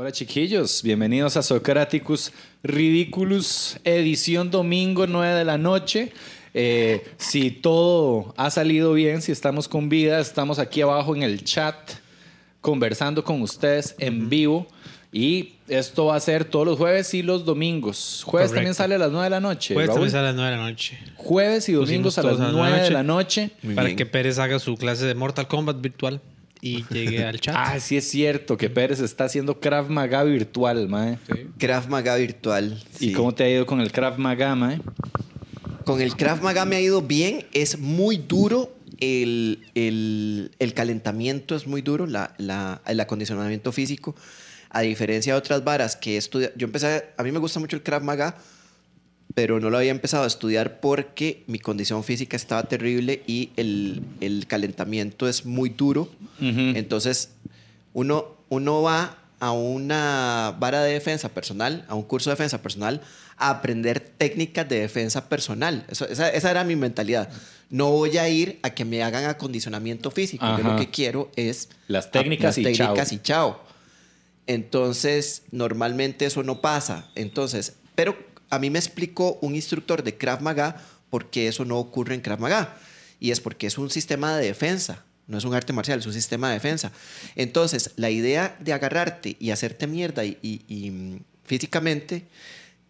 Hola 0.00 0.12
chiquillos, 0.12 0.84
bienvenidos 0.84 1.36
a 1.36 1.42
Socraticus 1.42 2.30
Ridiculous, 2.62 3.80
edición 3.82 4.48
domingo 4.48 5.08
9 5.08 5.34
de 5.34 5.44
la 5.44 5.58
noche. 5.58 6.12
Eh, 6.54 7.04
si 7.16 7.50
todo 7.50 8.32
ha 8.36 8.48
salido 8.52 8.92
bien, 8.92 9.22
si 9.22 9.32
estamos 9.32 9.66
con 9.66 9.88
vida, 9.88 10.20
estamos 10.20 10.60
aquí 10.60 10.82
abajo 10.82 11.16
en 11.16 11.24
el 11.24 11.42
chat 11.42 11.74
conversando 12.60 13.24
con 13.24 13.42
ustedes 13.42 13.96
en 13.98 14.28
vivo. 14.28 14.68
Y 15.10 15.54
esto 15.66 16.04
va 16.04 16.14
a 16.14 16.20
ser 16.20 16.44
todos 16.44 16.64
los 16.64 16.78
jueves 16.78 17.12
y 17.14 17.24
los 17.24 17.44
domingos. 17.44 18.22
Jueves 18.24 18.52
también 18.52 18.74
sale 18.74 18.94
a 18.94 18.98
las 18.98 19.10
9 19.10 19.24
de 19.24 19.30
la 19.30 19.40
noche. 19.40 19.74
Jueves 19.74 19.88
Raúl. 19.88 19.96
también 19.96 20.12
sale 20.12 20.28
a 20.28 20.30
las 20.30 20.36
9 20.36 20.50
de 20.52 20.56
la 20.58 20.62
noche. 20.62 20.98
Jueves 21.16 21.68
y 21.68 21.72
domingos 21.72 22.14
Pusimos 22.14 22.18
a 22.18 22.22
las 22.22 22.36
todos 22.36 22.52
9 22.52 22.82
de 22.82 22.90
la 22.90 23.02
noche. 23.02 23.50
para 23.74 23.96
que 23.96 24.06
Pérez 24.06 24.38
haga 24.38 24.60
su 24.60 24.76
clase 24.76 25.06
de 25.06 25.16
Mortal 25.16 25.48
Kombat 25.48 25.80
virtual 25.80 26.20
y 26.60 26.84
llegue 26.90 27.24
al 27.24 27.40
chat. 27.40 27.54
Ah, 27.56 27.78
sí 27.80 27.96
es 27.96 28.08
cierto 28.08 28.56
que 28.56 28.68
Pérez 28.70 29.00
está 29.00 29.24
haciendo 29.24 29.60
Krav 29.60 29.90
Maga 29.90 30.22
virtual, 30.24 30.88
mae. 30.88 31.18
Krav 31.58 31.88
Maga 31.88 32.16
virtual. 32.16 32.82
¿Y 33.00 33.08
sí. 33.08 33.12
cómo 33.12 33.34
te 33.34 33.44
ha 33.44 33.50
ido 33.50 33.66
con 33.66 33.80
el 33.80 33.92
Krav 33.92 34.18
Maga, 34.18 34.54
mae? 34.54 34.80
Con 35.84 36.00
el 36.00 36.16
Krav 36.16 36.42
Maga 36.42 36.64
me 36.64 36.76
ha 36.76 36.80
ido 36.80 37.02
bien. 37.02 37.46
Es 37.52 37.78
muy 37.78 38.16
duro. 38.18 38.74
El, 39.00 39.60
el- 39.76 40.50
el 40.58 40.74
calentamiento 40.74 41.54
es 41.54 41.66
muy 41.68 41.82
duro, 41.82 42.06
la, 42.06 42.34
la- 42.38 42.82
el 42.86 42.98
acondicionamiento 43.00 43.70
físico. 43.72 44.16
A 44.70 44.80
diferencia 44.82 45.32
de 45.32 45.38
otras 45.38 45.62
varas 45.64 45.94
que 45.96 46.14
he 46.14 46.16
estudiado. 46.16 46.52
Yo 46.56 46.66
empecé. 46.66 46.86
a- 46.88 47.04
A 47.16 47.22
mí 47.22 47.30
me 47.32 47.38
gusta 47.38 47.60
mucho 47.60 47.76
el 47.76 47.82
Krav 47.82 48.02
Maga, 48.02 48.36
pero 49.34 49.60
no 49.60 49.70
lo 49.70 49.78
había 49.78 49.90
empezado 49.90 50.24
a 50.24 50.26
estudiar 50.26 50.80
porque 50.80 51.44
mi 51.46 51.58
condición 51.58 52.02
física 52.04 52.36
estaba 52.36 52.62
terrible 52.64 53.22
y 53.26 53.50
el, 53.56 54.02
el 54.20 54.46
calentamiento 54.46 55.28
es 55.28 55.44
muy 55.46 55.68
duro. 55.70 56.08
Entonces, 56.40 57.30
uno, 57.92 58.36
uno 58.48 58.82
va 58.82 59.18
a 59.40 59.52
una 59.52 60.56
vara 60.58 60.82
de 60.82 60.92
defensa 60.94 61.28
personal, 61.28 61.84
a 61.88 61.94
un 61.94 62.02
curso 62.02 62.30
de 62.30 62.34
defensa 62.34 62.60
personal, 62.62 63.00
a 63.36 63.50
aprender 63.50 64.00
técnicas 64.00 64.68
de 64.68 64.80
defensa 64.80 65.28
personal. 65.28 65.84
Eso- 65.88 66.08
esa, 66.08 66.28
esa 66.30 66.50
era 66.50 66.64
mi 66.64 66.74
mentalidad. 66.74 67.28
No 67.70 67.90
voy 67.90 68.16
a 68.18 68.28
ir 68.28 68.58
a 68.62 68.70
que 68.70 68.84
me 68.84 69.02
hagan 69.04 69.26
acondicionamiento 69.26 70.10
físico. 70.10 70.44
Yo 70.56 70.64
lo 70.64 70.74
que 70.76 70.90
quiero 70.90 71.30
es 71.36 71.68
Las 71.86 72.10
técnicas 72.10 72.44
las 72.46 72.58
y 72.58 72.62
técnicas 72.64 73.08
chao. 73.10 73.16
y 73.16 73.22
chao. 73.22 73.62
Entonces, 74.46 75.42
normalmente 75.52 76.24
eso 76.26 76.42
no 76.42 76.60
pasa. 76.60 77.08
Entonces, 77.14 77.74
pero 77.94 78.16
a 78.50 78.58
mí 78.58 78.70
me 78.70 78.78
explicó 78.78 79.38
un 79.42 79.54
instructor 79.54 80.02
de 80.02 80.16
Krav 80.16 80.40
Maga 80.42 80.82
por 81.10 81.30
qué 81.30 81.48
eso 81.48 81.64
no 81.64 81.78
ocurre 81.78 82.14
en 82.14 82.20
Krav 82.20 82.40
Maga. 82.40 82.76
Y 83.20 83.30
es 83.30 83.40
porque 83.40 83.66
es 83.66 83.78
un 83.78 83.90
sistema 83.90 84.36
de 84.36 84.46
defensa. 84.46 85.04
No 85.26 85.36
es 85.38 85.44
un 85.44 85.54
arte 85.54 85.72
marcial, 85.72 85.98
es 85.98 86.06
un 86.06 86.12
sistema 86.14 86.48
de 86.48 86.54
defensa. 86.54 86.90
Entonces, 87.36 87.90
la 87.96 88.10
idea 88.10 88.56
de 88.60 88.72
agarrarte 88.72 89.36
y 89.38 89.50
hacerte 89.50 89.86
mierda 89.86 90.24
y, 90.24 90.90
mm, 90.90 91.16
físicamente 91.44 92.24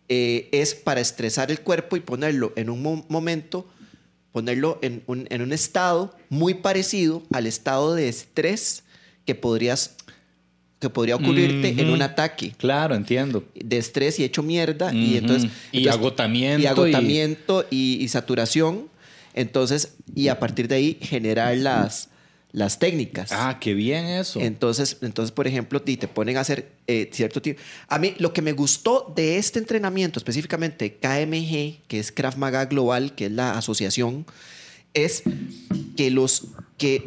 eh, 0.08 0.48
es 0.52 0.74
para 0.74 1.00
estresar 1.00 1.50
el 1.50 1.60
cuerpo 1.60 1.96
y 1.96 2.00
ponerlo 2.00 2.52
en 2.56 2.70
un 2.70 2.82
mo- 2.82 3.04
momento, 3.08 3.68
ponerlo 4.32 4.78
en 4.82 5.02
un, 5.06 5.26
en 5.30 5.42
un 5.42 5.52
estado 5.52 6.16
muy 6.28 6.54
parecido 6.54 7.22
al 7.32 7.46
estado 7.46 7.94
de 7.94 8.08
estrés 8.08 8.84
que 9.26 9.34
podrías 9.34 9.96
que 10.80 10.88
podría 10.90 11.16
ocurrirte 11.16 11.68
en 11.70 11.86
Ujú. 11.86 11.94
un 11.94 12.02
ataque 12.02 12.52
Claro, 12.56 12.94
entiendo. 12.94 13.44
de 13.54 13.78
estrés 13.78 14.18
y 14.20 14.24
hecho 14.24 14.42
mierda 14.42 14.92
y 14.94 15.16
entonces 15.16 15.50
Y 15.72 15.78
entonces- 15.78 15.98
agotamiento 16.00 16.62
y 16.62 16.66
agotamiento 16.66 17.66
y, 17.70 17.98
y 18.02 18.08
saturación 18.08 18.88
entonces 19.34 19.94
y 20.14 20.28
a 20.28 20.38
partir 20.38 20.68
de 20.68 20.76
ahí 20.76 20.98
generar 21.00 21.56
las 21.56 22.08
las 22.50 22.78
técnicas 22.78 23.30
Ah, 23.30 23.58
qué 23.60 23.74
bien 23.74 24.06
eso. 24.06 24.40
entonces, 24.40 24.96
entonces, 25.02 25.32
por 25.32 25.46
ejemplo, 25.46 25.82
y 25.84 25.98
te 25.98 26.08
ponen 26.08 26.38
a 26.38 26.40
hacer 26.40 26.70
eh, 26.86 27.10
cierto 27.12 27.42
tipo. 27.42 27.60
A 27.88 27.98
mí, 27.98 28.14
lo 28.18 28.32
que 28.32 28.40
me 28.40 28.52
gustó 28.52 29.12
de 29.14 29.36
este 29.36 29.58
entrenamiento, 29.58 30.18
específicamente 30.18 30.94
KMG, 30.94 31.82
que 31.86 31.98
es 31.98 32.10
Krav 32.10 32.38
Maga 32.38 32.64
Global, 32.64 33.14
que 33.14 33.26
es 33.26 33.32
la 33.32 33.58
asociación, 33.58 34.24
es 34.94 35.24
que 35.94 36.10
los 36.10 36.44
que 36.78 37.06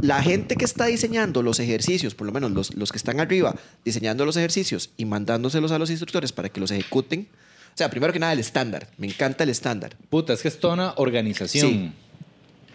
la 0.00 0.22
gente 0.22 0.56
que 0.56 0.64
está 0.64 0.86
diseñando 0.86 1.42
los 1.42 1.60
ejercicios, 1.60 2.14
por 2.14 2.26
lo 2.26 2.32
menos 2.32 2.50
los, 2.50 2.74
los 2.74 2.90
que 2.90 2.96
están 2.98 3.20
arriba, 3.20 3.54
diseñando 3.84 4.24
los 4.24 4.36
ejercicios 4.36 4.90
y 4.96 5.04
mandándoselos 5.04 5.70
a 5.72 5.78
los 5.78 5.90
instructores 5.90 6.32
para 6.32 6.48
que 6.48 6.58
los 6.58 6.70
ejecuten. 6.70 7.28
O 7.74 7.76
sea, 7.76 7.90
primero 7.90 8.12
que 8.12 8.18
nada, 8.18 8.32
el 8.32 8.40
estándar. 8.40 8.88
Me 8.98 9.06
encanta 9.06 9.44
el 9.44 9.50
estándar. 9.50 9.96
Puta, 10.08 10.32
es 10.32 10.42
que 10.42 10.48
es 10.48 10.58
toda 10.58 10.74
una 10.74 10.94
organización. 10.96 11.68
Sí. 11.70 11.92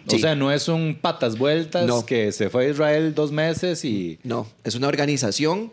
O 0.06 0.10
Sí. 0.12 0.18
sea, 0.20 0.36
no 0.36 0.52
es 0.52 0.68
un 0.68 0.96
patas 1.00 1.36
vueltas 1.36 1.84
No. 1.86 2.06
que 2.06 2.30
se 2.30 2.48
fue 2.48 2.66
a 2.66 2.70
Israel 2.70 3.12
dos 3.14 3.32
meses 3.32 3.84
y... 3.84 4.20
No, 4.22 4.46
es 4.62 4.76
una 4.76 4.86
organización 4.86 5.72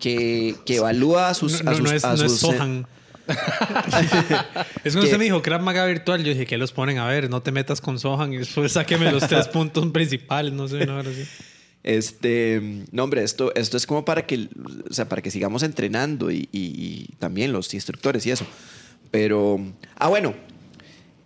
que, 0.00 0.56
que 0.66 0.76
evalúa 0.76 1.28
a 1.28 1.34
sus. 1.34 1.62
no, 1.62 1.70
a 1.70 1.72
no, 1.74 1.78
sus- 1.78 1.84
no 1.90 1.92
es, 1.96 2.04
a 2.04 2.08
no 2.08 2.14
es 2.14 2.20
sus, 2.20 2.42
eh, 2.42 2.46
Sohan. 2.56 2.86
es 3.28 3.94
cuando 3.94 4.82
Que- 4.82 4.98
usted 4.98 5.18
me 5.18 5.24
dijo 5.24 5.42
Krav 5.42 5.60
Maga 5.62 5.84
virtual, 5.86 6.22
yo 6.24 6.30
dije, 6.32 6.46
¿qué 6.46 6.56
los 6.58 6.72
ponen? 6.72 6.98
A 6.98 7.06
ver, 7.06 7.28
no 7.30 7.42
te 7.42 7.52
metas 7.52 7.80
con 7.80 7.98
Sohan 7.98 8.32
y 8.32 8.38
después 8.38 8.72
sáqueme 8.72 9.10
los 9.12 9.26
tres 9.28 9.48
puntos 9.52 9.86
principales, 9.92 10.52
no 10.52 10.68
sé, 10.68 10.86
no, 10.86 10.94
ahora 10.96 11.10
sí. 11.12 11.24
Este, 11.82 12.84
no, 12.90 13.04
hombre, 13.04 13.22
esto, 13.22 13.54
esto 13.54 13.76
es 13.76 13.86
como 13.86 14.04
para 14.04 14.26
que, 14.26 14.48
o 14.90 14.92
sea, 14.92 15.08
para 15.08 15.22
que 15.22 15.30
sigamos 15.30 15.62
entrenando 15.62 16.30
y, 16.30 16.48
y- 16.52 17.06
y 17.10 17.14
también 17.18 17.52
los 17.52 17.72
instructores 17.74 18.26
y 18.26 18.30
eso. 18.30 18.44
Pero, 19.10 19.58
ah, 19.96 20.08
bueno, 20.08 20.34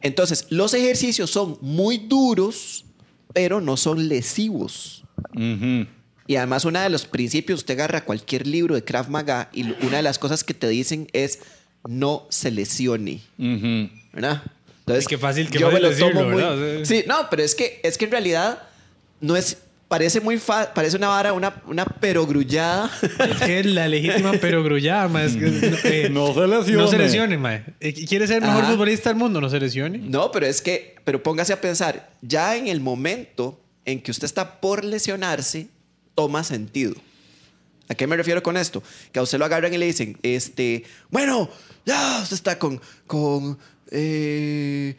entonces, 0.02 0.46
los 0.50 0.74
ejercicios 0.74 1.30
son 1.30 1.58
muy 1.60 1.98
duros, 1.98 2.84
pero 3.32 3.60
no 3.60 3.76
son 3.76 4.08
lesivos. 4.08 5.04
Ujú. 5.34 5.86
Y 6.28 6.36
además, 6.36 6.64
uno 6.64 6.80
de 6.80 6.90
los 6.90 7.06
principios, 7.06 7.60
usted 7.60 7.74
agarra 7.74 8.04
cualquier 8.04 8.46
libro 8.46 8.74
de 8.76 8.84
Krav 8.84 9.08
Maga 9.10 9.48
y 9.52 9.62
una 9.84 9.96
de 9.96 10.02
las 10.02 10.18
cosas 10.20 10.44
que 10.44 10.54
te 10.54 10.68
dicen 10.68 11.08
es 11.12 11.40
no 11.88 12.26
se 12.30 12.50
lesione. 12.50 13.20
Ujú. 13.38 13.90
¿verdad? 14.12 14.42
Entonces, 14.80 15.04
Y 15.04 15.08
qué 15.08 15.18
fácil- 15.18 15.48
qué 15.50 15.58
yo 15.58 15.70
me 15.70 15.80
lo 15.80 15.90
decirlo, 15.90 16.20
tomo 16.20 16.30
muy... 16.30 16.84
Sí, 16.86 17.04
no, 17.06 17.28
pero 17.30 17.42
es 17.42 17.54
que, 17.54 17.80
es 17.82 17.96
que 17.98 18.04
en 18.06 18.10
realidad 18.10 18.62
no 19.20 19.36
es... 19.36 19.58
Parece 19.88 20.22
muy 20.22 20.38
fa- 20.38 20.72
parece 20.72 20.96
una 20.96 21.08
vara, 21.08 21.34
una, 21.34 21.60
una 21.66 21.84
perogrullada. 21.84 22.90
Es 23.02 23.36
que 23.44 23.60
es 23.60 23.66
la 23.66 23.86
legítima 23.88 24.32
pero 24.40 24.64
grullada, 24.64 25.06
ma. 25.08 25.22
Es 25.22 25.36
que, 25.36 25.46
eh, 25.84 26.08
No 26.08 26.32
se 26.32 26.46
lesione. 26.46 26.82
No 26.82 26.88
se 26.88 26.96
lesione, 26.98 27.36
ma. 27.36 27.56
Eh, 27.78 27.92
¿Quiere 28.08 28.26
ser 28.26 28.36
el 28.36 28.42
mejor 28.48 28.62
Ajá. 28.62 28.72
futbolista 28.72 29.10
del 29.10 29.18
mundo? 29.18 29.38
No 29.42 29.50
se 29.50 29.60
lesione. 29.60 29.98
no, 29.98 30.32
pero 30.32 30.46
es 30.46 30.62
que, 30.62 30.94
pero 31.04 31.22
póngase 31.22 31.52
a 31.52 31.60
pensar, 31.60 32.10
ya 32.22 32.56
en 32.56 32.68
el 32.68 32.80
momento 32.80 33.60
en 33.84 34.00
que 34.00 34.10
usted 34.12 34.24
está 34.24 34.60
por 34.62 34.82
lesionarse, 34.82 35.66
toma 36.14 36.42
sentido. 36.42 36.94
¿A 37.92 37.94
qué 37.94 38.06
me 38.06 38.16
refiero 38.16 38.42
con 38.42 38.56
esto? 38.56 38.82
Que 39.12 39.18
a 39.18 39.22
usted 39.22 39.38
lo 39.38 39.44
agarran 39.44 39.72
y 39.74 39.78
le 39.78 39.86
dicen, 39.86 40.16
este, 40.22 40.84
bueno, 41.10 41.48
ya 41.84 42.20
usted 42.22 42.34
está 42.34 42.58
con, 42.58 42.80
con 43.06 43.58
eh, 43.90 44.96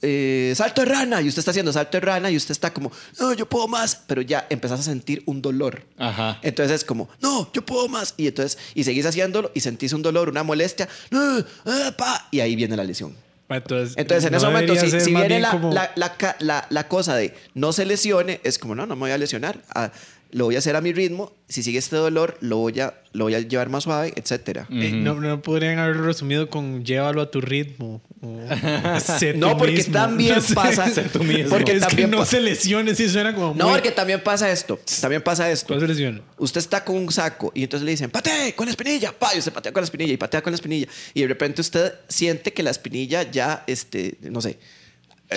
eh, 0.00 0.52
salto 0.56 0.80
de 0.80 0.86
rana 0.86 1.20
y 1.20 1.28
usted 1.28 1.40
está 1.40 1.50
haciendo 1.52 1.72
salto 1.72 1.96
de 1.98 2.00
rana 2.00 2.30
y 2.30 2.36
usted 2.36 2.52
está 2.52 2.72
como, 2.72 2.90
no, 3.20 3.34
yo 3.34 3.46
puedo 3.48 3.68
más, 3.68 3.94
pero 4.06 4.22
ya 4.22 4.46
empezás 4.50 4.80
a 4.80 4.82
sentir 4.82 5.22
un 5.26 5.42
dolor. 5.42 5.84
Ajá. 5.98 6.38
Entonces 6.42 6.76
es 6.76 6.84
como, 6.84 7.08
no, 7.20 7.52
yo 7.52 7.64
puedo 7.64 7.88
más. 7.88 8.14
Y 8.16 8.26
entonces, 8.28 8.58
y 8.74 8.84
seguís 8.84 9.06
haciéndolo 9.06 9.50
y 9.54 9.60
sentís 9.60 9.92
un 9.92 10.02
dolor, 10.02 10.28
una 10.28 10.42
molestia, 10.42 10.88
no, 11.10 11.44
ah, 11.66 11.94
pa, 11.96 12.28
y 12.30 12.40
ahí 12.40 12.56
viene 12.56 12.76
la 12.76 12.84
lesión. 12.84 13.14
Entonces, 13.48 13.94
Entonces, 13.98 14.24
en 14.24 14.32
no 14.32 14.38
ese 14.38 14.46
momento, 14.46 14.74
si, 14.76 14.90
si 15.02 15.14
viene 15.14 15.38
la, 15.40 15.50
como- 15.50 15.72
la, 15.74 15.92
la- 16.40 16.66
la 16.70 16.88
cosa 16.88 17.14
de 17.14 17.34
no 17.54 17.74
se 17.74 17.84
lesione, 17.84 18.40
es 18.44 18.58
como, 18.58 18.74
no, 18.74 18.86
no 18.86 18.96
me 18.96 19.00
voy 19.00 19.10
a 19.10 19.18
lesionar. 19.18 19.60
Ah, 19.74 19.92
lo 20.32 20.46
voy 20.46 20.56
a 20.56 20.58
hacer 20.58 20.74
a 20.76 20.80
mi 20.80 20.92
ritmo. 20.92 21.32
Si 21.48 21.62
sigue 21.62 21.78
este 21.78 21.94
dolor, 21.96 22.36
lo 22.40 22.56
voy 22.56 22.80
a, 22.80 22.94
lo 23.12 23.24
voy 23.24 23.34
a 23.34 23.40
llevar 23.40 23.68
más 23.68 23.84
suave, 23.84 24.12
etcétera. 24.16 24.66
Eh, 24.70 24.90
no, 24.92 25.14
no 25.20 25.40
podrían 25.42 25.78
haberlo 25.78 26.04
resumido 26.04 26.48
con 26.48 26.84
llévalo 26.84 27.20
a 27.20 27.30
tu 27.30 27.40
ritmo. 27.42 28.02
o 28.22 28.40
sé 29.00 29.34
No, 29.34 29.52
tú 29.52 29.58
porque 29.58 29.72
mismo. 29.76 29.92
también 29.92 30.36
No 30.48 30.54
pasa. 30.54 30.88
sé 30.88 31.02
tú 31.02 31.22
mismo. 31.22 31.50
Porque 31.50 31.72
es 31.72 31.80
también 31.80 32.10
que 32.10 32.16
no 32.16 32.24
se 32.24 32.40
lesione, 32.40 32.94
sí 32.94 33.08
suena 33.08 33.34
como. 33.34 33.54
No, 33.54 33.64
muy- 33.66 33.74
porque 33.74 33.90
también 33.90 34.22
pasa 34.22 34.50
esto. 34.50 34.80
También 35.00 35.20
pasa 35.22 35.50
esto. 35.50 35.68
¿Cuál 35.68 35.80
se 35.80 35.88
lesiona? 35.88 36.20
Usted 36.38 36.60
está 36.60 36.82
con 36.84 36.96
un 36.96 37.12
saco 37.12 37.52
y 37.54 37.64
entonces 37.64 37.84
le 37.84 37.90
dicen, 37.92 38.10
patee 38.10 38.54
con 38.54 38.64
la 38.66 38.70
espinilla, 38.70 39.12
pa, 39.12 39.34
y 39.34 39.38
usted 39.38 39.52
patea 39.52 39.72
con 39.72 39.82
la 39.82 39.84
espinilla 39.84 40.12
y 40.14 40.16
patea 40.16 40.40
con 40.42 40.52
la 40.52 40.56
espinilla. 40.56 40.86
Y 41.12 41.20
de 41.20 41.28
repente 41.28 41.60
usted 41.60 41.92
siente 42.08 42.52
que 42.54 42.62
la 42.62 42.70
espinilla 42.70 43.30
ya, 43.30 43.64
este, 43.66 44.16
no 44.22 44.40
sé, 44.40 44.58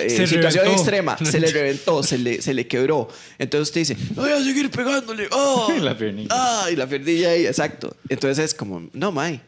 eh, 0.02 0.26
situación 0.26 0.64
reventó. 0.64 0.72
extrema, 0.82 1.18
se 1.24 1.40
le 1.40 1.46
reventó, 1.50 2.02
se 2.02 2.18
le, 2.18 2.42
se 2.42 2.54
le 2.54 2.66
quebró. 2.66 3.08
Entonces 3.38 3.68
usted 3.68 3.80
dice, 3.82 3.96
voy 4.14 4.30
a 4.30 4.42
seguir 4.42 4.70
pegándole. 4.70 5.28
¡Ah! 5.32 5.66
Y 5.76 5.80
la 5.80 5.96
piernilla. 5.96 6.28
Ah, 6.30 6.66
y 6.70 6.76
la 6.76 6.86
piernilla 6.86 7.30
ahí, 7.30 7.46
exacto. 7.46 7.96
Entonces 8.08 8.44
es 8.44 8.54
como, 8.54 8.88
no, 8.92 9.12
may. 9.12 9.40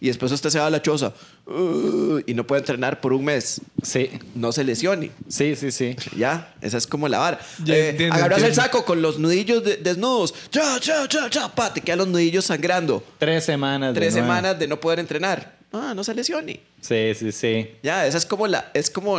Y 0.00 0.08
después 0.08 0.30
usted 0.32 0.50
se 0.50 0.58
va 0.58 0.66
a 0.66 0.70
la 0.70 0.82
choza 0.82 1.14
uh, 1.46 2.18
y 2.26 2.34
no 2.34 2.46
puede 2.46 2.60
entrenar 2.60 3.00
por 3.00 3.14
un 3.14 3.24
mes. 3.24 3.60
Sí, 3.82 4.10
No 4.34 4.52
se 4.52 4.62
lesione. 4.62 5.10
sí, 5.28 5.56
sí, 5.56 5.70
sí. 5.70 5.96
Ya, 6.14 6.54
esa 6.60 6.76
es 6.76 6.86
como 6.86 7.08
la 7.08 7.18
vara. 7.18 7.40
Eh, 7.66 7.88
entiendo, 7.90 8.14
agarras 8.14 8.42
el 8.42 8.54
saco 8.54 8.84
con 8.84 9.00
los 9.00 9.18
nudillos 9.18 9.64
de- 9.64 9.76
desnudos. 9.78 10.34
Ya, 10.52 10.78
ya, 10.78 11.08
ya, 11.08 11.30
ya, 11.30 11.48
pa, 11.48 11.72
te 11.72 11.80
quedan 11.80 11.98
los 12.00 12.08
nudillos 12.08 12.44
sangrando. 12.44 13.02
Tres 13.18 13.44
semanas. 13.44 13.94
Tres 13.94 14.12
semanas 14.12 14.58
de 14.58 14.68
no 14.68 14.78
poder 14.78 14.98
entrenar. 14.98 15.56
Ah, 15.72 15.92
no 15.96 16.04
se 16.04 16.14
lesione. 16.14 16.60
Sí, 16.82 17.12
sí, 17.18 17.32
sí. 17.32 17.70
Ya, 17.82 18.06
esa 18.06 18.18
es 18.18 18.26
como 18.26 18.46
la, 18.46 18.70
es 18.74 18.90
como 18.90 19.18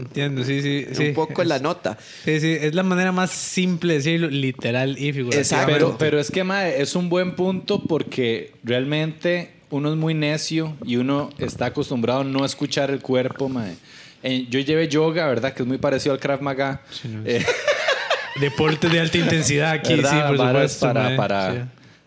Entiendo, 0.00 0.44
sí, 0.44 0.60
sí. 0.62 0.86
sí. 0.92 1.08
un 1.08 1.14
poco 1.14 1.42
en 1.42 1.48
la 1.48 1.58
nota. 1.58 1.96
Sí, 2.24 2.40
sí, 2.40 2.56
es 2.60 2.74
la 2.74 2.82
manera 2.82 3.12
más 3.12 3.30
simple 3.30 3.92
de 3.94 3.98
decirlo, 3.98 4.28
literal 4.28 4.98
y. 4.98 5.08
Exacto. 5.32 5.72
Pero, 5.72 5.96
pero 5.98 6.18
es 6.20 6.30
que, 6.30 6.42
mae, 6.44 6.80
es 6.80 6.94
un 6.96 7.08
buen 7.08 7.34
punto 7.36 7.82
porque 7.82 8.52
realmente 8.64 9.50
uno 9.70 9.90
es 9.90 9.96
muy 9.96 10.14
necio 10.14 10.76
y 10.84 10.96
uno 10.96 11.30
está 11.38 11.66
acostumbrado 11.66 12.20
a 12.20 12.24
no 12.24 12.44
escuchar 12.44 12.90
el 12.90 13.00
cuerpo, 13.00 13.48
mae. 13.48 13.74
Eh, 14.22 14.46
yo 14.50 14.60
llevé 14.60 14.88
yoga, 14.88 15.26
¿verdad? 15.28 15.54
Que 15.54 15.62
es 15.62 15.68
muy 15.68 15.78
parecido 15.78 16.12
al 16.12 16.20
Krav 16.20 16.42
Maga. 16.42 16.82
no, 17.04 17.22
Eh, 17.24 17.44
Deporte 18.40 18.88
de 18.88 19.00
alta 19.00 19.18
intensidad 19.18 19.70
aquí, 19.72 19.96
sí, 19.96 20.02
por 20.26 20.36
supuesto. 20.38 20.86
para, 20.86 21.02
mae. 21.02 21.16
para 21.16 21.52
Sí. 21.52 21.58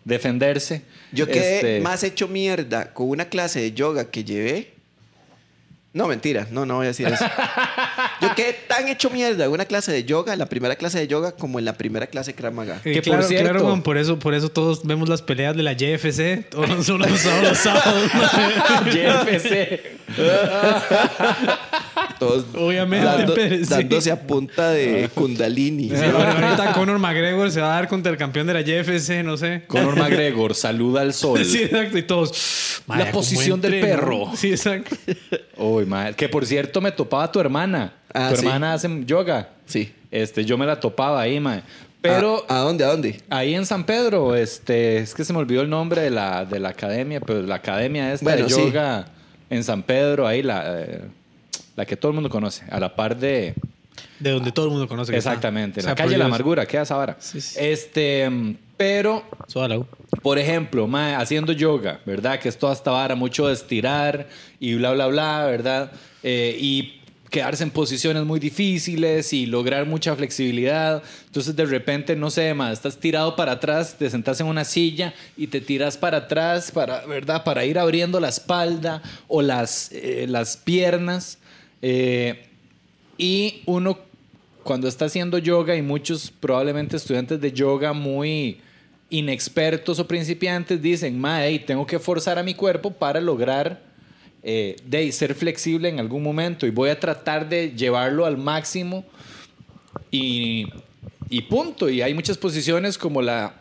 defenderse. 0.06 0.82
Yo 1.12 1.28
quedé 1.28 1.56
Este, 1.56 1.82
más 1.82 2.04
hecho 2.04 2.28
mierda 2.28 2.94
con 2.94 3.10
una 3.10 3.26
clase 3.26 3.62
de 3.62 3.74
yoga 3.74 4.10
que 4.10 4.24
llevé. 4.24 4.73
No, 5.94 6.08
mentira, 6.08 6.48
no, 6.50 6.66
no 6.66 6.78
voy 6.78 6.86
a 6.86 6.88
decir 6.88 7.08
eso. 7.08 7.24
Yo 8.22 8.34
quedé 8.36 8.54
tan 8.68 8.88
hecho 8.88 9.12
mierda 9.12 9.46
en 9.46 9.52
una 9.52 9.66
clase 9.66 9.92
de 9.92 10.04
yoga, 10.04 10.36
la 10.36 10.48
primera 10.48 10.76
clase 10.76 10.98
de 10.98 11.08
yoga, 11.08 11.34
como 11.34 11.60
en 11.60 11.66
la 11.66 11.74
primera 11.78 12.08
clase 12.08 12.32
de 12.32 12.36
Krav 12.36 12.52
Maga. 12.54 12.82
Eh, 12.84 12.94
Que 12.94 13.02
por 13.12 13.24
cierto- 13.24 13.52
claro, 13.60 13.84
por 13.84 13.98
eso, 14.00 14.18
por 14.18 14.34
eso 14.34 14.50
todos 14.50 14.84
vemos 14.86 15.08
las 15.08 15.22
peleas 15.22 15.56
de 15.56 15.62
la 15.62 15.74
JFC 15.74 16.50
todos 16.50 16.68
los, 16.70 16.86
todos 16.88 17.00
los 17.00 17.20
sábados. 17.20 17.50
los 17.50 17.58
sábados. 17.60 18.12
JFC. 18.92 19.82
Todos 22.20 22.46
Obviamente, 22.56 23.06
dando- 23.06 23.34
pero 23.34 23.56
sí. 23.58 23.64
dándose 23.66 24.12
a 24.12 24.20
punta 24.22 24.70
de 24.72 25.10
Kundalini. 25.14 25.90
Sí, 25.90 25.96
bueno, 25.96 26.18
ahorita 26.46 26.74
Conor 26.74 27.00
McGregor 27.00 27.52
se 27.52 27.62
va 27.62 27.72
a 27.74 27.76
dar 27.76 27.88
contra 27.88 28.12
el 28.12 28.18
campeón 28.18 28.48
de 28.48 28.54
la 28.54 28.62
JFC, 28.62 29.24
no 29.24 29.38
sé. 29.38 29.64
Conor 29.68 29.98
McGregor, 29.98 30.56
saluda 30.56 31.02
al 31.02 31.14
sol. 31.14 31.44
Sí, 31.44 31.64
exacto. 31.64 31.98
Y 31.98 32.04
todos. 32.04 32.82
La 32.88 32.98
"Vaya, 32.98 33.12
posición 33.12 33.62
del 33.62 33.76
entreno". 33.76 33.96
perro. 34.00 34.32
Sí, 34.36 34.52
exacto. 34.52 34.96
Uy, 35.58 35.86
mae, 35.86 36.14
Que 36.14 36.30
por 36.30 36.46
cierto 36.46 36.82
me 36.82 36.92
topaba 36.92 37.32
tu 37.32 37.40
hermana. 37.40 37.94
Ah, 38.14 38.30
tu 38.32 38.38
sí. 38.38 38.46
hermana 38.46 38.74
hace 38.74 38.90
yoga. 39.06 39.50
Sí. 39.66 39.94
Este, 40.12 40.46
yo 40.46 40.58
me 40.58 40.66
la 40.66 40.80
topaba 40.80 41.22
ahí, 41.22 41.40
mae. 41.40 41.62
Pero 42.02 42.46
¿A, 42.50 42.58
a 42.58 42.60
dónde? 42.60 42.84
¿A 42.84 42.88
dónde? 42.88 43.22
ahí 43.30 43.56
en 43.56 43.66
San 43.66 43.86
Pedro, 43.86 44.36
este, 44.36 44.98
es 44.98 45.14
que 45.14 45.24
se 45.24 45.32
me 45.32 45.40
olvidó 45.40 45.62
el 45.62 45.70
nombre 45.70 46.02
de 46.02 46.10
la, 46.10 46.44
de 46.44 46.60
la 46.60 46.70
academia, 46.70 47.22
pero 47.22 47.42
la 47.44 47.56
academia 47.56 48.12
esta 48.12 48.26
Bueno, 48.26 48.44
de 48.46 48.54
sí. 48.54 48.60
yoga 48.62 49.06
en 49.50 49.64
San 49.64 49.84
Pedro, 49.84 50.28
ahí 50.28 50.44
la, 50.44 50.82
eh, 50.82 51.02
la 51.78 51.86
que 51.86 51.96
todo 51.96 52.10
el 52.12 52.16
mundo 52.16 52.30
conoce, 52.30 52.66
a 52.70 52.80
la 52.80 52.94
par 52.96 53.16
de... 53.18 53.54
De 54.20 54.32
donde 54.32 54.52
todo 54.52 54.66
el 54.66 54.72
mundo 54.72 54.88
conoce. 54.88 55.12
que 55.14 55.18
está. 55.18 55.30
Exactamente, 55.32 55.80
O 55.80 55.82
en 55.82 55.84
sea, 55.84 55.92
la 55.92 55.96
calle 55.96 56.18
la 56.18 56.26
amargura, 56.26 56.66
queda 56.66 56.82
esa 56.82 56.96
vara. 56.98 57.16
Sí, 57.20 57.40
sí. 57.40 57.58
Este, 57.60 58.30
pero 58.76 59.24
U. 59.56 59.86
por 60.24 60.40
ejemplo, 60.40 60.90
haciendo 61.18 61.52
yoga, 61.52 62.00
¿verdad? 62.06 62.40
Que 62.40 62.48
es 62.48 62.58
toda 62.58 62.74
esta 62.74 62.92
vara, 62.92 63.14
mucho 63.14 63.50
estirar 63.52 64.28
y 64.58 64.74
bla, 64.76 64.94
bla, 64.94 65.08
bla, 65.08 65.46
¿verdad? 65.46 65.92
Eh, 66.24 66.58
y 66.58 67.02
quedarse 67.30 67.64
en 67.64 67.72
posiciones 67.72 68.24
muy 68.24 68.40
difíciles 68.40 69.34
y 69.34 69.46
lograr 69.46 69.86
mucha 69.86 70.16
flexibilidad. 70.16 71.04
Entonces, 71.26 71.56
de 71.56 71.66
repente, 71.66 72.16
no 72.16 72.30
sé, 72.32 72.54
más 72.54 72.72
estás 72.72 72.98
tirado 72.98 73.36
para 73.36 73.54
atrás, 73.54 73.98
te 74.00 74.10
sentas 74.10 74.40
en 74.40 74.48
una 74.48 74.64
silla 74.64 75.14
y 75.36 75.48
te 75.48 75.60
tiras 75.60 75.98
para 75.98 76.20
atrás, 76.20 76.72
para, 76.72 77.06
¿verdad? 77.06 77.44
Para 77.44 77.66
ir 77.66 77.78
abriendo 77.78 78.20
la 78.22 78.30
espalda 78.30 79.02
o 79.28 79.42
las, 79.42 79.92
eh, 79.92 80.26
las 80.30 80.56
piernas. 80.56 81.38
Eh, 81.82 82.46
y 83.18 83.62
uno, 83.66 84.00
cuando 84.64 84.88
está 84.88 85.06
haciendo 85.06 85.38
yoga, 85.38 85.76
y 85.76 85.82
muchos 85.82 86.32
probablemente 86.32 86.96
estudiantes 86.96 87.42
de 87.42 87.52
yoga 87.52 87.92
muy 87.92 88.62
inexpertos 89.14 90.00
o 90.00 90.08
principiantes 90.08 90.82
dicen, 90.82 91.20
mae, 91.20 91.60
tengo 91.60 91.86
que 91.86 92.00
forzar 92.00 92.40
a 92.40 92.44
mi 92.44 92.56
cuerpo 92.56 92.92
para 92.92 93.22
lograr 93.22 93.80
eh, 94.42 94.76
de 94.86 95.12
ser 95.12 95.36
flexible 95.36 95.88
en 95.88 96.00
algún 96.00 96.24
momento 96.24 96.66
y 96.66 96.72
voy 96.72 96.90
a 96.90 97.00
tratar 97.00 97.48
de 97.48 97.72
llevarlo 97.76 98.26
al 98.26 98.38
máximo 98.38 99.06
y, 100.10 100.68
y 101.30 101.42
punto. 101.44 101.90
Y 101.90 102.02
hay 102.02 102.16
muchas 102.16 102.40
posiciones 102.40 102.98
como 102.98 103.22
la 103.22 103.60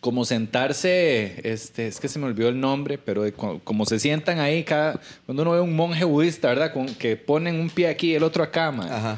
como 0.00 0.24
sentarse, 0.24 1.40
este, 1.44 1.86
es 1.86 2.00
que 2.00 2.08
se 2.08 2.18
me 2.18 2.26
olvidó 2.26 2.48
el 2.48 2.58
nombre, 2.58 2.98
pero 2.98 3.22
de 3.22 3.32
como 3.32 3.86
se 3.86 4.00
sientan 4.00 4.40
ahí, 4.40 4.64
cada, 4.64 5.00
cuando 5.26 5.42
uno 5.42 5.52
ve 5.52 5.60
un 5.60 5.76
monje 5.76 6.04
budista, 6.04 6.48
¿verdad? 6.48 6.72
Con, 6.72 6.86
que 6.86 7.16
ponen 7.16 7.60
un 7.60 7.70
pie 7.70 7.86
aquí 7.86 8.10
y 8.10 8.14
el 8.16 8.24
otro 8.24 8.42
acá, 8.42 8.72
mae. 8.72 8.90
Ajá, 8.90 9.16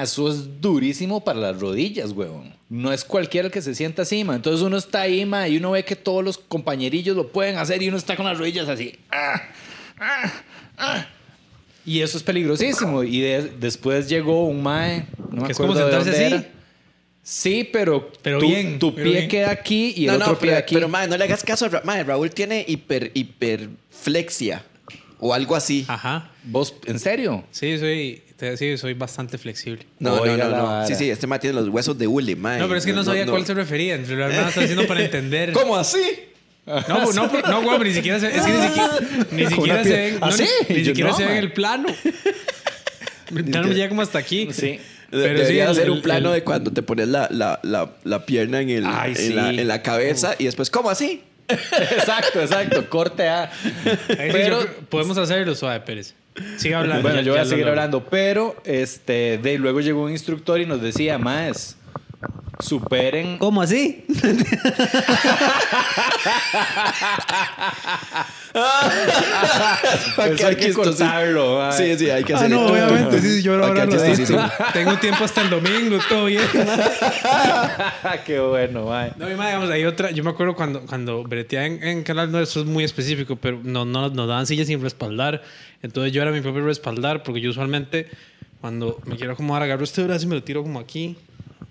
eso 0.00 0.30
es 0.30 0.60
durísimo 0.60 1.24
para 1.24 1.40
las 1.40 1.58
rodillas, 1.58 2.12
huevón. 2.12 2.57
No 2.70 2.92
es 2.92 3.02
cualquiera 3.04 3.46
el 3.46 3.52
que 3.52 3.62
se 3.62 3.74
sienta 3.74 4.02
así, 4.02 4.24
ma. 4.24 4.36
Entonces 4.36 4.60
uno 4.60 4.76
está 4.76 5.00
ahí, 5.02 5.24
ma, 5.24 5.48
y 5.48 5.56
uno 5.56 5.70
ve 5.70 5.84
que 5.84 5.96
todos 5.96 6.22
los 6.22 6.36
compañerillos 6.38 7.16
lo 7.16 7.28
pueden 7.28 7.56
hacer 7.56 7.82
y 7.82 7.88
uno 7.88 7.96
está 7.96 8.14
con 8.16 8.26
las 8.26 8.36
rodillas 8.38 8.68
así. 8.68 8.94
Ah, 9.10 9.40
ah, 9.98 10.32
ah. 10.76 11.06
Y 11.86 12.02
eso 12.02 12.18
es 12.18 12.22
peligrosísimo. 12.22 13.02
Y 13.04 13.20
de- 13.20 13.52
después 13.58 14.08
llegó 14.08 14.44
un 14.46 14.62
mae, 14.62 15.06
no 15.30 15.40
me 15.40 15.46
Que 15.46 15.52
es 15.52 15.56
como 15.58 15.72
acuerdo 15.72 15.86
de 15.88 15.92
sentarse 16.04 16.10
dónde 16.20 16.36
así. 16.36 16.44
era. 16.46 16.54
Sí, 17.22 17.68
pero, 17.72 18.10
Pero 18.22 18.38
tu, 18.38 18.46
bien, 18.46 18.78
tu 18.78 18.94
pero 18.94 19.04
pie 19.04 19.16
bien. 19.20 19.28
queda 19.30 19.50
aquí 19.50 19.94
y 19.96 20.04
el 20.06 20.12
no, 20.12 20.24
otro 20.24 20.32
no, 20.34 20.38
pie 20.38 20.48
pero, 20.50 20.58
aquí. 20.58 20.74
pero 20.74 20.88
mae, 20.88 21.08
no 21.08 21.16
le 21.16 21.24
hagas 21.24 21.42
caso 21.44 21.64
a 21.66 21.68
Ra- 21.68 21.82
mae, 21.84 22.04
Raúl 22.04 22.30
tiene 22.30 22.64
hiper, 22.68 23.10
hiperflexia 23.14 24.62
o 25.18 25.32
algo 25.34 25.56
así. 25.56 25.84
Ajá. 25.88 26.30
¿Vos, 26.44 26.74
en 26.86 26.98
serio? 26.98 27.44
Sí, 27.50 27.78
soy, 27.78 28.22
te- 28.38 28.56
sí, 28.56 28.78
soy 28.78 28.94
bastante 28.94 29.36
flexible. 29.36 29.84
No, 29.98 30.24
no, 30.24 30.36
no. 30.36 30.86
Sí, 30.86 30.94
sí, 30.94 31.10
este 31.10 31.26
mae 31.26 31.38
tiene 31.38 31.60
los 31.60 31.68
huesos 31.68 31.98
de 31.98 32.06
hule, 32.06 32.34
mae. 32.36 32.58
No, 32.58 32.66
pero 32.68 32.78
es 32.78 32.86
que 32.86 32.92
no 32.94 33.04
sabía 33.04 33.24
a 33.24 33.26
cuál 33.26 33.44
se 33.44 33.52
refería. 33.54 33.94
En 33.96 34.06
realidad 34.06 34.42
me 34.44 34.48
está 34.48 34.60
haciendo 34.62 34.86
para 34.86 35.02
entender. 35.04 35.52
¿Cómo 35.54 35.76
así? 35.76 36.00
No, 36.66 37.02
pues, 37.02 37.16
no, 37.16 37.26
no, 37.50 37.62
güey, 37.62 37.78
ni 37.80 37.94
siquiera 37.94 38.20
se, 38.20 38.26
es 38.26 38.42
que 38.44 38.50
ni 38.52 38.62
siquiera, 38.68 38.90
ni 39.30 39.46
siquiera 39.46 39.84
se 39.84 39.90
ven, 39.90 40.18
¿Ah, 40.20 40.30
sí? 40.32 40.44
ni, 40.68 40.84
siquiera 40.84 41.10
no, 41.10 41.16
se 41.16 41.22
ve 41.24 41.28
en 41.30 41.34
man. 41.36 41.44
el 41.44 41.52
plano. 41.52 41.86
El 43.34 43.44
plano 43.44 43.68
llega 43.72 43.88
como 43.88 44.02
hasta 44.02 44.18
aquí. 44.18 44.48
Sí. 44.52 44.78
Pero 45.10 45.22
sí, 45.22 45.34
Debería 45.34 45.64
el- 45.64 45.70
hacer 45.70 45.84
el- 45.84 45.90
un 45.90 46.02
plano 46.02 46.28
el- 46.30 46.34
de 46.40 46.44
cuando 46.44 46.70
te 46.72 46.82
pones 46.82 47.08
la, 47.08 47.28
la, 47.30 47.60
la, 47.62 47.90
la 48.04 48.26
pierna 48.26 48.60
en, 48.60 48.70
el, 48.70 48.86
Ay, 48.86 49.14
en, 49.18 49.36
la, 49.36 49.50
sí. 49.50 49.60
en 49.60 49.68
la 49.68 49.82
cabeza 49.82 50.34
y 50.38 50.44
después, 50.44 50.70
¿cómo 50.70 50.90
así? 50.90 51.22
exacto, 51.48 52.40
exacto. 52.42 52.88
Corte 52.90 53.28
A. 53.28 53.50
Sí, 53.62 53.90
Pero- 54.16 54.66
podemos 54.90 55.16
hacerlo 55.18 55.54
suave, 55.54 55.80
Pérez. 55.80 56.14
Sigue 56.56 56.74
hablando. 56.74 57.02
Bueno, 57.02 57.18
ya- 57.20 57.26
yo 57.26 57.32
voy 57.32 57.40
a 57.40 57.44
seguir 57.44 57.66
hablando, 57.68 58.04
pero 58.04 58.56
este, 58.64 59.38
de 59.38 59.58
luego 59.58 59.80
llegó 59.80 60.04
un 60.04 60.10
instructor 60.12 60.60
y 60.60 60.66
nos 60.66 60.80
decía, 60.82 61.18
más 61.18 61.76
superen. 62.60 63.38
¿Cómo 63.38 63.62
así? 63.62 64.04
Eso 68.54 70.46
hay 70.46 70.56
que 70.56 70.72
cortarlo, 70.72 71.58
mae. 71.58 71.72
Sí, 71.72 71.98
sí, 71.98 72.10
hay 72.10 72.24
que 72.24 72.32
Ah, 72.34 72.36
hacer 72.36 72.50
no, 72.50 72.66
obviamente, 72.66 73.20
sí, 73.20 73.42
yo 73.42 73.54
ahora 73.54 73.68
Acá 73.68 73.86
lo 73.86 73.98
sí, 73.98 74.16
sí, 74.16 74.26
sí. 74.26 74.34
Tengo 74.72 74.96
tiempo 74.98 75.24
hasta 75.24 75.42
el 75.42 75.50
domingo, 75.50 75.98
todo 76.08 76.26
bien. 76.26 76.42
Qué 78.26 78.40
bueno, 78.40 78.84
mae. 78.86 79.12
No, 79.16 79.30
y 79.30 79.34
más, 79.34 79.46
digamos, 79.48 79.70
hay 79.70 79.84
otra. 79.84 80.10
Yo 80.10 80.24
me 80.24 80.30
acuerdo 80.30 80.54
cuando, 80.54 80.80
cuando 80.82 81.22
breteaba 81.24 81.66
en, 81.66 81.82
en 81.82 82.02
Canal, 82.02 82.30
no, 82.30 82.40
eso 82.40 82.60
es 82.60 82.66
muy 82.66 82.84
específico, 82.84 83.36
pero 83.36 83.60
no, 83.62 83.84
no 83.84 84.08
nos 84.10 84.28
daban 84.28 84.46
sillas 84.46 84.66
sin 84.66 84.80
respaldar. 84.80 85.42
Entonces 85.82 86.12
yo 86.12 86.22
era 86.22 86.30
mi 86.30 86.40
propio 86.40 86.64
respaldar, 86.64 87.22
porque 87.22 87.40
yo 87.40 87.50
usualmente, 87.50 88.08
cuando 88.60 88.98
me 89.04 89.16
quiero 89.16 89.32
acomodar, 89.34 89.62
agarro 89.62 89.84
este 89.84 90.02
brazo 90.02 90.24
y 90.24 90.28
me 90.28 90.34
lo 90.36 90.42
tiro 90.42 90.62
como 90.62 90.78
aquí. 90.80 91.16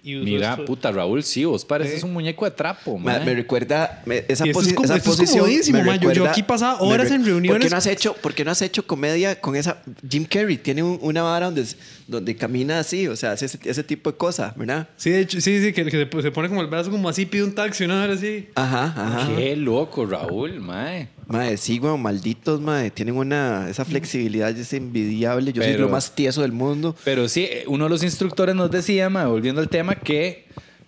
Y 0.07 0.15
Mira, 0.23 0.51
esto. 0.51 0.63
puta, 0.65 0.89
Raúl, 0.91 1.21
sí, 1.23 1.43
vos 1.43 1.65
pareces 1.65 2.01
un 2.03 2.13
muñeco 2.13 2.45
de 2.45 2.51
trapo, 2.51 2.97
Ma- 2.97 3.17
mae. 3.17 3.25
me 3.25 3.33
recuerda 3.35 4.01
me- 4.05 4.23
esa, 4.27 4.45
esto 4.45 4.61
es 4.61 4.67
posi- 4.69 4.73
como- 4.73 4.85
esa 4.85 4.95
es 4.95 5.03
posición. 5.03 5.39
comodísimo, 5.39 5.79
me 5.79 5.83
ma. 5.83 5.95
Yo- 5.95 6.01
yo 6.03 6.09
recuerda- 6.09 6.31
aquí 6.31 6.43
pasaba 6.43 6.79
me 6.79 6.87
horas 6.87 7.07
en 7.11 7.17
¿Por 7.17 7.25
qué 7.25 7.29
reuniones. 7.31 7.71
no 7.71 7.77
has 7.77 7.85
hecho, 7.87 8.13
por 8.13 8.33
qué 8.33 8.45
no 8.45 8.51
has 8.51 8.61
hecho 8.61 8.87
comedia 8.87 9.39
con 9.41 9.55
esa? 9.57 9.81
Jim 10.09 10.23
Carrey 10.25 10.57
tiene 10.57 10.81
un- 10.83 10.97
una 11.01 11.23
vara 11.23 11.47
donde, 11.47 11.65
donde 12.07 12.35
camina 12.35 12.79
así, 12.79 13.07
o 13.07 13.15
sea, 13.15 13.33
hace 13.33 13.45
ese, 13.45 13.59
ese 13.65 13.83
tipo 13.83 14.11
de 14.11 14.17
cosas, 14.17 14.55
¿verdad? 14.55 14.87
Sí, 14.95 15.09
de 15.09 15.19
hecho, 15.21 15.41
sí, 15.41 15.61
sí, 15.61 15.73
que, 15.73 15.83
que 15.85 15.91
se, 15.91 16.21
se 16.21 16.31
pone 16.31 16.47
como 16.47 16.61
el 16.61 16.67
brazo 16.67 16.89
como 16.89 17.09
así, 17.09 17.25
pide 17.25 17.43
un 17.43 17.53
taxi, 17.53 17.83
una 17.83 18.03
hora 18.03 18.13
así. 18.13 18.47
Ajá, 18.55 18.85
ajá. 18.95 19.35
Qué 19.35 19.55
loco, 19.55 20.05
Raúl, 20.05 20.59
mae. 20.61 21.09
Madre, 21.27 21.57
sí, 21.57 21.77
weón, 21.79 22.01
malditos, 22.01 22.61
madre. 22.61 22.89
Tienen 22.91 23.17
una. 23.17 23.69
Esa 23.69 23.83
flexibilidad 23.83 24.49
es 24.57 24.71
envidiable. 24.71 25.51
Yo 25.51 25.61
soy 25.61 25.73
Pero- 25.73 25.83
lo 25.85 25.89
más 25.89 26.15
tieso 26.15 26.41
del 26.41 26.53
mundo. 26.53 26.95
Pero 27.03 27.27
sí, 27.27 27.49
uno 27.67 27.83
de 27.83 27.89
los 27.89 28.03
instructores 28.03 28.55
nos 28.55 28.71
decía, 28.71 29.09
mae, 29.09 29.25
volviendo 29.25 29.59
al 29.59 29.67
tema, 29.67 29.95
que 29.95 30.45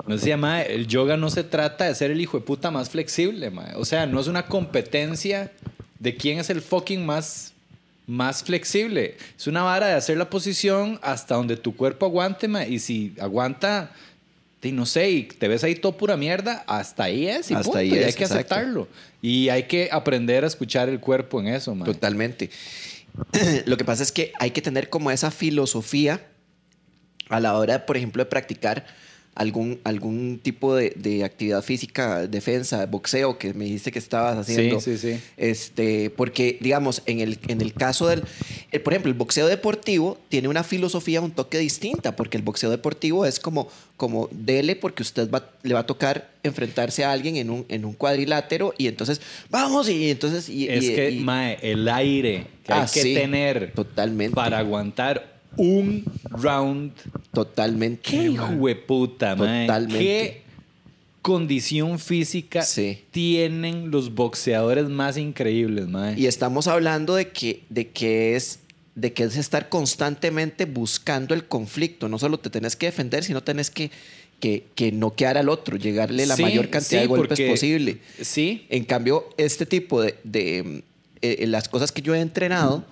nos 0.07 0.21
decía, 0.21 0.37
mae, 0.37 0.73
el 0.73 0.87
yoga 0.87 1.17
no 1.17 1.29
se 1.29 1.43
trata 1.43 1.83
de 1.85 1.95
ser 1.95 2.11
el 2.11 2.21
hijo 2.21 2.39
de 2.39 2.45
puta 2.45 2.71
más 2.71 2.89
flexible, 2.89 3.49
mae. 3.51 3.75
O 3.75 3.83
sea, 3.83 4.05
no 4.05 4.21
es 4.21 4.27
una 4.27 4.45
competencia 4.45 5.51
de 5.99 6.15
quién 6.15 6.39
es 6.39 6.49
el 6.49 6.61
fucking 6.61 7.05
más, 7.05 7.53
más 8.09 8.43
flexible. 8.43 9.15
Es 9.37 9.45
una 9.45 9.61
vara 9.61 9.87
de 9.87 9.93
hacer 9.93 10.17
la 10.17 10.29
posición 10.31 10.99
hasta 11.03 11.35
donde 11.35 11.55
tu 11.55 11.75
cuerpo 11.75 12.07
aguante, 12.07 12.47
mae. 12.47 12.67
Y 12.67 12.79
si 12.79 13.13
aguanta, 13.21 13.91
y 14.63 14.71
no 14.71 14.87
sé, 14.87 15.11
y 15.11 15.23
te 15.23 15.47
ves 15.47 15.63
ahí 15.63 15.75
todo 15.75 15.95
pura 15.95 16.17
mierda, 16.17 16.63
hasta 16.65 17.03
ahí 17.03 17.27
es. 17.27 17.51
Y 17.51 17.53
Hasta 17.53 17.65
punto, 17.65 17.77
ahí 17.77 17.89
y 17.89 17.93
hay 17.93 17.99
que 18.13 18.23
exacto. 18.23 18.33
aceptarlo. 18.33 18.87
Y 19.21 19.49
hay 19.49 19.63
que 19.63 19.89
aprender 19.91 20.43
a 20.43 20.47
escuchar 20.47 20.89
el 20.89 20.99
cuerpo 20.99 21.39
en 21.39 21.49
eso, 21.49 21.75
mae. 21.75 21.85
Totalmente. 21.85 22.49
Lo 23.65 23.77
que 23.77 23.85
pasa 23.85 24.01
es 24.01 24.11
que 24.11 24.33
hay 24.39 24.51
que 24.51 24.63
tener 24.63 24.89
como 24.89 25.11
esa 25.11 25.29
filosofía 25.29 26.25
a 27.29 27.39
la 27.39 27.55
hora, 27.59 27.85
por 27.85 27.95
ejemplo, 27.95 28.23
de 28.23 28.29
practicar 28.29 28.87
algún, 29.39 29.79
algún 29.85 30.39
tipo 30.43 30.75
de, 30.75 30.91
de 30.97 31.23
actividad 31.23 31.63
física, 31.63 32.27
defensa, 32.27 32.85
boxeo, 32.87 33.37
que 33.37 33.53
me 33.53 33.63
dijiste 33.63 33.89
que 33.91 33.99
estabas 33.99 34.37
haciendo. 34.37 34.81
Sí, 34.81 34.97
sí, 34.97 35.13
sí. 35.15 35.19
Este, 35.37 36.09
porque, 36.09 36.57
digamos, 36.59 37.01
en 37.05 37.21
el, 37.21 37.39
en 37.47 37.61
el 37.61 37.73
caso 37.73 38.07
del. 38.09 38.23
eh, 38.73 38.79
por 38.81 38.91
ejemplo, 38.91 39.09
el 39.09 39.17
boxeo 39.17 39.47
deportivo 39.47 40.17
tiene 40.27 40.49
una 40.49 40.63
filosofía 40.63 41.21
un 41.21 41.31
toque 41.31 41.57
distinta, 41.57 42.17
porque 42.17 42.35
el 42.35 42.43
boxeo 42.43 42.69
deportivo 42.69 43.25
es 43.25 43.39
como, 43.39 43.69
como 43.95 44.27
dele, 44.31 44.75
porque 44.75 45.03
usted 45.03 45.29
va, 45.31 45.49
le 45.63 45.73
va 45.73 45.79
a 45.79 45.85
tocar 45.85 46.31
enfrentarse 46.43 47.05
a 47.05 47.11
alguien 47.13 47.37
en 47.37 47.49
un, 47.49 47.65
en 47.69 47.85
un 47.85 47.93
cuadrilátero 47.93 48.73
y 48.77 48.87
entonces, 48.87 49.21
vamos, 49.49 49.87
y 49.87 50.09
entonces. 50.11 50.49
Y, 50.49 50.67
Es 50.67 50.83
y- 50.83 50.95
que, 50.95 51.11
y- 51.11 51.19
mae, 51.21 51.57
el 51.61 51.87
aire 51.87 52.45
que 52.65 52.73
Ah, 52.73 52.81
hay 52.81 52.89
que 52.91 53.01
sí, 53.03 53.13
tener 53.13 53.71
totalmente. 53.73 54.35
para 54.35 54.59
aguantar 54.59 55.39
un 55.55 56.03
round. 56.29 56.91
Totalmente. 57.33 58.01
¡Qué 58.09 58.23
hijo 58.29 58.67
de 58.67 58.75
puta, 58.75 59.35
mae! 59.35 59.65
Totalmente. 59.67 59.99
¿Qué 59.99 60.41
condición 61.21 61.99
física 61.99 62.61
Sí. 62.63 63.03
tienen 63.11 63.91
los 63.91 64.15
boxeadores 64.15 64.89
más 64.89 65.17
increíbles, 65.17 65.87
mae? 65.87 66.19
Y 66.19 66.25
estamos 66.27 66.67
hablando 66.67 67.15
de 67.15 67.29
que, 67.29 67.63
de 67.69 67.89
que 67.89 68.35
es 68.35 68.59
de 68.95 69.13
que 69.13 69.23
es 69.23 69.37
estar 69.37 69.69
constantemente 69.69 70.65
buscando 70.65 71.33
el 71.33 71.45
conflicto. 71.45 72.09
No 72.09 72.19
solo 72.19 72.37
te 72.37 72.49
tenés 72.49 72.75
que 72.75 72.87
defender, 72.87 73.23
sino 73.23 73.41
tenés 73.41 73.69
que, 73.69 73.91
que, 74.41 74.65
que 74.75 74.91
noquear 74.91 75.37
al 75.37 75.47
otro, 75.47 75.77
llegarle 75.77 76.25
la 76.25 76.35
Sí, 76.35 76.41
mayor 76.41 76.69
cantidad 76.69 76.99
sí, 77.01 77.03
de 77.03 77.07
golpes 77.07 77.27
porque- 77.39 77.49
posible. 77.49 77.97
Sí. 78.21 78.65
En 78.69 78.83
cambio, 78.83 79.29
este 79.37 79.65
tipo 79.65 80.01
de, 80.01 80.15
de, 80.25 80.83
eh, 81.21 81.45
las 81.47 81.67
cosas 81.69 81.91
que 81.91 82.01
yo 82.01 82.15
he 82.15 82.21
entrenado 82.21 82.83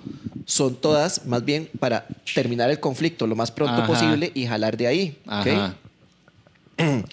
son 0.45 0.75
todas 0.75 1.25
más 1.25 1.43
bien 1.43 1.69
para 1.79 2.07
terminar 2.33 2.69
el 2.69 2.79
conflicto 2.79 3.27
lo 3.27 3.35
más 3.35 3.51
pronto 3.51 3.81
Ajá. 3.81 3.87
posible 3.87 4.31
y 4.33 4.45
jalar 4.45 4.77
de 4.77 4.87
ahí. 4.87 5.17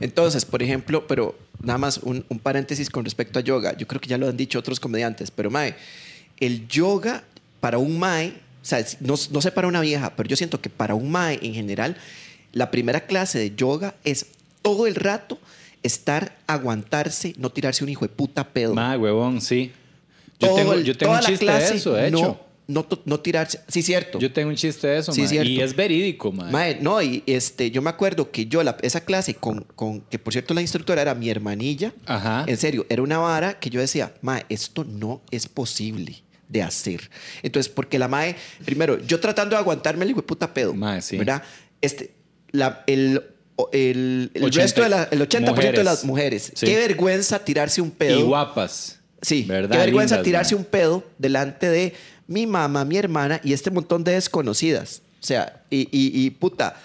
Entonces, 0.00 0.44
por 0.44 0.62
ejemplo, 0.62 1.06
pero 1.06 1.38
nada 1.62 1.78
más 1.78 1.98
un, 1.98 2.24
un 2.28 2.38
paréntesis 2.38 2.90
con 2.90 3.04
respecto 3.04 3.38
a 3.38 3.42
yoga. 3.42 3.76
Yo 3.76 3.86
creo 3.86 4.00
que 4.00 4.08
ya 4.08 4.18
lo 4.18 4.28
han 4.28 4.36
dicho 4.36 4.58
otros 4.58 4.80
comediantes, 4.80 5.30
pero 5.30 5.50
Mae, 5.50 5.74
el 6.38 6.68
yoga 6.68 7.24
para 7.60 7.78
un 7.78 7.98
Mae, 7.98 8.28
o 8.62 8.64
sea, 8.64 8.84
no, 9.00 9.14
no 9.30 9.40
sé 9.40 9.52
para 9.52 9.68
una 9.68 9.80
vieja, 9.80 10.14
pero 10.16 10.28
yo 10.28 10.36
siento 10.36 10.60
que 10.60 10.68
para 10.68 10.94
un 10.94 11.10
Mae 11.10 11.38
en 11.42 11.54
general, 11.54 11.96
la 12.52 12.70
primera 12.70 13.06
clase 13.06 13.38
de 13.38 13.54
yoga 13.54 13.94
es 14.04 14.26
todo 14.62 14.86
el 14.86 14.94
rato 14.94 15.38
estar, 15.82 16.36
aguantarse, 16.46 17.34
no 17.38 17.50
tirarse 17.50 17.84
un 17.84 17.90
hijo 17.90 18.04
de 18.04 18.08
puta 18.10 18.48
pedo. 18.48 18.74
Mae, 18.74 18.98
huevón, 18.98 19.40
sí. 19.40 19.72
Yo 20.38 20.48
Todo 20.48 20.56
tengo, 20.56 20.72
el- 20.74 20.84
yo 20.84 20.96
tengo 20.96 21.10
toda 21.12 21.18
un 21.20 21.24
la 21.24 21.30
chiste 21.30 21.44
clase, 21.46 21.70
de 21.72 21.76
eso, 21.78 21.92
de 21.94 22.10
no, 22.10 22.18
hecho. 22.18 22.40
No, 22.68 22.84
no 23.04 23.20
tirarse. 23.20 23.60
Sí, 23.68 23.80
cierto. 23.80 24.18
Yo 24.18 24.32
tengo 24.32 24.48
un 24.50 24.56
chiste 24.56 24.88
de 24.88 24.98
eso, 24.98 25.12
Sí, 25.12 25.20
mae. 25.20 25.28
cierto. 25.28 25.48
Y 25.50 25.60
es 25.60 25.76
verídico, 25.76 26.32
mae. 26.32 26.50
Mae, 26.50 26.78
no, 26.80 27.00
y 27.00 27.22
este, 27.26 27.70
yo 27.70 27.80
me 27.80 27.90
acuerdo 27.90 28.30
que 28.32 28.46
yo, 28.46 28.62
la- 28.64 28.76
esa 28.82 29.02
clase 29.02 29.34
con, 29.34 29.60
con, 29.76 30.00
que 30.00 30.18
por 30.18 30.32
cierto 30.32 30.52
la 30.52 30.62
instructora 30.62 31.00
era 31.00 31.14
mi 31.14 31.30
hermanilla, 31.30 31.94
Ajá. 32.06 32.44
en 32.48 32.56
serio, 32.56 32.84
era 32.88 33.02
una 33.02 33.18
vara 33.18 33.60
que 33.60 33.70
yo 33.70 33.80
decía, 33.80 34.12
Mae, 34.20 34.44
esto 34.48 34.82
no 34.84 35.22
es 35.30 35.46
posible 35.46 36.22
de 36.48 36.62
hacer. 36.64 37.08
Entonces, 37.44 37.72
porque 37.72 37.98
la 38.00 38.08
Mae, 38.08 38.34
primero, 38.64 38.98
yo 39.06 39.20
tratando 39.20 39.54
de 39.54 39.60
aguantarme 39.60 40.04
el 40.04 40.10
hijo 40.10 40.20
de 40.22 40.26
puta 40.26 40.52
pedo, 40.52 40.74
Mae, 40.74 41.02
sí. 41.02 41.16
¿verdad? 41.18 41.44
Este, 41.80 42.14
la, 42.50 42.82
el, 42.88 43.22
el, 43.72 44.30
el 44.34 44.44
80 44.44 44.62
resto 44.62 44.82
de 44.82 44.88
la, 44.88 45.04
el 45.04 45.20
80% 45.20 45.28
de 45.38 45.50
mujeres. 45.52 45.84
las 45.84 46.04
mujeres, 46.04 46.52
Sí. 46.56 46.66
qué 46.66 46.76
vergüenza 46.76 47.44
tirarse 47.44 47.80
un 47.80 47.92
pedo. 47.92 48.18
Y 48.18 48.22
guapas. 48.22 48.98
Sí, 49.26 49.42
¿Verdad? 49.42 49.70
qué 49.72 49.78
vergüenza 49.78 50.14
Lindas, 50.16 50.24
tirarse 50.24 50.54
mae. 50.54 50.62
un 50.64 50.70
pedo 50.70 51.04
delante 51.18 51.68
de 51.68 51.94
mi 52.28 52.46
mamá, 52.46 52.84
mi 52.84 52.96
hermana 52.96 53.40
y 53.42 53.52
este 53.52 53.70
montón 53.70 54.04
de 54.04 54.12
desconocidas. 54.12 55.02
O 55.20 55.26
sea, 55.26 55.64
y, 55.70 55.80
y, 55.90 56.24
y 56.24 56.30
puta. 56.30 56.76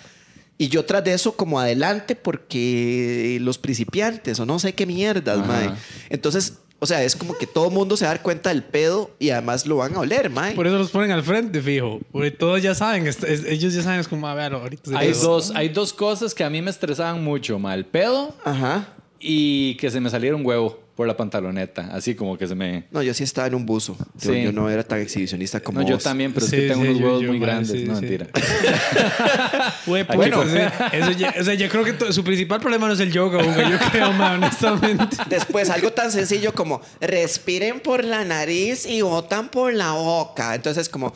Y 0.57 0.67
yo 0.69 0.86
tras 0.86 1.03
de 1.03 1.13
eso 1.13 1.33
como 1.36 1.60
adelante 1.60 2.15
porque 2.15 3.38
los 3.41 3.57
principiantes 3.57 4.39
o 4.39 4.45
no 4.45 4.60
sé 4.60 4.74
qué 4.74 4.86
mierdas, 4.86 5.39
Ajá. 5.39 5.48
mae. 5.48 5.69
Entonces, 6.10 6.53
o 6.79 6.86
sea, 6.88 7.03
es 7.03 7.15
como 7.15 7.38
que 7.38 7.45
todo 7.45 7.67
el 7.67 7.74
mundo 7.74 7.95
se 7.98 8.05
va 8.05 8.12
a 8.12 8.13
dar 8.15 8.24
cuenta 8.24 8.50
del 8.50 8.63
pedo 8.63 9.12
y 9.19 9.29
además 9.29 9.65
lo 9.67 9.77
van 9.77 9.95
a 9.95 10.00
oler, 10.00 10.29
mae. 10.31 10.53
Por 10.55 10.65
eso 10.67 10.77
los 10.79 10.89
ponen 10.89 11.12
al 11.12 11.24
frente, 11.24 11.62
fijo. 11.62 12.00
Porque 12.12 12.31
todos 12.31 12.62
ya 12.62 12.74
saben, 12.74 13.05
es- 13.07 13.24
es- 13.24 13.45
ellos 13.45 13.74
ya 13.74 13.83
saben, 13.83 14.00
es 14.00 14.07
como, 14.07 14.27
a 14.27 14.33
ver, 14.33 14.53
ahorita 14.53 14.89
se 14.89 14.98
Hay 14.98 15.12
dos, 15.13 15.51
hay 15.55 15.69
dos 15.69 15.93
cosas 15.93 16.33
que 16.33 16.43
a 16.43 16.50
mí 16.50 16.62
me 16.62 16.71
estresaban 16.71 17.24
mucho, 17.24 17.60
mae. 17.60 17.77
El 17.77 17.86
pedo 17.86 18.36
Ajá. 18.43 18.88
y 19.19 19.75
que 19.75 19.91
se 19.91 20.00
me 20.00 20.10
saliera 20.10 20.36
un 20.36 20.43
huevo 20.45 20.79
por 20.95 21.07
la 21.07 21.15
pantaloneta. 21.17 21.89
Así 21.93 22.13
como 22.15 22.38
que 22.38 22.48
se 22.48 22.53
me... 22.55 22.86
No, 22.91 23.01
yo 23.01 23.13
sí 23.13 23.24
estaba 23.24 23.48
en 23.48 23.55
un 23.55 23.65
buzo. 23.65 23.95
Yo, 24.19 24.33
Sí. 24.33 24.43
yo 24.43 24.51
no 24.51 24.69
era 24.69 24.83
tan 24.83 25.00
exhibicionista 25.00 25.60
como 25.62 25.81
No, 25.81 25.88
yo 25.88 25.98
también, 25.98 26.33
pero 26.33 26.45
es 26.45 26.50
Sí, 26.51 26.57
que 26.57 26.67
tengo 26.67 26.81
sí, 26.83 26.89
unos 26.89 27.00
yo- 27.00 27.05
huevos 27.05 27.21
yo, 27.24 27.27
muy 27.29 27.39
grandes. 27.39 27.71
sí, 27.71 27.86
no, 27.86 27.95
sí. 27.95 28.01
mentira. 28.01 28.27
Bueno, 29.86 30.07
con- 30.38 30.57
eso 30.57 31.12
ya- 31.17 31.33
o 31.39 31.43
sea, 31.43 31.53
yo 31.53 31.69
creo 31.69 31.83
que 31.83 32.13
su 32.13 32.24
principal 32.24 32.60
problema 32.60 32.88
no 32.88 32.93
es 32.93 33.00
el 33.00 33.12
yoga, 33.12 33.39
Hugo, 33.39 33.62
yo 33.69 33.77
creo, 33.91 34.12
man, 34.13 34.36
honestamente. 34.43 35.17
Después, 35.29 35.69
algo 35.69 35.91
tan 35.91 36.12
sencillo 36.12 36.53
como 36.53 36.81
respiren 37.00 37.79
por 37.79 38.03
la 38.03 38.24
nariz 38.24 38.86
y 38.86 39.01
botan 39.01 39.50
por 39.50 39.74
la 39.74 39.93
boca. 39.93 40.55
Entonces, 40.55 40.89
como 40.89 41.13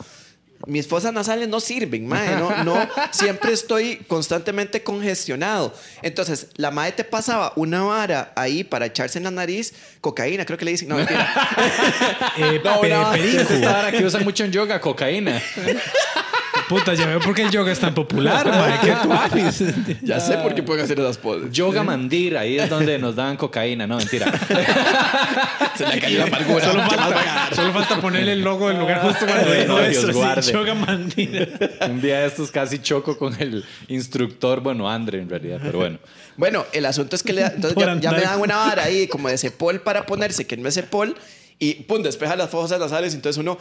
mis 0.66 0.86
fosas 0.88 1.12
nasales 1.12 1.48
no 1.48 1.60
sirven, 1.60 2.06
mae. 2.08 2.36
No, 2.36 2.64
no, 2.64 2.88
siempre 3.10 3.52
estoy 3.52 3.96
constantemente 4.08 4.82
congestionado. 4.82 5.74
Entonces, 6.02 6.48
la 6.56 6.70
madre 6.70 6.92
te 6.92 7.04
pasaba 7.04 7.52
una 7.56 7.82
vara 7.82 8.32
ahí 8.36 8.64
para 8.64 8.86
echarse 8.86 9.18
en 9.18 9.24
la 9.24 9.30
nariz, 9.30 9.74
cocaína, 10.00 10.44
creo 10.44 10.58
que 10.58 10.64
le 10.64 10.70
dicen. 10.72 10.88
No, 10.88 10.96
mentira. 10.96 11.32
Eh, 12.38 12.60
No, 12.64 12.80
pe- 12.80 12.88
no, 12.90 13.10
perico. 13.12 13.40
Es 13.42 13.50
esta 13.50 13.72
vara 13.72 13.92
que 13.92 14.04
usan 14.04 14.24
mucho 14.24 14.44
en 14.44 14.52
yoga, 14.52 14.80
cocaína. 14.80 15.40
Puta, 16.68 16.94
ya 16.94 17.06
veo 17.06 17.20
por 17.20 17.32
qué 17.34 17.42
el 17.42 17.50
yoga 17.50 17.70
es 17.70 17.78
tan 17.78 17.94
popular, 17.94 18.46
man. 18.48 18.78
¿Qué 18.82 18.92
tú 19.02 19.12
haces? 19.12 19.62
ya 20.02 20.18
sé 20.18 20.36
por 20.38 20.54
qué 20.54 20.62
pueden 20.64 20.84
hacer 20.84 20.98
esas 20.98 21.16
poses. 21.16 21.52
Yoga 21.52 21.82
Mandir, 21.84 22.36
ahí 22.36 22.58
es 22.58 22.68
donde 22.68 22.98
nos 22.98 23.14
daban 23.14 23.36
cocaína. 23.36 23.86
No, 23.86 23.96
mentira. 23.98 24.32
Se 25.76 25.86
le 25.86 26.00
cayó 26.00 26.18
la 26.18 26.24
amargura. 26.24 26.64
Solo 26.64 26.82
falta, 26.82 27.48
solo 27.54 27.72
falta 27.72 28.00
ponerle 28.00 28.32
el 28.32 28.40
logo 28.42 28.68
del 28.68 28.78
lugar 28.78 29.00
justo 29.02 29.26
para 29.26 29.42
Ay, 29.42 29.64
no, 29.68 29.78
Dios 29.80 30.10
guarde. 30.12 30.52
Yoga 30.52 30.74
Mandina. 30.74 31.46
Un 31.88 32.00
día 32.00 32.20
de 32.20 32.26
estos 32.26 32.50
casi 32.50 32.78
choco 32.80 33.16
con 33.16 33.40
el 33.40 33.64
instructor, 33.88 34.60
bueno, 34.60 34.90
Andre 34.90 35.20
en 35.20 35.28
realidad, 35.28 35.60
pero 35.62 35.78
bueno. 35.78 35.98
Bueno, 36.36 36.64
el 36.72 36.84
asunto 36.86 37.14
es 37.16 37.22
que 37.22 37.32
le 37.32 37.42
da- 37.42 37.52
entonces 37.54 37.78
ya, 37.78 37.94
ya 38.00 38.12
me 38.12 38.20
dan 38.22 38.40
una 38.40 38.56
vara 38.56 38.84
ahí 38.84 39.06
como 39.06 39.28
de 39.28 39.38
cepol 39.38 39.80
para 39.80 40.04
ponerse, 40.06 40.46
que 40.46 40.56
no 40.56 40.68
es 40.68 40.74
cepol, 40.74 41.16
y 41.58 41.74
pum, 41.84 42.02
despeja 42.02 42.36
las 42.36 42.50
fosas 42.50 42.78
nasales. 42.80 43.14
Entonces 43.14 43.38
uno 43.40 43.56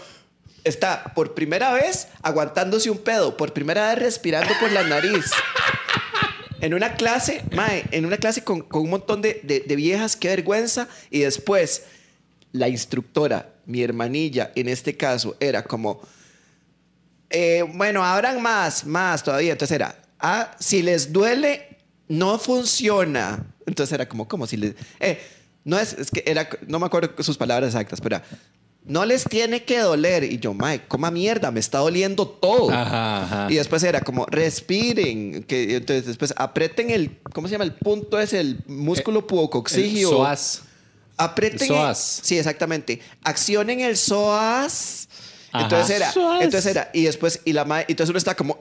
está 0.65 1.13
por 1.15 1.33
primera 1.33 1.71
vez 1.73 2.09
aguantándose 2.21 2.89
un 2.89 2.97
pedo, 2.97 3.37
por 3.37 3.53
primera 3.53 3.89
vez 3.89 3.99
respirando 3.99 4.51
por 4.59 4.71
la 4.71 4.83
nariz. 4.83 5.31
En 6.61 6.73
una 6.73 6.95
clase, 6.95 7.43
mae, 7.51 7.85
en 7.91 8.05
una 8.05 8.17
clase 8.17 8.43
con, 8.43 8.61
con 8.61 8.81
un 8.81 8.89
montón 8.89 9.21
de, 9.21 9.41
de- 9.43 9.75
viejas, 9.75 10.15
qué 10.15 10.29
vergüenza. 10.29 10.87
Y 11.11 11.19
después, 11.19 11.83
la 12.51 12.67
instructora, 12.67 13.53
mi 13.65 13.83
hermanilla, 13.83 14.51
en 14.55 14.69
este 14.69 14.97
caso, 14.97 15.37
era 15.39 15.63
como, 15.63 16.01
eh, 17.29 17.63
bueno, 17.73 18.03
abran 18.03 18.41
más, 18.41 18.85
más 18.85 19.23
todavía. 19.23 19.51
Entonces 19.51 19.75
era, 19.75 19.95
ah, 20.19 20.55
si 20.59 20.81
les 20.81 21.13
duele, 21.13 21.77
no 22.07 22.39
funciona. 22.39 23.45
Entonces 23.67 23.93
era 23.93 24.07
como, 24.07 24.27
como 24.27 24.47
si 24.47 24.57
les... 24.57 24.73
eh, 24.99 25.21
no 25.63 25.77
es, 25.77 25.93
es 25.93 26.09
que 26.09 26.23
era, 26.25 26.47
no 26.67 26.79
me 26.79 26.85
acuerdo 26.85 27.21
sus 27.23 27.37
palabras 27.37 27.69
exactas, 27.69 27.99
pero 27.99 28.21
no 28.85 29.05
les 29.05 29.23
tiene 29.23 29.63
que 29.63 29.79
doler. 29.79 30.23
Y 30.23 30.39
yo, 30.39 30.53
mae, 30.53 30.85
coma 30.87 31.11
mierda, 31.11 31.51
me 31.51 31.59
está 31.59 31.79
doliendo 31.79 32.27
todo. 32.27 32.71
Ajá, 32.71 33.23
ajá. 33.23 33.47
Y 33.49 33.55
después 33.55 33.83
era 33.83 34.01
como, 34.01 34.25
respiren. 34.27 35.43
Que, 35.43 35.75
entonces 35.75 36.05
después 36.05 36.33
aprieten 36.37 36.89
el, 36.91 37.17
¿cómo 37.33 37.47
se 37.47 37.53
llama? 37.53 37.63
El 37.63 37.73
punto 37.73 38.19
es 38.19 38.33
el 38.33 38.59
músculo 38.67 39.25
puocoxígeo. 39.25 40.09
El 40.09 40.15
psoas. 40.15 40.61
Aprieten. 41.17 41.61
El 41.61 41.67
psoas. 41.67 42.19
Sí, 42.23 42.37
exactamente. 42.37 43.01
Accionen 43.23 43.81
el 43.81 43.97
psoas. 43.97 45.09
Ajá. 45.51 45.63
Entonces 45.63 45.95
era, 45.95 46.11
Psoas. 46.11 46.41
entonces 46.43 46.71
era, 46.71 46.89
y 46.93 47.03
después, 47.03 47.39
y 47.45 47.53
la 47.53 47.63
madre, 47.63 47.85
entonces 47.87 48.09
uno 48.09 48.17
está 48.17 48.35
como, 48.35 48.59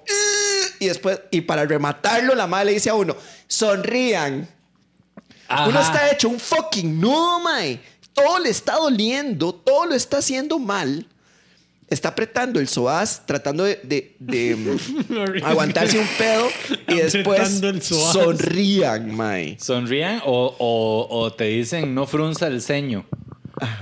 y 0.78 0.86
después, 0.86 1.20
y 1.32 1.40
para 1.40 1.64
rematarlo, 1.64 2.36
la 2.36 2.46
madre 2.46 2.66
le 2.66 2.72
dice 2.74 2.88
a 2.88 2.94
uno, 2.94 3.16
sonrían. 3.48 4.48
Ajá. 5.48 5.68
Uno 5.68 5.80
está 5.80 6.10
hecho 6.10 6.28
un 6.28 6.38
fucking 6.38 7.00
nudo, 7.00 7.40
mae. 7.40 7.80
Todo 8.14 8.38
le 8.38 8.48
está 8.50 8.76
doliendo, 8.76 9.52
todo 9.54 9.86
lo 9.86 9.94
está 9.94 10.18
haciendo 10.18 10.58
mal. 10.58 11.06
Está 11.90 12.08
apretando 12.10 12.58
el 12.60 12.66
psoas, 12.68 13.22
tratando 13.26 13.64
de, 13.64 13.78
de- 13.84 14.16
de, 14.18 14.56
mm, 14.56 15.44
aguantarse 15.44 15.98
un 15.98 16.06
pedo 16.16 16.48
y 16.88 16.94
después 16.96 17.38
sonrían, 18.12 19.14
mae. 19.14 19.58
Sonrían 19.60 20.22
o, 20.24 20.56
o- 20.58 21.06
o 21.10 21.32
te 21.32 21.44
dicen 21.44 21.94
no 21.94 22.06
frunza 22.06 22.46
el 22.46 22.62
ceño. 22.62 23.04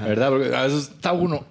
¿Verdad? 0.05 0.31
Porque 0.31 0.55
a 0.55 0.63
veces 0.65 0.91
está 0.91 1.13
uno. 1.13 1.47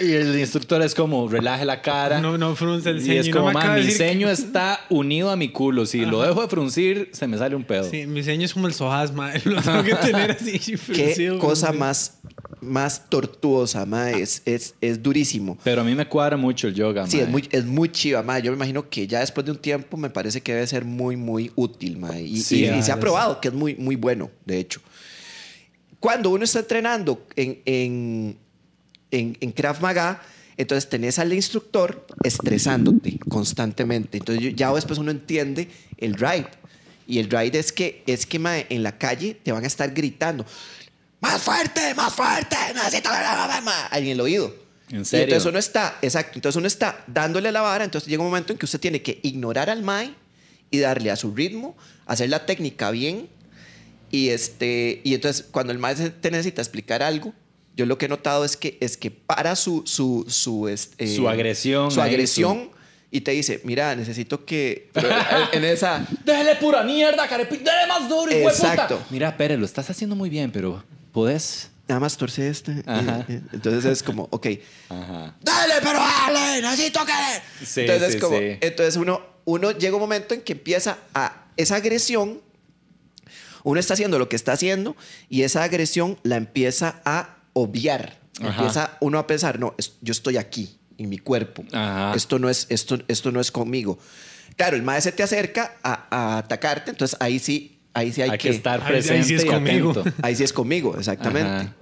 Y 0.00 0.12
el 0.12 0.38
instructor 0.38 0.80
es 0.82 0.94
como, 0.94 1.28
relaje 1.28 1.64
la 1.64 1.82
cara. 1.82 2.20
No, 2.20 2.36
no 2.38 2.54
frunce 2.56 2.90
el 2.90 2.98
Y 2.98 3.00
ceño. 3.02 3.20
es 3.20 3.26
Y 3.28 3.30
como, 3.30 3.44
no 3.46 3.48
me 3.48 3.54
"Man, 3.54 3.62
acaba 3.62 3.74
de 3.76 3.82
mi 3.82 3.88
que- 3.88 3.94
ceño 3.94 4.30
está 4.30 4.80
unido 4.90 5.30
a 5.30 5.36
mi 5.36 5.48
culo. 5.50 5.86
Si 5.86 6.04
lo 6.04 6.22
dejo 6.22 6.42
de 6.42 6.48
fruncir, 6.48 7.10
se 7.12 7.26
me 7.26 7.38
sale 7.38 7.56
un 7.56 7.64
pedo. 7.64 7.88
Sí, 7.90 8.06
mi 8.06 8.22
ceño 8.22 8.44
es 8.44 8.54
como 8.54 8.66
el 8.68 8.74
sojas. 8.74 9.12
Lo 9.44 9.60
tengo 9.62 9.82
que 9.82 9.94
tener 9.96 10.30
así 10.32 10.58
Qué 10.60 10.76
fruncido, 10.76 11.38
cosa 11.38 11.72
más 11.72 12.14
más 12.60 13.08
tortuosa, 13.08 13.86
mae. 13.86 14.20
Es, 14.20 14.42
es, 14.44 14.74
es 14.80 15.00
durísimo. 15.02 15.56
Pero 15.62 15.82
a 15.82 15.84
mí 15.84 15.94
me 15.94 16.06
cuadra 16.08 16.36
mucho 16.36 16.66
el 16.68 16.74
yoga, 16.74 17.06
Sí, 17.06 17.16
mae. 17.18 17.24
es 17.26 17.30
muy, 17.30 17.48
es 17.52 17.64
muy 17.64 17.88
chiva, 17.90 18.22
mae. 18.22 18.42
Yo 18.42 18.50
me 18.50 18.56
imagino 18.56 18.88
que 18.90 19.06
ya 19.06 19.20
después 19.20 19.44
de 19.46 19.52
un 19.52 19.58
tiempo 19.58 19.96
me 19.96 20.10
parece 20.10 20.40
que 20.40 20.52
debe 20.54 20.66
ser 20.66 20.84
muy, 20.84 21.16
muy 21.16 21.52
útil, 21.54 21.98
mae. 21.98 22.22
Y, 22.22 22.40
Sí, 22.40 22.64
y- 22.64 22.68
y 22.78 22.82
se 22.82 22.90
ha 22.92 22.98
probado 22.98 23.40
que 23.40 23.48
es 23.48 23.54
muy, 23.54 23.76
muy 23.76 23.94
bueno, 23.96 24.30
de 24.44 24.58
hecho. 24.58 24.80
Cuando 26.00 26.30
uno 26.30 26.44
está 26.44 26.60
entrenando 26.60 27.26
en, 27.36 27.60
en, 27.64 28.36
en, 29.10 29.36
en 29.40 29.52
Krav 29.52 29.80
Maga, 29.80 30.22
entonces 30.56 30.88
tenés 30.88 31.18
al 31.18 31.32
instructor 31.32 32.06
estresándote 32.24 33.18
constantemente. 33.28 34.18
Entonces 34.18 34.42
yo- 34.44 34.50
ya 34.50 34.72
después 34.72 34.98
uno 34.98 35.10
entiende 35.10 35.68
el 35.98 36.14
ride. 36.14 36.48
Y 37.06 37.18
el 37.20 37.30
ride 37.30 37.58
es 37.58 37.72
que, 37.72 38.02
es 38.06 38.26
que 38.26 38.38
mae, 38.38 38.66
en 38.68 38.82
la 38.82 38.98
calle 38.98 39.34
te 39.42 39.50
van 39.52 39.64
a 39.64 39.66
estar 39.66 39.92
gritando, 39.94 40.44
más 41.20 41.40
fuerte, 41.42 41.94
más 41.94 42.12
fuerte, 42.12 42.56
necesito 42.74 43.08
en 43.92 44.06
el 44.06 44.20
oído. 44.20 44.54
¿En 44.90 45.02
Y 45.02 45.04
serio? 45.04 45.24
entonces 45.24 45.46
uno 45.48 45.58
está, 45.58 45.98
exacto, 46.02 46.32
entonces 46.36 46.56
uno 46.56 46.66
está 46.66 47.04
dándole 47.06 47.50
la 47.52 47.60
vara, 47.62 47.84
entonces 47.84 48.08
llega 48.08 48.22
un 48.22 48.28
momento 48.28 48.52
en 48.52 48.58
que 48.58 48.64
usted 48.66 48.78
tiene 48.80 49.00
que 49.02 49.20
ignorar 49.22 49.68
al 49.70 49.82
mae 49.82 50.12
y 50.70 50.78
darle 50.78 51.10
a 51.10 51.16
su 51.16 51.34
ritmo, 51.34 51.76
hacer 52.06 52.28
la 52.30 52.44
técnica 52.46 52.90
bien 52.90 53.28
y 54.10 54.28
este 54.30 55.00
y 55.04 55.14
entonces 55.14 55.46
cuando 55.50 55.72
el 55.72 55.78
mae 55.78 55.94
te 55.94 56.30
necesita 56.30 56.62
explicar 56.62 57.02
algo, 57.02 57.32
yo 57.78 57.86
lo 57.86 57.96
que 57.96 58.06
he 58.06 58.08
notado 58.08 58.44
es 58.44 58.56
que 58.56 58.76
es 58.80 58.96
que 58.98 59.10
para 59.10 59.56
su 59.56 59.82
su 59.86 60.26
su 60.28 60.68
este, 60.68 61.06
Su 61.14 61.28
agresión 61.28 61.90
su 61.90 62.02
agresión 62.02 62.70
y 63.10 63.22
te 63.22 63.30
dice, 63.30 63.60
"Mira, 63.64 63.94
necesito 63.96 64.44
que 64.44 64.90
pero 64.92 65.08
en 65.52 65.64
esa 65.64 66.06
Déjele 66.24 66.56
pura 66.56 66.82
mierda, 66.82 67.26
carepi. 67.28 67.56
Déjele 67.56 67.86
más 67.86 68.08
duro, 68.08 68.30
hijo 68.30 68.48
de 68.50 68.54
puta. 68.54 68.72
Exacto. 68.72 69.02
Mira, 69.10 69.34
Pérez, 69.36 69.58
lo 69.58 69.64
estás 69.64 69.88
haciendo 69.88 70.14
muy 70.16 70.28
bien, 70.28 70.50
pero 70.52 70.82
¿podés? 71.12 71.70
nada 71.86 72.00
más 72.00 72.18
torce 72.18 72.48
este. 72.48 72.82
Ajá. 72.84 73.20
eh, 73.28 73.36
eh, 73.36 73.40
Entonces 73.52 73.84
es 73.86 74.02
como, 74.02 74.28
ok, 74.30 74.46
Ajá. 74.90 75.34
dale, 75.40 75.74
pero 75.82 75.98
dale, 76.00 76.60
necesito 76.60 77.00
que. 77.06 77.64
Sí, 77.64 77.80
entonces, 77.82 78.12
sí, 78.14 78.18
como, 78.18 78.36
sí. 78.36 78.58
entonces 78.60 78.96
uno, 78.96 79.22
uno 79.46 79.70
llega 79.70 79.94
un 79.94 80.02
momento 80.02 80.34
en 80.34 80.42
que 80.42 80.52
empieza 80.52 80.98
a 81.14 81.46
esa 81.56 81.76
agresión. 81.76 82.42
Uno 83.64 83.80
está 83.80 83.94
haciendo 83.94 84.18
lo 84.18 84.28
que 84.28 84.36
está 84.36 84.52
haciendo 84.52 84.96
y 85.30 85.42
esa 85.42 85.62
agresión 85.62 86.18
la 86.24 86.36
empieza 86.36 87.00
a 87.06 87.37
obviar. 87.62 88.18
Ajá. 88.40 88.48
Empieza 88.50 88.96
uno 89.00 89.18
a 89.18 89.26
pensar, 89.26 89.58
no, 89.58 89.74
es- 89.78 89.94
yo 90.00 90.12
estoy 90.12 90.36
aquí, 90.36 90.78
en 90.96 91.08
mi 91.08 91.18
cuerpo. 91.18 91.64
Ajá. 91.72 92.12
Esto, 92.14 92.38
no 92.38 92.48
es, 92.48 92.66
esto, 92.70 92.98
esto 93.08 93.30
no 93.32 93.40
es 93.40 93.50
conmigo. 93.50 93.98
Claro, 94.56 94.76
el 94.76 94.82
maestro 94.82 95.10
se 95.12 95.16
te 95.16 95.22
acerca 95.22 95.76
a, 95.82 96.06
a 96.10 96.38
atacarte, 96.38 96.90
entonces 96.90 97.16
ahí 97.20 97.38
sí, 97.38 97.78
ahí 97.94 98.12
sí 98.12 98.22
hay, 98.22 98.30
Hay, 98.30 98.38
que, 98.38 98.48
estar 98.50 98.80
Ahí- 98.80 98.86
ahí 98.86 98.92
presente 98.92 99.24
sí 99.28 99.34
es 99.34 99.44
y 99.44 99.46
conmigo. 99.46 99.90
atento. 99.90 100.12
Ahí 100.22 100.34
sí 100.36 100.44
es 100.44 100.52
conmigo, 100.52 100.96
exactamente. 100.98 101.48
Ajá. 101.50 101.74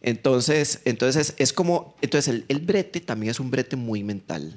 Entonces, 0.00 0.80
entonces 0.84 1.34
es 1.38 1.52
como, 1.52 1.94
entonces 2.02 2.34
el, 2.34 2.44
el 2.48 2.58
brete 2.60 3.00
también 3.00 3.30
es 3.30 3.38
un 3.40 3.50
brete 3.50 3.76
muy 3.76 4.02
mental. 4.02 4.56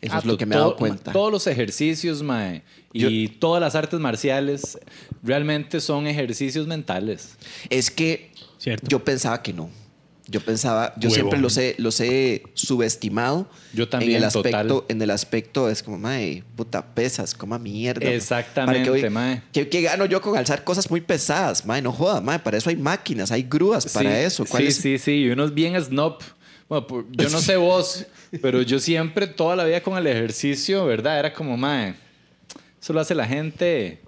Eso 0.00 0.14
Ah, 0.14 0.18
es 0.18 0.24
lo 0.24 0.36
que 0.38 0.46
me 0.46 0.54
he 0.54 0.58
dado 0.58 0.76
cuenta. 0.76 1.12
Todos 1.12 1.32
los 1.32 1.46
ejercicios, 1.46 2.22
mae, 2.22 2.62
y 2.92 3.28
todas 3.28 3.60
las 3.60 3.74
artes 3.74 3.98
marciales 4.00 4.78
realmente 5.22 5.80
son 5.80 6.06
ejercicios 6.06 6.66
mentales. 6.66 7.36
Es 7.70 7.90
que 7.90 8.30
Cierto. 8.58 8.86
yo 8.88 9.04
pensaba 9.04 9.42
que 9.42 9.52
no. 9.52 9.68
Yo 10.28 10.40
pensaba, 10.40 10.92
yo 10.96 11.08
Huevón. 11.08 11.14
siempre 11.14 11.38
los 11.38 11.56
he, 11.56 11.76
los 11.78 12.00
he 12.00 12.42
subestimado. 12.54 13.48
Yo 13.72 13.88
también, 13.88 14.10
en 14.12 14.16
el 14.18 14.24
aspecto, 14.24 14.50
total. 14.66 14.84
En 14.88 15.02
el 15.02 15.10
aspecto 15.10 15.70
es 15.70 15.82
como, 15.84 15.98
mae, 15.98 16.42
puta, 16.56 16.84
pesas, 16.94 17.32
coma 17.32 17.58
mierda. 17.60 18.10
Exactamente, 18.10 18.80
¿Para 18.80 18.96
qué 18.96 19.02
voy- 19.02 19.10
mae. 19.10 19.42
¿Qué, 19.52 19.68
qué 19.68 19.82
gano 19.82 20.04
yo 20.06 20.20
con 20.20 20.36
alzar 20.36 20.64
cosas 20.64 20.90
muy 20.90 21.00
pesadas? 21.00 21.64
Mae, 21.64 21.80
no 21.80 21.92
joda, 21.92 22.20
mae, 22.20 22.40
para 22.40 22.56
eso 22.58 22.70
hay 22.70 22.76
máquinas, 22.76 23.30
hay 23.30 23.44
grúas 23.44 23.86
para 23.92 24.10
Sí, 24.10 24.24
eso. 24.24 24.44
¿Cuál 24.46 24.62
sí, 24.64 24.68
es? 24.68 24.76
sí, 24.76 24.98
sí, 24.98 25.12
y 25.12 25.30
unos 25.30 25.54
bien 25.54 25.80
snob. 25.80 26.18
Bueno, 26.68 26.86
yo 27.12 27.28
no 27.28 27.40
sé 27.40 27.56
vos, 27.56 28.06
pero 28.42 28.62
yo 28.62 28.80
siempre, 28.80 29.28
toda 29.28 29.54
la 29.54 29.62
vida 29.64 29.80
con 29.80 29.96
el 29.96 30.08
ejercicio, 30.08 30.84
¿verdad? 30.86 31.20
Era 31.20 31.32
como, 31.32 31.56
mae, 31.56 31.94
eso 32.82 32.92
lo 32.92 32.98
hace 32.98 33.14
la 33.14 33.26
gente, 33.26 34.00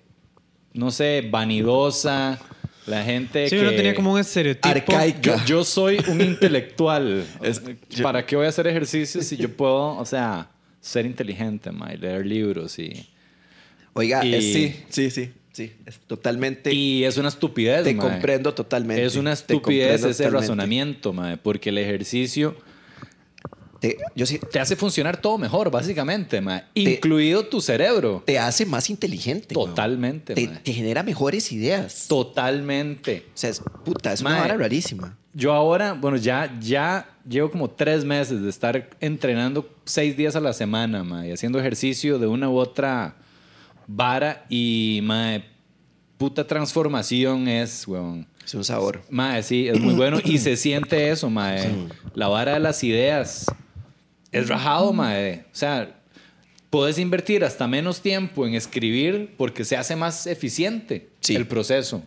no 0.72 0.90
sé, 0.90 1.28
vanidosa, 1.30 2.40
la 2.88 3.04
gente 3.04 3.49
Sí, 3.49 3.57
que... 3.57 3.62
uno 3.62 3.71
tenía 3.71 3.95
como 3.95 4.12
un 4.12 4.18
estereotipo. 4.21 4.68
Arcaico. 4.68 5.21
Yo, 5.23 5.37
yo 5.47 5.64
soy 5.64 5.99
un 6.09 6.21
intelectual. 6.21 7.25
Es- 7.42 7.62
yo- 7.90 8.02
¿Para 8.02 8.25
qué 8.25 8.37
voy 8.37 8.47
a 8.47 8.49
hacer 8.49 8.66
ejercicio 8.66 9.23
si 9.23 9.37
yo 9.37 9.49
puedo, 9.54 9.97
o 9.97 10.04
sea, 10.07 10.50
ser 10.80 11.07
inteligente, 11.07 11.71
mae, 11.71 11.97
leer 11.99 12.25
libros 12.26 12.78
y... 12.78 13.09
Oiga, 13.95 14.25
Y- 14.25 14.35
es- 14.35 14.45
sí, 14.52 14.76
sí, 14.88 15.11
sí, 15.11 15.30
sí. 15.52 15.73
Es 15.87 15.99
totalmente. 16.07 16.73
Y 16.73 17.04
es 17.04 17.16
una 17.16 17.28
estupidez, 17.28 17.85
te 17.85 17.95
mae. 17.95 18.09
comprendo 18.11 18.54
totalmente. 18.54 19.04
Es 19.04 19.16
una 19.16 19.33
estupidez 19.33 19.97
ese 20.04 20.09
totalmente. 20.25 20.30
razonamiento, 20.40 21.12
mae, 21.12 21.37
porque 21.37 21.71
el 21.71 21.78
ejercicio 21.78 22.57
Te- 23.80 23.97
yo 24.17 24.26
sí, 24.26 24.41
te 24.50 24.58
hace 24.58 24.75
funcionar 24.75 25.21
todo 25.21 25.38
mejor, 25.38 25.71
básicamente, 25.71 26.41
mae, 26.41 26.64
incluido 26.75 27.47
tu 27.47 27.60
cerebro. 27.60 28.23
te 28.26 28.38
hace 28.38 28.67
más 28.67 28.91
inteligente. 28.91 29.54
Totalmente, 29.54 30.34
Te, 30.34 30.49
te 30.49 30.73
genera 30.73 31.02
mejores 31.04 31.52
ideas. 31.52 32.06
Totalmente. 32.08 33.25
O 33.28 33.30
sea, 33.38 33.50
es, 33.50 33.62
puta, 33.84 34.12
es 34.12 34.21
una 34.21 34.30
Mae. 34.30 34.41
vara 34.41 34.56
rarísima. 34.56 35.17
Yo 35.32 35.52
ahora, 35.52 35.93
bueno, 35.93 36.17
ya, 36.17 36.52
ya 36.60 37.08
llevo 37.28 37.50
como 37.52 37.71
tres 37.71 38.04
meses 38.04 38.43
de 38.43 38.49
estar 38.50 38.91
entrenando 38.99 39.69
seis 39.84 40.17
días 40.17 40.34
a 40.34 40.41
la 40.41 40.52
semana, 40.52 41.04
mae, 41.04 41.28
y 41.28 41.32
haciendo 41.32 41.60
ejercicio 41.60 42.19
de 42.19 42.26
una 42.26 42.49
u 42.50 42.56
otra 42.56 43.14
vara 43.86 44.45
y, 44.49 45.00
mae, 45.04 45.45
puta 46.17 46.45
transformación 46.47 47.47
es, 47.47 47.86
weón. 47.86 48.26
Es 48.45 48.54
un 48.54 48.64
sabor. 48.64 49.02
Mae, 49.10 49.43
sí, 49.43 49.69
es 49.69 49.78
muy 49.78 49.95
bueno 49.95 50.19
y 50.25 50.38
se 50.38 50.56
siente 50.56 51.10
eso, 51.10 51.28
mae. 51.30 51.71
La 52.14 52.28
vara 52.28 52.54
de 52.54 52.60
las 52.60 52.82
ideas 52.82 53.47
es 54.32 54.49
rajado, 54.49 54.93
mae. 54.93 55.45
O 55.52 55.56
sea, 55.56 56.00
puedes 56.71 56.99
invertir 56.99 57.45
hasta 57.45 57.67
menos 57.67 58.00
tiempo 58.02 58.47
en 58.47 58.54
escribir 58.54 59.34
porque 59.36 59.64
se 59.64 59.76
hace 59.76 59.97
más 59.97 60.26
eficiente 60.26 61.08
Sí. 61.21 61.34
el 61.36 61.47
proceso. 61.47 62.02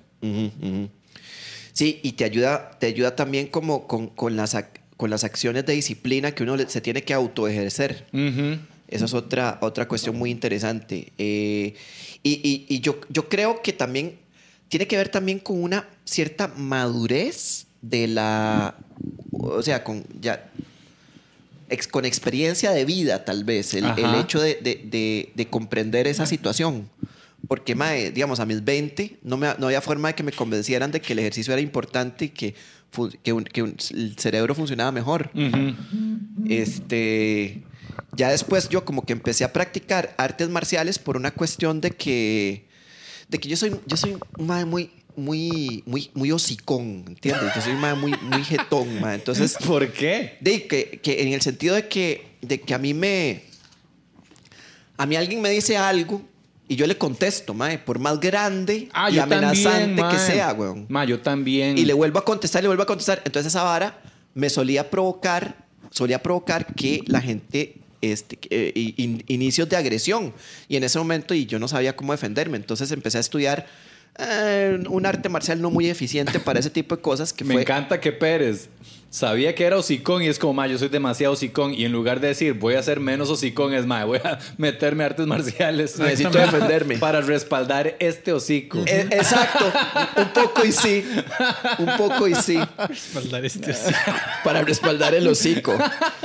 Sí, 1.74 2.00
y 2.04 2.12
te 2.14 2.26
ayuda, 2.26 2.72
te 2.80 2.88
ayuda 2.88 3.16
también 3.16 3.48
como 3.48 3.88
con, 3.88 4.08
con 4.08 4.36
las, 4.36 4.56
con 4.98 5.10
las 5.10 5.24
acciones 5.24 5.66
de 5.66 5.74
disciplina 5.74 6.34
que 6.34 6.44
uno 6.44 6.58
se 6.68 6.82
tiene 6.82 7.04
que 7.04 7.14
autoejercer. 7.14 8.06
Ujú. 8.14 8.60
Esa 8.88 9.06
es 9.06 9.14
otra, 9.14 9.58
otra 9.62 9.88
cuestión 9.88 10.18
muy 10.18 10.32
interesante. 10.32 11.14
Eh, 11.18 11.76
y 12.24 12.32
y- 12.48 12.66
y 12.68 12.82
yo, 12.82 13.00
yo 13.10 13.30
creo 13.30 13.62
que 13.62 13.72
también 13.72 14.20
tiene 14.68 14.86
que 14.86 14.98
ver 14.98 15.08
también 15.10 15.40
con 15.40 15.64
una 15.64 15.88
cierta 16.04 16.50
madurez 16.50 17.68
de 17.82 18.08
la... 18.08 18.76
O 19.32 19.62
sea, 19.64 19.84
con 19.84 20.04
ya... 20.20 20.50
ex- 21.72 21.88
con 21.88 22.06
experiencia 22.06 22.72
de 22.72 22.86
vida, 22.86 23.26
tal 23.26 23.44
vez, 23.44 23.74
el, 23.74 23.86
hecho 24.20 24.40
de, 24.40 24.56
de- 24.62 24.82
de- 24.86 25.32
de 25.34 25.48
comprender 25.48 26.06
esa 26.08 26.26
situación. 26.26 26.90
Porque, 27.48 27.74
mae, 27.74 28.12
digamos, 28.12 28.40
a 28.40 28.46
mis 28.46 28.64
20 28.64 29.18
no, 29.24 29.36
me, 29.38 29.48
no 29.58 29.66
había 29.66 29.82
forma 29.82 30.10
de 30.10 30.14
que 30.16 30.22
me 30.24 30.32
convencieran 30.32 30.92
de 30.92 31.02
que 31.02 31.14
el 31.14 31.20
ejercicio 31.20 31.52
era 31.54 31.62
importante 31.62 32.26
y 32.26 32.30
que, 32.30 32.54
que, 33.24 33.34
un- 33.34 33.44
que 33.46 33.64
un- 33.64 33.76
el 33.92 34.16
cerebro 34.20 34.54
funcionaba 34.54 34.92
mejor. 34.92 35.32
Este, 36.48 37.64
ya 38.16 38.30
después 38.30 38.70
yo 38.70 38.86
como 38.86 39.06
que 39.06 39.14
empecé 39.14 39.44
a 39.44 39.54
practicar 39.54 40.14
artes 40.18 40.50
marciales 40.50 41.00
por 41.00 41.18
una 41.18 41.32
cuestión 41.32 41.82
de 41.82 41.92
que, 41.92 42.68
de 43.30 43.38
que 43.40 43.50
yo 43.50 43.58
soy, 43.58 43.76
yo 43.88 43.98
soy 43.98 44.18
mae 44.38 44.66
muy, 44.66 44.92
muy, 45.16 45.84
muy, 45.86 46.10
muy 46.14 46.32
hocicón, 46.32 47.04
¿entiendes? 47.08 47.52
Yo 47.56 47.62
soy 47.62 47.74
mae 47.74 47.94
muy, 47.96 48.14
muy 48.22 48.44
jetón, 48.44 49.00
mae. 49.02 49.16
Entonces, 49.16 49.58
¿Por 49.66 49.92
qué? 49.92 50.38
de 50.42 50.68
que, 50.68 51.00
que 51.04 51.22
en 51.22 51.34
el 51.34 51.42
sentido 51.42 51.76
de 51.76 51.88
que, 51.88 52.26
de 52.42 52.60
que 52.62 52.74
a 52.74 52.78
mí 52.78 52.94
me, 52.94 53.44
a 54.98 55.06
mí 55.06 55.16
alguien 55.16 55.42
me 55.42 55.50
dice 55.50 55.78
algo 55.78 56.22
y 56.68 56.76
yo 56.76 56.88
le 56.88 56.98
contesto, 56.98 57.54
mae, 57.54 57.78
por 57.80 58.00
más 58.00 58.20
grande 58.20 58.88
Ah, 58.94 59.10
y 59.12 59.20
amenazante 59.20 59.96
también, 60.02 60.10
que 60.10 60.18
sea, 60.20 60.54
weón. 60.54 60.86
Ma, 60.90 61.04
yo 61.06 61.20
también. 61.20 61.78
Y 61.78 61.84
le 61.86 61.94
vuelvo 61.94 62.20
a 62.20 62.24
contestar, 62.26 62.62
le 62.62 62.68
vuelvo 62.70 62.84
a 62.84 62.86
contestar. 62.86 63.22
Entonces 63.26 63.52
esa 63.52 63.64
vara 63.64 64.02
me 64.34 64.50
solía 64.50 64.90
provocar, 64.90 65.66
solía 65.90 66.24
provocar 66.24 66.74
que 66.74 67.02
la 67.08 67.20
gente, 67.20 67.76
este, 68.02 68.40
eh, 68.50 68.94
in- 68.96 69.22
inicios 69.28 69.68
de 69.68 69.76
agresión. 69.76 70.34
Y 70.70 70.78
en 70.78 70.84
ese 70.86 70.98
momento, 70.98 71.34
y 71.34 71.46
yo 71.46 71.60
no 71.60 71.68
sabía 71.68 71.96
cómo 71.98 72.14
defenderme. 72.14 72.56
Entonces 72.56 72.90
empecé 72.94 73.18
a 73.18 73.22
estudiar 73.22 73.68
eh, 74.22 74.84
un 74.90 75.06
arte 75.06 75.30
marcial 75.30 75.62
no 75.62 75.70
muy 75.72 75.90
eficiente 75.90 76.40
para 76.40 76.60
ese 76.60 76.70
tipo 76.70 76.96
de 76.96 77.02
cosas 77.02 77.34
que 77.34 77.44
Me 77.46 77.56
fue... 77.56 77.62
encanta 77.64 78.00
que 78.00 78.12
Pérez 78.12 78.70
sabía 79.12 79.54
que 79.54 79.66
era 79.66 79.78
hocicón 79.78 80.24
y 80.24 80.28
es 80.28 80.40
como, 80.40 80.54
ma, 80.54 80.68
yo 80.68 80.78
soy 80.78 80.88
demasiado 80.88 81.34
hocicón. 81.34 81.74
Y 81.74 81.86
en 81.86 81.92
lugar 81.92 82.20
de 82.20 82.30
decir, 82.30 82.54
voy 82.54 82.76
a 82.76 82.82
ser 82.84 83.00
menos 83.00 83.30
hocicón, 83.30 83.74
es, 83.74 83.86
ma, 83.86 84.06
voy 84.06 84.20
a 84.24 84.40
meterme 84.58 85.04
a 85.04 85.08
artes 85.08 85.28
marciales. 85.28 86.00
Necesito 86.00 86.38
defenderme. 86.38 86.98
Para 86.98 87.22
respaldar 87.22 87.96
este 88.00 88.34
hocico. 88.34 88.80
Eh, 88.88 89.08
exacto, 89.12 89.72
un 90.18 90.30
poco 90.30 90.66
y 90.66 90.72
sí, 90.72 91.06
un 91.78 91.98
poco 91.98 92.28
y 92.28 92.36
sí, 92.36 92.58
Respaldar 92.88 93.46
este 93.46 93.72
así. 93.72 93.94
para 94.44 94.62
respaldar 94.62 95.14
el 95.14 95.28
hocico. 95.28 95.78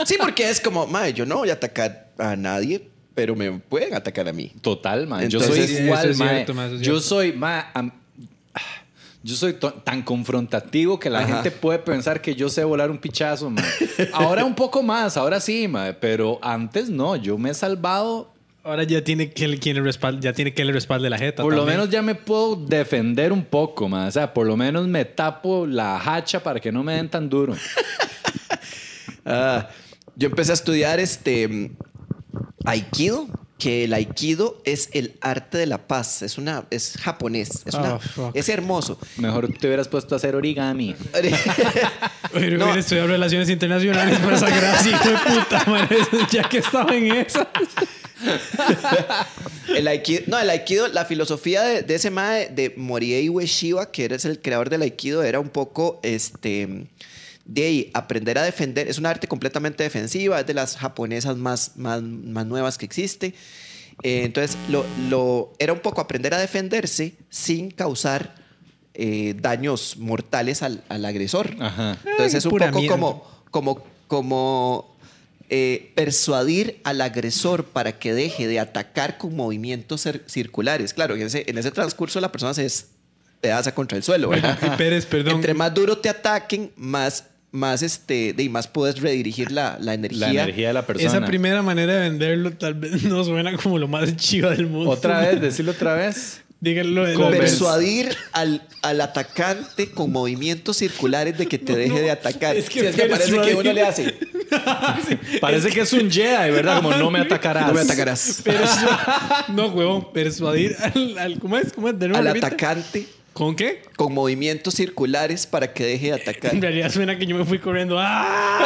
Sí, 0.05 0.17
porque 0.21 0.49
es 0.49 0.61
como, 0.61 0.87
mae, 0.87 1.13
yo 1.13 1.27
no 1.27 1.39
voy 1.39 1.51
a 1.51 1.55
atacar 1.55 2.13
a 2.19 2.37
nadie, 2.37 2.89
pero 3.17 3.35
me 3.35 3.51
pueden 3.51 3.95
atacar 3.95 4.29
a 4.29 4.33
mí. 4.33 4.53
Total, 4.61 5.07
man. 5.09 5.29
yo 5.29 5.41
Entonces, 5.41 5.67
soy 5.67 5.77
sí, 5.79 5.83
igual, 5.83 5.99
eso 6.01 6.11
es 6.11 6.19
mae. 6.19 6.45
cierto, 6.45 6.63
es 6.77 6.81
Yo 6.83 7.01
soy, 7.01 7.33
mae, 7.33 7.65
am- 7.75 7.91
Yo 9.25 9.35
soy 9.35 9.55
tan 9.83 10.03
confrontativo 10.03 11.01
que 11.01 11.11
la 11.11 11.19
Ajá. 11.21 11.29
gente 11.43 11.51
puede 11.51 11.81
pensar 11.81 12.21
que 12.23 12.37
yo 12.37 12.49
sé 12.49 12.63
volar 12.63 12.93
un 12.93 12.99
pichazo, 12.99 13.51
mae. 13.51 13.65
Ahora 14.13 14.45
un 14.45 14.55
poco 14.55 14.85
más, 14.85 15.17
ahora 15.17 15.41
sí, 15.41 15.67
mae, 15.67 15.95
pero 15.95 16.39
antes 16.43 16.89
no. 16.91 17.17
Yo 17.17 17.37
me 17.37 17.51
he 17.51 17.55
salvado. 17.55 18.33
Ahora 18.63 18.83
ya 18.85 19.03
tiene 19.03 19.31
que 19.33 19.59
quien 19.59 19.77
le 19.77 19.83
respalde, 19.83 20.21
ya 20.23 20.33
tiene 20.33 20.53
que 20.53 20.65
le 20.65 20.73
respalde 20.73 21.09
la 21.11 21.19
jeta. 21.19 21.43
Por 21.43 21.53
lo 21.55 21.61
también. 21.61 21.79
menos 21.79 21.91
ya 21.93 22.03
me 22.03 22.15
puedo 22.15 22.55
defender 22.55 23.33
un 23.33 23.45
poco, 23.45 23.89
mae. 23.89 24.09
O 24.09 24.13
sea, 24.13 24.33
por 24.35 24.47
lo 24.47 24.57
menos 24.57 24.87
me 24.87 25.05
tapo 25.05 25.67
la 25.67 25.97
hacha 25.99 26.43
para 26.43 26.61
que 26.61 26.71
no 26.71 26.85
me 26.85 26.95
den 26.95 27.09
tan 27.09 27.29
duro. 27.29 27.55
Ah, 29.29 29.69
yo 30.15 30.29
empecé 30.29 30.53
a 30.53 30.55
estudiar 30.55 31.01
este 31.01 31.73
Aikido, 32.67 33.27
que 33.59 33.85
el 33.85 33.95
Aikido 33.95 34.61
es 34.65 34.91
el 34.93 35.15
arte 35.23 35.57
de 35.57 35.67
la 35.67 35.87
paz. 35.87 36.21
Es 36.23 36.37
una, 36.37 36.65
es 36.71 36.95
japonés. 37.01 37.63
Es, 37.65 37.75
una- 37.75 37.95
Oh, 37.95 37.99
fuck. 38.01 38.37
es 38.37 38.49
hermoso. 38.51 38.99
Mejor 39.17 39.49
te 39.49 39.67
hubieras 39.67 39.89
puesto 39.89 40.15
a 40.15 40.19
hacer 40.19 40.37
origami. 40.37 40.95
Pero 42.33 42.59
No. 42.59 42.75
estudiado 42.75 43.09
relaciones 43.09 43.49
internacionales 43.49 44.19
para 44.19 44.37
esa 44.37 44.49
gracia, 44.51 44.91
hijo 44.91 45.09
de 45.09 45.17
puta 45.41 45.65
madre, 45.69 45.97
ya 46.31 46.49
que 46.49 46.59
estaba 46.59 46.95
en 46.95 47.13
esa. 47.13 47.49
El 49.77 49.89
Aikido, 49.89 50.23
no, 50.27 50.39
el 50.39 50.49
Aikido, 50.49 50.89
la 50.89 51.05
filosofía 51.05 51.63
de, 51.63 51.83
de 51.83 51.95
ese 51.97 52.11
mae 52.11 52.49
de 52.49 52.73
Moriei 52.77 53.29
Ueshiba, 53.29 53.91
que 53.91 54.05
eres 54.07 54.25
el 54.25 54.41
creador 54.41 54.71
del 54.71 54.83
Aikido, 54.83 55.23
era 55.23 55.39
un 55.41 55.51
poco 55.51 56.01
este 56.03 56.87
de 57.47 57.65
ahí, 57.65 57.91
aprender 57.95 58.39
a 58.39 58.43
defender. 58.43 58.89
Es 58.89 58.99
un 58.99 59.07
arte 59.07 59.29
completamente 59.29 59.83
defensiva, 59.85 60.41
es 60.41 60.47
de 60.47 60.55
las 60.55 60.77
japonesas 60.77 61.37
más, 61.37 61.73
más, 61.77 62.03
más 62.03 62.45
nuevas 62.47 62.77
que 62.77 62.85
existe. 62.85 63.35
Eh, 64.03 64.23
entonces, 64.25 64.57
lo, 64.69 64.85
lo- 65.09 65.53
era 65.59 65.73
un 65.73 65.79
poco 65.81 66.01
aprender 66.01 66.35
a 66.35 66.39
defenderse 66.39 67.15
sin 67.31 67.71
causar 67.71 68.35
eh, 68.95 69.35
daños 69.41 69.97
mortales 69.97 70.63
al, 70.63 70.83
al 70.89 71.05
agresor. 71.05 71.55
Ajá. 71.61 71.93
Entonces, 72.05 72.35
Ay, 72.35 72.39
es 72.39 72.45
un 72.47 72.51
poco 72.59 72.79
mierda. 72.81 72.89
como, 72.97 73.23
como, 73.51 73.85
como 74.09 74.97
eh, 75.49 75.93
persuadir 75.95 76.81
al 76.85 77.01
agresor 77.01 77.65
para 77.67 77.99
que 77.99 78.13
deje 78.13 78.49
de 78.49 78.59
atacar 78.59 79.19
con 79.19 79.37
movimientos 79.37 80.05
cir- 80.05 80.23
circulares. 80.27 80.93
Claro, 80.93 81.15
en 81.15 81.23
ese, 81.23 81.45
en 81.47 81.57
ese 81.59 81.71
transcurso 81.71 82.21
la 82.21 82.33
persona 82.33 82.53
se 82.55 82.63
despedaza 82.63 83.73
contra 83.75 83.97
el 83.97 84.03
suelo. 84.03 84.31
Pérez, 84.79 85.07
perdón. 85.07 85.37
Entre 85.37 85.55
más 85.55 85.73
duro 85.73 85.99
te 85.99 86.09
ataquen, 86.09 86.73
más, 86.77 87.25
más, 87.53 87.83
este, 87.83 88.33
de, 88.33 88.43
y 88.43 88.49
más 88.49 88.69
puedes 88.69 89.01
redirigir 89.01 89.51
la, 89.53 89.79
la 89.81 89.95
energía. 89.95 90.33
La 90.33 90.43
energía 90.45 90.69
de 90.69 90.75
la 90.75 90.87
persona. 90.87 91.09
Esa 91.09 91.25
primera 91.25 91.63
manera 91.63 91.95
de 91.95 92.01
venderlo 92.11 92.53
tal 92.53 92.75
vez 92.75 93.03
no 93.05 93.25
suena 93.25 93.57
como 93.57 93.79
lo 93.79 93.89
más 93.89 94.15
chiva 94.17 94.51
del 94.51 94.67
mundo. 94.67 94.91
Otra 94.91 95.21
vez, 95.21 95.41
decirlo 95.41 95.73
otra 95.73 95.95
vez. 95.95 96.43
Díganlo 96.59 97.05
de 97.05 97.15
Persuadir 97.37 98.17
al, 98.33 98.67
al 98.83 99.01
atacante 99.03 99.91
con 99.91 100.11
movimientos 100.11 100.79
circulares 100.79 101.37
de 101.37 101.47
que 101.47 101.59
te 101.59 101.77
deje 101.77 102.01
de 102.01 102.11
atacar. 102.11 102.57
Es 102.57 102.71
que 102.71 102.93
Sí, 102.95 102.99
parece 103.11 103.41
que 103.43 103.55
uno 103.55 103.73
le 103.75 103.83
hace. 103.83 104.15
Parece 105.41 105.71
que 105.71 105.81
es 105.81 105.93
un 105.93 106.11
Jedi, 106.11 106.51
¿verdad? 106.51 106.77
Como 106.77 106.93
no 106.97 107.11
me 107.11 107.19
atacarás. 107.21 107.67
No 107.67 107.75
me 107.75 107.81
atacarás. 107.81 108.43
Persu- 108.45 109.45
no, 109.49 109.67
huevón, 109.69 110.13
persuadir 110.13 110.77
al, 110.81 111.19
al- 111.19 111.39
¿Cómo 111.41 111.57
es? 111.59 111.73
¿Cómo 111.73 111.89
es? 111.89 111.99
De 111.99 112.09
nuevo, 112.09 112.21
Al 112.21 112.27
repita. 112.29 112.47
atacante 112.49 113.07
¿Con 113.37 113.55
qué? 113.55 113.83
con 113.97 114.13
movimientos 114.15 114.75
circulares 114.75 115.47
para 115.47 115.73
que 115.73 115.85
deje 115.85 116.07
de 116.07 116.13
atacar. 116.15 116.55
En 116.55 116.61
realidad 116.63 116.91
suena 116.91 117.19
que 117.19 117.27
yo 117.27 117.35
me 117.37 117.45
fui 117.47 117.59
corriendo. 117.59 117.97
¡Ah! 117.99 118.59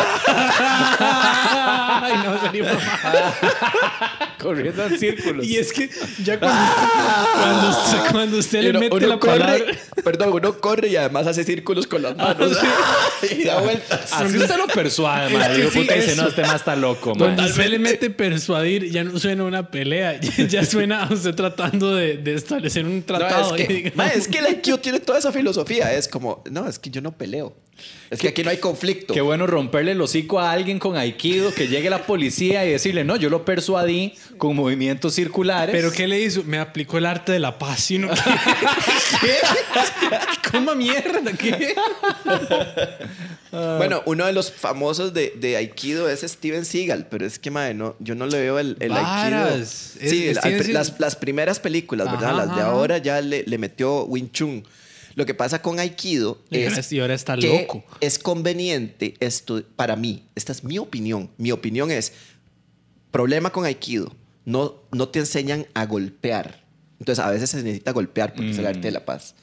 Ay, 2.03 2.15
no, 2.25 2.41
sería. 2.41 2.79
Corriendo 4.41 4.87
en 4.87 4.99
círculos. 4.99 5.47
Y 5.47 5.57
es 5.59 5.71
que 5.73 5.89
ya 6.25 6.39
cuando, 6.41 6.59
cuando, 7.35 7.69
usted, 7.71 7.99
cuando 8.11 8.39
usted 8.39 8.59
Y 8.61 8.63
le 8.63 8.71
uno, 8.71 8.81
mete 8.81 8.97
uno 8.97 9.07
la 9.09 9.19
corre, 9.19 9.39
palabra. 9.39 9.65
perdón, 10.03 10.33
uno 10.33 10.59
corre 10.61 10.89
y 10.89 10.97
además 10.97 11.27
hace 11.27 11.45
círculos 11.45 11.87
con 11.87 12.01
las 12.03 12.17
manos 12.17 12.57
y 13.39 13.45
da 13.45 13.61
vueltas. 13.61 14.11
Así 14.13 14.37
usted 14.39 14.57
lo 14.57 14.67
persuade, 14.69 15.27
Es 15.27 15.39
madre. 15.39 15.63
que 15.63 15.71
sí, 15.71 15.79
puta, 15.81 15.95
dice, 15.95 16.17
no, 16.17 16.29
este 16.29 16.43
más 16.43 16.55
está 16.55 16.75
loco, 16.75 17.13
Cuando 17.17 17.45
usted 17.45 17.67
le 17.67 17.79
mete 17.79 18.09
persuadir, 18.09 18.91
ya 18.91 19.05
no 19.05 19.19
suena 19.19 19.45
una 19.45 19.71
pelea, 19.71 20.19
ya, 20.21 20.45
ya 20.47 20.65
suena 20.65 21.05
a 21.05 21.13
usted 21.13 21.35
tratando 21.35 21.95
de, 21.95 22.17
de 22.17 22.35
establecer 22.35 22.87
un 22.87 22.97
No, 23.01 23.03
tratado. 23.05 23.55
es, 23.57 23.67
que, 23.67 23.73
digamos. 23.75 23.97
ma, 23.97 24.07
es 24.09 24.27
que 24.27 24.39
el 24.39 24.60
IQ 24.61 24.81
tiene 24.81 25.01
toda 25.01 25.19
esa 25.19 25.33
filosofía. 25.33 25.93
Es 25.95 26.09
como, 26.09 26.43
no, 26.51 26.67
es 26.69 26.79
que 26.79 26.91
yo 26.91 27.01
no 27.01 27.17
peleo. 27.17 27.55
Es 28.11 28.19
que 28.19 28.29
aquí 28.29 28.43
no 28.43 28.51
hay 28.51 28.57
conflicto. 28.59 29.15
Qué 29.15 29.21
bueno 29.21 29.47
romperle 29.47 29.93
el 29.93 30.01
hocico 30.01 30.41
a 30.41 30.51
alguien 30.51 30.81
con 30.81 30.97
Aikido, 30.97 31.55
que 31.55 31.69
llegue 31.69 31.89
la 31.91 32.07
policía 32.07 32.67
y 32.67 32.71
decirle, 32.73 33.05
no, 33.05 33.15
yo 33.15 33.31
lo 33.31 33.45
persuadí 33.45 34.15
con 34.37 34.57
movimientos 34.57 35.15
circulares. 35.15 35.73
¿Pero 35.75 35.93
qué 35.93 36.09
le 36.09 36.21
hizo? 36.21 36.43
Me 36.43 36.59
aplicó 36.59 36.99
el 36.99 37.07
arte 37.07 37.31
de 37.31 37.39
la 37.39 37.57
paz. 37.59 37.87
¿qué? 37.89 37.99
¿Qué? 39.21 39.37
¿Cómo 40.51 40.75
mierda? 40.75 41.33
¿Qué? 41.39 41.75
Bueno, 43.53 44.03
uno 44.07 44.27
de 44.27 44.33
los 44.33 44.51
famosos 44.53 45.13
de, 45.13 45.35
de 45.37 45.57
Aikido 45.57 46.09
es 46.09 46.21
Steven 46.21 46.65
Seagal, 46.65 47.07
pero 47.11 47.27
es 47.27 47.39
que, 47.39 47.51
madre, 47.51 47.75
no, 47.75 47.97
yo 47.99 48.15
no 48.15 48.27
le 48.27 48.41
veo 48.41 48.59
el, 48.59 48.77
el 48.81 48.93
Aikido. 48.93 49.49
Sí, 50.11 50.29
el- 50.29 50.39
al- 50.39 50.73
las, 50.73 50.99
las 51.01 51.17
primeras 51.17 51.59
películas, 51.61 52.11
¿verdad? 52.11 52.31
Ajá, 52.31 52.47
las 52.47 52.57
de 52.57 52.63
ahora 52.63 52.99
ya 52.99 53.21
le, 53.21 53.45
le 53.45 53.59
metió 53.59 54.05
Wing 54.05 54.31
Chun. 54.33 54.65
Lo 55.21 55.27
que 55.27 55.35
pasa 55.35 55.61
con 55.61 55.79
Aikido 55.79 56.39
Y 56.51 56.61
es 56.61 56.91
y 56.93 56.99
ahora 56.99 57.13
está 57.13 57.37
que 57.37 57.61
loco. 57.61 57.85
es 58.01 58.19
conveniente 58.19 59.13
esto 59.21 59.63
para 59.77 59.95
mí. 59.95 60.25
Esta 60.35 60.51
es 60.53 60.65
mi 60.65 60.79
opinión. 60.79 61.29
Mi 61.37 61.53
opinión 61.53 61.91
es 61.91 62.15
problema 63.11 63.51
con 63.53 63.67
Aikido. 63.67 64.11
No, 64.47 64.77
no 64.93 65.11
te 65.11 65.19
enseñan 65.19 65.67
a 65.75 65.85
golpear. 65.85 66.65
Entonces 66.99 67.23
a 67.23 67.31
veces 67.31 67.51
se 67.51 67.59
necesita 67.59 67.93
golpear 67.93 68.33
porque 68.33 68.51
es 68.53 68.59
el 68.59 68.65
arte 68.67 68.81
de 68.81 68.93
la 68.93 69.05
paz. 69.05 69.35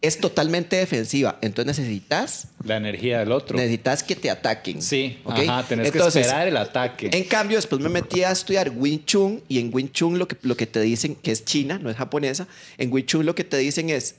Es 0.00 0.18
totalmente 0.18 0.76
defensiva. 0.76 1.36
Entonces 1.42 1.78
necesitas 1.78 2.46
La 2.62 2.76
energía 2.76 3.18
del 3.18 3.32
otro. 3.32 3.56
necesitas 3.56 4.04
que 4.04 4.14
te 4.14 4.30
ataquen. 4.30 4.82
Sí, 4.82 5.18
¿ok? 5.24 5.38
ajá, 5.48 5.62
tenés 5.66 5.88
Entonces, 5.88 6.12
que 6.14 6.20
esperar 6.20 6.46
el 6.46 6.56
ataque. 6.58 7.10
En 7.12 7.24
cambio, 7.24 7.56
después 7.58 7.80
me 7.80 7.88
metí 7.88 8.22
a 8.22 8.30
estudiar 8.30 8.70
Wing 8.70 9.04
Chun 9.04 9.42
y 9.48 9.58
en 9.58 9.70
Wing 9.74 9.90
Chun 9.90 10.16
lo 10.16 10.28
que, 10.28 10.36
lo 10.42 10.56
que 10.56 10.66
te 10.66 10.80
dicen, 10.80 11.16
que 11.16 11.32
es 11.32 11.44
china, 11.44 11.80
no 11.82 11.90
es 11.90 11.96
japonesa, 11.96 12.46
en 12.78 12.92
Wing 12.92 13.04
Chun 13.06 13.26
lo 13.26 13.34
que 13.34 13.42
te 13.42 13.56
dicen 13.56 13.90
es, 13.90 14.16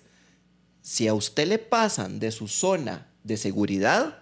si 0.88 1.08
a 1.08 1.16
usted 1.16 1.48
le 1.48 1.58
pasan 1.58 2.20
de 2.20 2.32
su 2.32 2.48
zona 2.48 3.08
de 3.24 3.38
seguridad, 3.38 4.20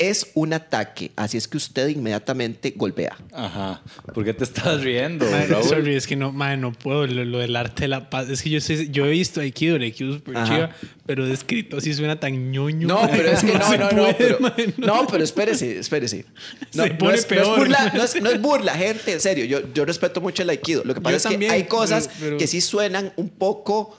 es 0.00 0.30
un 0.34 0.52
ataque. 0.52 1.10
Así 1.16 1.36
es 1.36 1.48
que 1.48 1.56
usted 1.56 1.88
inmediatamente 1.88 2.72
golpea. 2.76 3.16
Ajá. 3.32 3.82
¿Por 4.14 4.24
qué 4.24 4.32
te 4.32 4.44
estás 4.44 4.80
riendo, 4.82 5.24
Madre, 5.28 5.46
Raúl? 5.48 5.64
sorry, 5.64 5.96
es 5.96 6.06
que 6.06 6.14
no, 6.14 6.30
madre, 6.30 6.56
no 6.56 6.72
puedo. 6.72 7.04
Lo, 7.08 7.24
lo 7.24 7.38
del 7.40 7.56
arte 7.56 7.82
de 7.82 7.88
la 7.88 8.08
paz. 8.10 8.28
Es 8.28 8.42
que 8.42 8.50
yo 8.50 8.60
sé, 8.60 8.90
yo 8.90 9.06
he 9.06 9.10
visto 9.10 9.40
Aikido, 9.40 9.74
el 9.74 9.82
Aikido 9.82 10.10
es 10.10 10.16
súper 10.18 10.36
Ajá. 10.36 10.54
chiva, 10.54 10.70
pero 11.04 11.26
descrito 11.26 11.78
así 11.78 11.92
suena 11.94 12.20
tan 12.20 12.52
ñoño. 12.52 12.86
No, 12.86 12.94
madre, 13.02 13.16
pero 13.16 13.30
es 13.32 13.40
que 13.42 13.52
no, 13.58 13.76
no, 13.76 13.90
no, 13.90 14.02
puede, 14.02 14.14
pero, 14.14 14.38
madre, 14.38 14.74
no. 14.76 14.86
no, 14.86 15.06
pero 15.08 15.24
espérese, 15.24 15.80
espérese. 15.80 16.26
No, 16.74 16.84
Se 16.84 16.90
no 16.90 16.98
pone 16.98 17.14
es, 17.16 17.26
no 17.28 17.36
es 17.36 17.42
peor. 17.42 17.58
burla, 17.58 17.92
no 17.92 18.04
es, 18.04 18.22
no 18.22 18.30
es 18.30 18.40
burla, 18.40 18.74
gente, 18.74 19.14
en 19.14 19.20
serio. 19.20 19.46
Yo, 19.46 19.72
yo 19.74 19.84
respeto 19.84 20.20
mucho 20.20 20.44
el 20.44 20.50
aikido. 20.50 20.84
Lo 20.84 20.94
que 20.94 21.00
pasa 21.00 21.10
Yo 21.10 21.16
es 21.16 21.22
también, 21.24 21.50
que 21.50 21.56
hay 21.56 21.64
cosas 21.64 22.06
pero- 22.06 22.20
pero- 22.20 22.38
que 22.38 22.46
sí 22.46 22.60
suenan 22.60 23.12
un 23.16 23.30
poco, 23.30 23.98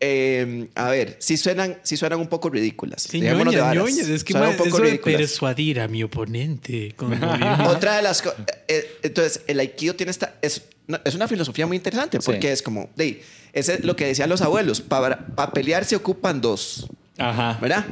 eh, 0.00 0.68
a 0.74 0.90
ver, 0.90 1.16
sí 1.18 1.36
suenan, 1.36 1.78
sí 1.82 1.96
suenan 1.96 2.20
un 2.20 2.28
poco 2.28 2.50
ridículas. 2.50 3.02
Sí, 3.02 3.20
Dejémonos 3.20 3.52
de 3.54 3.60
ñoñas, 3.60 3.76
ñoñas. 3.76 4.08
Es 4.08 4.22
que 4.24 4.32
Suenan 4.32 4.50
un 4.50 4.56
poco 4.56 4.68
eso 4.68 4.82
de 4.82 4.98
persuadir 4.98 5.80
a 5.80 5.88
mi 5.88 6.02
oponente 6.02 6.92
con. 6.96 7.12
Otra 7.66 7.96
de 7.96 8.02
las 8.02 8.22
cosas. 8.22 8.38
entonces, 9.02 9.42
el 9.46 9.58
aikido 9.60 9.94
tiene 9.94 10.10
esta. 10.10 10.34
Es, 10.42 10.62
no, 10.86 10.98
es 11.04 11.14
una 11.14 11.26
filosofía 11.28 11.66
muy 11.66 11.76
interesante 11.76 12.18
porque 12.20 12.42
Sí. 12.48 12.52
es 12.52 12.62
como. 12.62 12.90
Ese 13.52 13.74
es 13.74 13.84
lo 13.84 13.96
que 13.96 14.06
decían 14.06 14.28
los 14.28 14.40
abuelos. 14.42 14.80
Para, 14.80 15.26
para 15.26 15.52
pelear 15.52 15.84
se 15.84 15.96
ocupan 15.96 16.40
dos. 16.40 16.86
Ajá. 17.18 17.58
¿verdad? 17.60 17.84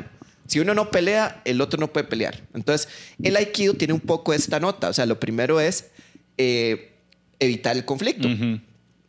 Si 0.47 0.61
uno 0.61 0.75
no 0.75 0.93
pelea, 0.93 1.43
el 1.45 1.61
otro 1.61 1.81
no 1.81 1.93
puede 1.93 2.07
pelear. 2.07 2.41
Entonces, 2.55 2.89
el 3.21 3.35
aikido 3.35 3.75
tiene 3.75 3.93
un 3.95 4.01
poco 4.01 4.33
esta 4.33 4.61
nota. 4.61 4.89
O 4.91 4.93
sea, 4.93 5.05
lo 5.07 5.19
primero 5.19 5.59
es 5.61 5.87
eh, 6.39 6.93
evitar 7.41 7.77
el 7.77 7.85
conflicto. 7.85 8.29
Ujú. 8.29 8.61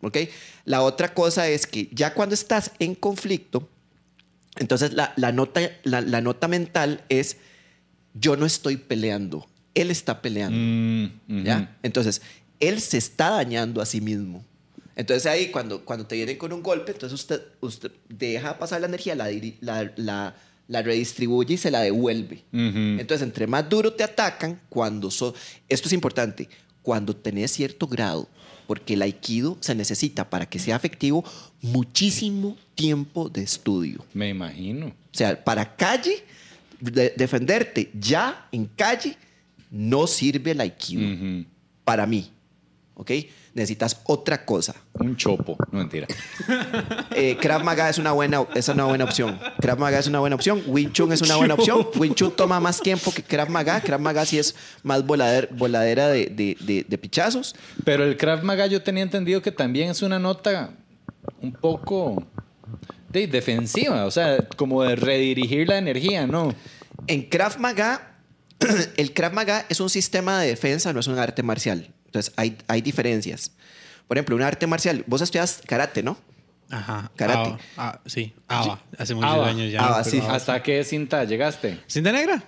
¿Ok? 0.07 0.17
La 0.65 0.81
otra 0.81 1.13
cosa 1.13 1.47
es 1.47 1.67
que 1.67 1.89
ya 1.91 2.13
cuando 2.13 2.33
estás 2.35 2.71
en 2.79 2.95
conflicto, 2.95 3.69
entonces 4.57 4.93
la, 4.93 5.13
la 5.17 5.31
nota, 5.31 5.61
la, 5.83 6.01
la 6.01 6.21
nota 6.21 6.47
mental 6.47 7.03
es, 7.09 7.37
yo 8.13 8.35
no 8.35 8.45
estoy 8.45 8.77
peleando, 8.77 9.47
él 9.75 9.91
está 9.91 10.21
peleando. 10.21 10.57
Mm. 11.27 11.43
¿ya? 11.43 11.77
Entonces, 11.83 12.21
él 12.59 12.81
se 12.81 12.97
está 12.97 13.29
dañando 13.31 13.81
a 13.81 13.85
sí 13.85 14.01
mismo. 14.01 14.43
Entonces 14.95 15.27
ahí 15.27 15.51
cuando, 15.51 15.85
cuando 15.85 16.07
te 16.07 16.15
vienen 16.15 16.37
con 16.39 16.51
un 16.51 16.63
golpe, 16.63 16.91
entonces 16.91 17.19
usted, 17.19 17.39
usted 17.61 17.91
deja 18.09 18.57
pasar 18.57 18.81
la 18.81 18.87
energía, 18.87 19.13
la, 19.13 19.29
la, 19.61 19.91
la- 19.95 20.35
la 20.69 20.81
redistribuye 20.81 21.53
y 21.53 21.57
se 21.57 21.71
la 21.71 21.79
devuelve. 21.79 22.43
Entonces, 22.51 23.21
entre 23.25 23.47
más 23.47 23.69
duro 23.69 23.93
te 23.93 24.03
atacan, 24.03 24.59
cuando 24.67 25.09
so- 25.09 25.33
esto 25.69 25.87
es 25.87 25.93
importante, 25.93 26.49
cuando 26.81 27.15
tenés 27.15 27.51
cierto 27.51 27.87
grado, 27.87 28.27
porque 28.67 28.93
el 28.95 29.01
aikido 29.01 29.57
se 29.61 29.73
necesita 29.73 30.29
para 30.29 30.45
que 30.47 30.59
sea 30.59 30.75
efectivo 30.75 31.23
muchísimo 31.61 32.57
tiempo 32.75 33.29
de 33.29 33.41
estudio. 33.43 34.03
Me 34.13 34.29
imagino. 34.29 34.87
O 34.87 34.93
sea, 35.17 35.43
para 35.43 35.75
calle, 35.75 36.23
de- 36.79 37.13
defenderte 37.17 37.89
ya 37.99 38.47
en 38.51 38.65
calle, 38.65 39.15
no 39.71 40.05
sirve 40.07 40.51
el 40.51 40.61
aikido 40.61 41.45
para 41.83 42.05
mí. 42.05 42.29
¿Ok? 42.95 43.11
Necesitas 43.57 43.99
otra 44.05 44.45
cosa. 44.45 44.73
Un 44.93 45.17
chopo, 45.17 45.57
no 45.71 45.79
mentira. 45.79 46.07
Eh, 47.11 47.35
Krav 47.41 47.63
Maga 47.63 47.89
es 47.89 47.97
una, 47.97 48.11
buena, 48.13 48.45
es 48.55 48.67
una 48.69 48.85
buena 48.85 49.03
opción. 49.03 49.37
Krav 49.59 49.77
Maga 49.79 49.99
es 49.99 50.07
una 50.07 50.19
buena 50.19 50.35
opción. 50.35 50.63
Wing 50.67 50.91
Chun 50.93 51.11
es 51.11 51.21
una 51.21 51.35
buena 51.35 51.55
opción. 51.55 51.87
Wing 51.97 52.13
Chun 52.13 52.31
toma 52.35 52.59
más 52.59 52.79
tiempo 52.79 53.11
que 53.11 53.23
Krav 53.23 53.49
Maga. 53.49 53.81
Krav 53.81 53.99
Maga 53.99 54.25
sí 54.25 54.37
es 54.39 54.55
más 54.83 55.03
volader- 55.05 55.49
voladera 55.51 56.07
de, 56.07 56.27
de- 56.27 56.55
de- 56.61 56.85
de 56.87 56.97
pichazos. 56.97 57.55
Pero 57.83 58.03
el 58.05 58.15
Krav 58.15 58.43
Maga 58.43 58.67
yo 58.67 58.81
tenía 58.81 59.03
entendido 59.03 59.41
que 59.41 59.51
también 59.51 59.89
es 59.89 60.01
una 60.01 60.19
nota 60.19 60.69
un 61.41 61.51
poco 61.51 62.23
de 63.09 63.27
defensiva, 63.27 64.05
o 64.05 64.11
sea, 64.11 64.47
como 64.55 64.83
de 64.83 64.95
redirigir 64.95 65.67
la 65.67 65.77
energía, 65.77 66.27
¿no? 66.27 66.53
En 67.07 67.23
Krav 67.29 67.57
Maga, 67.59 68.17
el 68.97 69.13
Krav 69.13 69.33
Maga 69.33 69.65
es 69.69 69.79
un 69.79 69.89
sistema 69.89 70.39
de 70.41 70.47
defensa, 70.47 70.93
no 70.93 70.99
es 70.99 71.07
un 71.07 71.17
arte 71.17 71.41
marcial. 71.43 71.89
Entonces, 72.07 72.33
hay, 72.35 72.57
hay 72.67 72.81
diferencias. 72.81 73.51
Por 74.07 74.17
ejemplo, 74.17 74.35
un 74.35 74.41
arte 74.41 74.65
marcial, 74.67 75.03
vos 75.07 75.21
estudias 75.21 75.61
karate, 75.65 76.01
¿no? 76.01 76.17
Ajá. 76.69 77.11
Karate. 77.15 77.49
Ava. 77.49 77.59
Ah, 77.77 77.99
sí. 78.05 78.33
Ava. 78.47 78.81
Hace 78.97 79.15
muchos 79.15 79.47
años 79.47 79.71
ya. 79.71 79.87
Pero 79.87 80.03
sí. 80.03 80.21
¿Hasta 80.27 80.61
qué 80.63 80.83
cinta 80.83 81.23
llegaste? 81.23 81.79
¿Cinta 81.87 82.11
negra? 82.11 82.43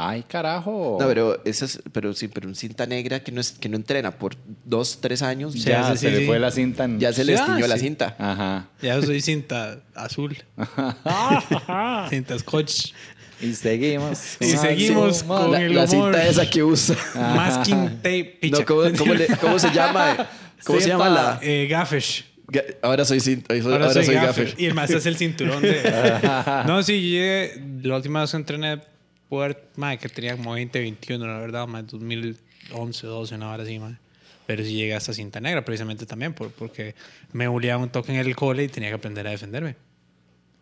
Ay, 0.00 0.22
carajo. 0.22 0.96
No, 1.00 1.08
pero, 1.08 1.42
eso 1.44 1.64
es, 1.64 1.80
pero 1.92 2.14
sí, 2.14 2.28
pero 2.28 2.46
un 2.46 2.54
cinta 2.54 2.86
negra 2.86 3.18
que 3.18 3.32
no, 3.32 3.40
es, 3.40 3.50
que 3.50 3.68
no 3.68 3.74
entrena 3.74 4.12
por 4.12 4.36
dos, 4.64 5.00
tres 5.00 5.22
años, 5.22 5.54
Sí, 5.54 5.60
ya 5.62 5.90
sí, 5.90 5.98
se 5.98 6.08
sí, 6.08 6.14
le 6.14 6.20
sí. 6.20 6.26
fue 6.26 6.38
la 6.38 6.52
cinta. 6.52 6.84
en- 6.84 7.00
ya 7.00 7.12
se 7.12 7.24
le 7.24 7.34
Sí, 7.36 7.42
ah, 7.42 7.46
estiñó 7.48 7.66
la 7.66 7.76
cinta. 7.78 8.14
Ajá. 8.16 8.68
Ya 8.80 9.02
soy 9.02 9.20
cinta 9.20 9.80
azul. 9.96 10.36
cinta 12.10 12.38
scotch. 12.38 12.92
Y 13.40 13.54
seguimos. 13.54 14.36
Y 14.40 14.46
seguimos 14.56 15.22
con 15.22 15.52
La, 15.52 15.62
el 15.62 15.74
la 15.74 15.84
humor. 15.84 16.12
cinta 16.14 16.26
esa 16.28 16.48
que 16.48 16.62
usa. 16.62 16.96
Masking 17.14 17.96
tape. 17.96 18.38
Picha. 18.40 18.58
No, 18.60 18.64
¿cómo, 18.66 18.82
cómo 18.96 19.14
le- 19.14 19.26
cómo 19.40 19.58
se 19.58 19.70
llama? 19.72 20.28
¿Cómo 20.64 20.80
se 20.80 20.88
llama 20.88 21.08
la...? 21.08 21.38
Eh, 21.42 21.68
gaffesh. 21.70 22.24
Ga- 22.48 22.64
Ahora 22.82 23.04
soy 23.04 23.20
cinta. 23.20 23.54
Ahora, 23.54 23.86
Ahora, 23.86 23.92
soy, 23.92 24.06
gaffer. 24.14 24.46
gaffer. 24.46 24.54
Y 24.60 24.66
el 24.66 24.74
más 24.74 24.90
es 24.90 25.06
el 25.06 25.16
cinturón 25.16 25.62
de... 25.62 25.82
no, 26.66 26.82
sí, 26.82 26.94
yo 26.94 27.16
llegué... 27.18 27.62
La 27.82 27.96
última 27.96 28.20
vez 28.22 28.30
que 28.32 28.36
entrené 28.38 28.80
poder... 29.28 29.68
Madre, 29.76 29.98
que 29.98 30.08
tenía 30.08 30.36
como 30.36 30.52
20, 30.52 30.78
21, 30.80 31.26
la 31.26 31.38
verdad. 31.38 31.66
Madre, 31.66 31.86
2011, 31.90 33.06
12, 33.06 33.34
una 33.34 33.50
hora 33.52 33.62
así, 33.62 33.78
madre. 33.78 33.98
Pero 34.46 34.64
sí 34.64 34.72
llegué 34.74 34.94
hasta 34.94 35.12
cinta 35.12 35.40
negra, 35.40 35.64
precisamente 35.64 36.06
también. 36.06 36.32
por- 36.34 36.50
porque 36.52 36.94
me 37.32 37.46
bulleaba 37.48 37.82
un 37.82 37.90
toque 37.90 38.12
en 38.12 38.18
el 38.18 38.34
cole 38.34 38.64
y 38.64 38.68
tenía 38.68 38.88
que 38.88 38.94
aprender 38.96 39.26
a 39.26 39.30
defenderme. 39.30 39.76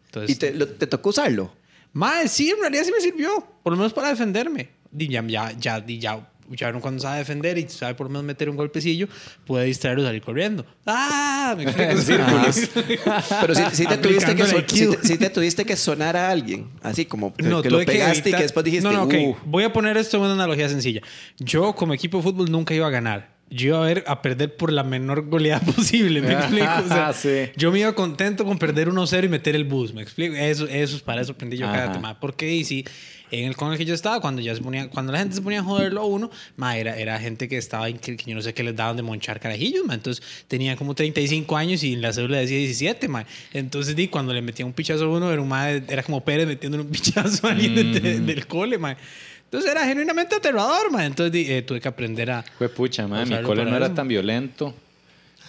Entonces... 0.06 0.36
¿Y 0.36 0.38
te, 0.38 0.52
lo- 0.54 0.68
te 0.68 0.86
tocó 0.86 1.10
usarlo? 1.10 1.52
Madre, 1.92 2.28
sí, 2.28 2.50
en 2.50 2.60
realidad 2.60 2.82
sí 2.84 2.92
me 2.92 3.00
sirvió. 3.00 3.46
Por 3.62 3.72
lo 3.72 3.76
menos 3.78 3.92
para 3.92 4.08
defenderme. 4.08 4.68
Y 4.98 5.08
ya, 5.08 5.22
ya, 5.26 5.52
ya, 5.52 5.84
ya, 5.86 6.28
uno 6.48 6.80
cuando 6.80 7.00
sabe 7.02 7.18
defender 7.18 7.58
y 7.58 7.68
sabe 7.68 7.94
por 7.94 8.06
lo 8.06 8.10
menos 8.10 8.24
meter 8.24 8.48
un 8.50 8.56
golpecillo, 8.56 9.08
puede 9.46 9.66
distraerlo 9.66 10.02
y 10.02 10.06
salir 10.06 10.22
corriendo. 10.22 10.64
¡Ah! 10.86 11.54
Me. 11.56 11.66
Pero 13.40 13.54
sí, 13.54 13.62
sí 13.72 13.86
te 13.86 13.96
tuviste 13.98 14.34
que, 14.34 14.46
son- 14.46 14.64
sí 14.68 14.84
IQ. 14.84 15.18
te, 15.18 15.30
tuviste 15.30 15.64
que 15.64 15.76
sonar 15.76 16.16
a 16.16 16.30
alguien. 16.30 16.68
Así 16.82 17.04
como 17.06 17.34
que, 17.34 17.42
No, 17.42 17.62
que 17.62 17.70
lo 17.70 17.78
pegaste 17.84 18.18
y 18.18 18.32
evitar- 18.32 18.38
que 18.38 18.42
después 18.44 18.64
dijiste... 18.64 18.88
No, 18.88 18.92
no, 18.94 19.02
ok. 19.04 19.14
"Uh". 19.14 19.36
Voy 19.44 19.64
a 19.64 19.72
poner 19.72 19.96
esto 19.96 20.16
en 20.18 20.24
una 20.24 20.32
analogía 20.34 20.68
sencilla. 20.68 21.00
Yo, 21.38 21.74
como 21.74 21.94
equipo 21.94 22.18
de 22.18 22.22
fútbol, 22.22 22.50
nunca 22.50 22.74
iba 22.74 22.86
a 22.86 22.90
ganar. 22.90 23.34
Yo 23.48 23.68
iba 23.68 23.78
a, 23.78 23.86
ver, 23.86 24.04
a 24.08 24.22
perder 24.22 24.56
por 24.56 24.72
la 24.72 24.82
menor 24.82 25.28
goleada 25.28 25.60
posible. 25.76 26.20
¿Me 26.20 26.32
explico? 26.34 26.66
O 26.84 26.88
sea, 26.88 27.12
Sí. 27.12 27.50
Yo 27.56 27.70
me 27.70 27.78
iba 27.80 27.94
contento 27.94 28.44
con 28.44 28.58
perder 28.58 28.88
1-0 28.90 29.24
y 29.24 29.28
meter 29.28 29.54
el 29.54 29.64
bus. 29.64 29.94
¿Me 29.94 30.02
explico? 30.02 30.34
Eso, 30.34 30.66
eso 30.66 30.96
es 30.96 31.02
para 31.02 31.20
eso 31.20 31.32
aprendí 31.32 31.56
yo 31.56 31.66
Ajá. 31.66 31.76
karate, 31.76 31.98
ma. 32.00 32.18
Porque 32.18 32.52
y 32.52 32.64
si 32.64 32.84
en 33.30 33.46
el 33.48 33.56
con 33.56 33.72
el 33.72 33.78
que 33.78 33.84
yo 33.84 33.94
estaba, 33.94 34.20
cuando 34.20 34.40
ya 34.40 34.54
se 34.54 34.60
ponía, 34.62 34.88
cuando 34.88 35.12
la 35.12 35.18
gente 35.18 35.34
se 35.34 35.42
ponía 35.42 35.60
a 35.60 35.62
joderlo 35.64 36.02
a 36.02 36.04
uno, 36.06 36.30
ma, 36.56 36.76
era, 36.76 36.96
era 36.96 37.18
gente 37.18 37.48
que 37.48 37.56
estaba, 37.56 37.88
en 37.88 37.98
que, 37.98 38.16
yo 38.16 38.34
no 38.34 38.42
sé 38.42 38.54
qué 38.54 38.62
les 38.62 38.76
daban 38.76 38.96
de 38.96 39.02
monchar 39.02 39.40
carajillos, 39.40 39.84
ma. 39.84 39.94
Entonces 39.94 40.24
tenía 40.48 40.76
como 40.76 40.94
35 40.94 41.56
años 41.56 41.82
y 41.82 41.92
en 41.94 42.02
la 42.02 42.12
cédula 42.12 42.38
decía 42.38 42.58
17, 42.58 43.08
ma. 43.08 43.26
Entonces, 43.52 43.96
di, 43.96 44.08
cuando 44.08 44.32
le 44.32 44.42
metía 44.42 44.64
un 44.66 44.72
pichazo 44.72 45.04
a 45.04 45.08
uno, 45.08 45.32
era, 45.32 45.42
un 45.42 45.48
ma, 45.48 45.70
era 45.70 46.02
como 46.02 46.24
Pérez 46.24 46.46
metiéndole 46.46 46.84
un 46.84 46.90
pichazo 46.90 47.46
a 47.46 47.50
alguien 47.50 47.74
de- 47.74 48.00
de- 48.00 48.20
del 48.20 48.46
cole, 48.46 48.78
ma. 48.78 48.96
Entonces 49.44 49.70
era 49.70 49.84
genuinamente 49.86 50.34
aterrador, 50.34 50.90
ma. 50.90 51.04
Entonces 51.06 51.32
di, 51.32 51.50
eh, 51.50 51.62
tuve 51.62 51.80
que 51.80 51.88
aprender 51.88 52.30
a. 52.30 52.44
Fue 52.58 52.68
pucha, 52.68 53.06
man. 53.06 53.28
Mi 53.28 53.40
cole 53.42 53.64
no 53.64 53.76
era 53.76 53.86
eso. 53.86 53.94
tan 53.94 54.08
violento. 54.08 54.74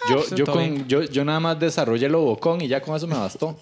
Yo, 0.08 0.16
pues, 0.16 0.30
yo, 0.36 0.46
con, 0.46 0.86
yo, 0.86 1.02
yo 1.02 1.24
nada 1.24 1.40
más 1.40 1.58
desarrollé 1.58 2.06
el 2.06 2.12
bocón 2.14 2.60
y 2.60 2.68
ya 2.68 2.80
con 2.80 2.96
eso 2.96 3.06
me 3.08 3.16
bastó. 3.16 3.58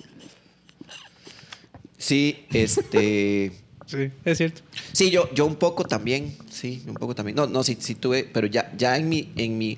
Sí, 1.98 2.44
este... 2.52 3.52
Sí, 3.86 4.10
es 4.24 4.38
cierto. 4.38 4.62
Sí, 4.92 5.10
yo, 5.10 5.32
yo 5.34 5.46
un 5.46 5.56
poco 5.56 5.84
también, 5.84 6.34
sí, 6.50 6.82
un 6.86 6.94
poco 6.94 7.14
también. 7.14 7.36
No, 7.36 7.46
no, 7.46 7.62
sí, 7.62 7.76
sí 7.80 7.94
tuve, 7.94 8.28
pero 8.32 8.46
ya, 8.48 8.72
ya 8.76 8.96
en 8.96 9.08
mi, 9.08 9.30
en 9.36 9.56
mi, 9.58 9.74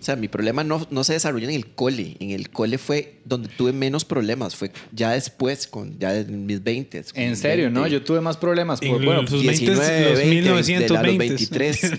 o 0.00 0.04
sea, 0.04 0.16
mi 0.16 0.26
problema 0.28 0.64
no, 0.64 0.86
no 0.90 1.04
se 1.04 1.12
desarrolló 1.14 1.48
en 1.48 1.54
el 1.54 1.66
cole. 1.68 2.16
En 2.18 2.30
el 2.32 2.50
cole 2.50 2.76
fue 2.76 3.14
donde 3.24 3.48
tuve 3.48 3.72
menos 3.72 4.04
problemas, 4.04 4.56
fue 4.56 4.70
ya 4.92 5.12
después, 5.12 5.66
con 5.68 5.98
ya 5.98 6.14
en 6.16 6.44
mis 6.44 6.62
20. 6.62 7.04
con 7.04 7.22
En 7.22 7.36
serio, 7.36 7.70
¿no? 7.70 7.82
20, 7.82 7.98
Yo 7.98 8.04
tuve 8.04 8.20
más 8.20 8.36
problemas. 8.36 8.82
En 8.82 8.90
Por, 8.92 9.04
bueno, 9.04 9.26
sus 9.28 9.40
19, 9.42 9.80
20s, 9.80 10.08
los 10.10 10.18
20, 10.66 10.82
de 10.82 10.88
la- 10.90 11.02
1920s. 11.02 11.06
los 11.06 11.18
23. 11.18 11.90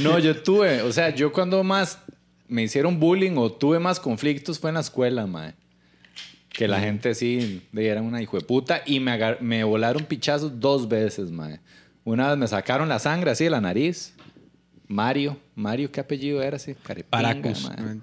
no, 0.02 0.18
yo 0.18 0.42
tuve, 0.42 0.82
o 0.82 0.92
sea, 0.92 1.14
yo 1.14 1.32
cuando 1.32 1.62
más 1.64 1.98
me 2.48 2.62
hicieron 2.64 2.98
bullying 2.98 3.36
o 3.36 3.50
tuve 3.52 3.78
más 3.78 4.00
conflictos 4.00 4.58
fue 4.58 4.70
en 4.70 4.74
la 4.74 4.80
escuela, 4.80 5.26
mae. 5.26 5.54
Que 6.52 6.66
la 6.68 6.80
gente 6.80 7.14
sí 7.14 7.62
era 7.74 8.02
una 8.02 8.20
hijo 8.20 8.36
de 8.38 8.44
puta 8.44 8.82
y 8.84 9.00
me, 9.00 9.12
agar- 9.12 9.40
me 9.40 9.62
volaron 9.64 10.04
pichazos 10.04 10.58
dos 10.60 10.88
veces, 10.88 11.30
mae. 11.30 11.60
Una 12.04 12.28
vez 12.30 12.38
me 12.38 12.46
sacaron 12.48 12.88
la 12.88 12.98
sangre 12.98 13.30
así 13.30 13.44
de 13.44 13.50
la 13.50 13.60
nariz. 13.60 14.14
Mario, 14.88 15.38
Mario, 15.54 15.92
¿qué 15.92 16.00
apellido 16.00 16.42
era 16.42 16.56
así? 16.56 16.74
Carepinga, 16.74 17.10
Paracus. 17.10 17.64
mae. 17.68 17.96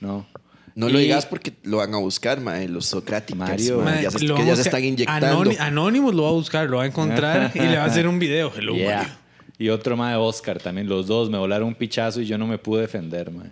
No. 0.00 0.26
No 0.74 0.88
lo 0.88 0.98
Y- 0.98 1.02
digas 1.02 1.26
porque 1.26 1.52
lo 1.64 1.78
van 1.78 1.92
a 1.94 1.98
buscar, 1.98 2.40
mae, 2.40 2.68
los 2.68 2.86
socráticos. 2.86 3.38
Mario, 3.38 3.78
mae, 3.82 3.94
Mae, 3.96 4.02
ya 4.04 4.10
se, 4.10 4.24
lo 4.24 4.34
que 4.36 4.46
ya 4.46 4.56
se 4.56 4.62
están 4.62 4.82
inyectando. 4.84 5.50
Anonymous 5.58 6.14
lo 6.14 6.22
va 6.22 6.28
a 6.30 6.32
buscar, 6.32 6.70
lo 6.70 6.78
va 6.78 6.84
a 6.84 6.86
encontrar 6.86 7.52
y 7.54 7.58
le 7.58 7.76
va 7.76 7.82
a 7.82 7.86
hacer 7.86 8.06
un 8.08 8.18
video. 8.18 8.50
Hello, 8.56 8.74
Yeah. 8.74 8.96
Mario. 8.98 9.12
Y 9.58 9.68
otro 9.68 9.94
más 9.96 10.12
de 10.12 10.16
Oscar 10.16 10.58
también. 10.58 10.88
Los 10.88 11.06
dos 11.06 11.28
me 11.28 11.36
volaron 11.36 11.68
un 11.68 11.74
pichazo 11.74 12.22
y 12.22 12.26
yo 12.26 12.38
no 12.38 12.46
me 12.46 12.56
pude 12.56 12.80
defender, 12.82 13.30
mae. 13.30 13.50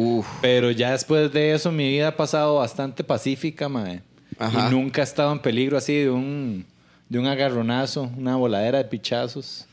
Uf, 0.00 0.26
Pero 0.40 0.70
ya 0.70 0.92
después 0.92 1.32
de 1.32 1.52
eso, 1.52 1.70
mi 1.72 1.88
vida 1.88 2.08
ha 2.08 2.16
pasado 2.16 2.56
bastante 2.56 3.04
pacífica, 3.04 3.68
mae. 3.68 4.02
Ajá. 4.38 4.68
Y 4.68 4.70
nunca 4.72 5.00
he 5.02 5.04
estado 5.04 5.32
en 5.32 5.38
peligro 5.40 5.76
así 5.76 5.94
de 5.96 6.10
un, 6.10 6.64
de 7.08 7.18
un 7.18 7.26
agarronazo, 7.26 8.10
una 8.16 8.36
voladera 8.36 8.78
de 8.78 8.84
pichazos. 8.84 9.66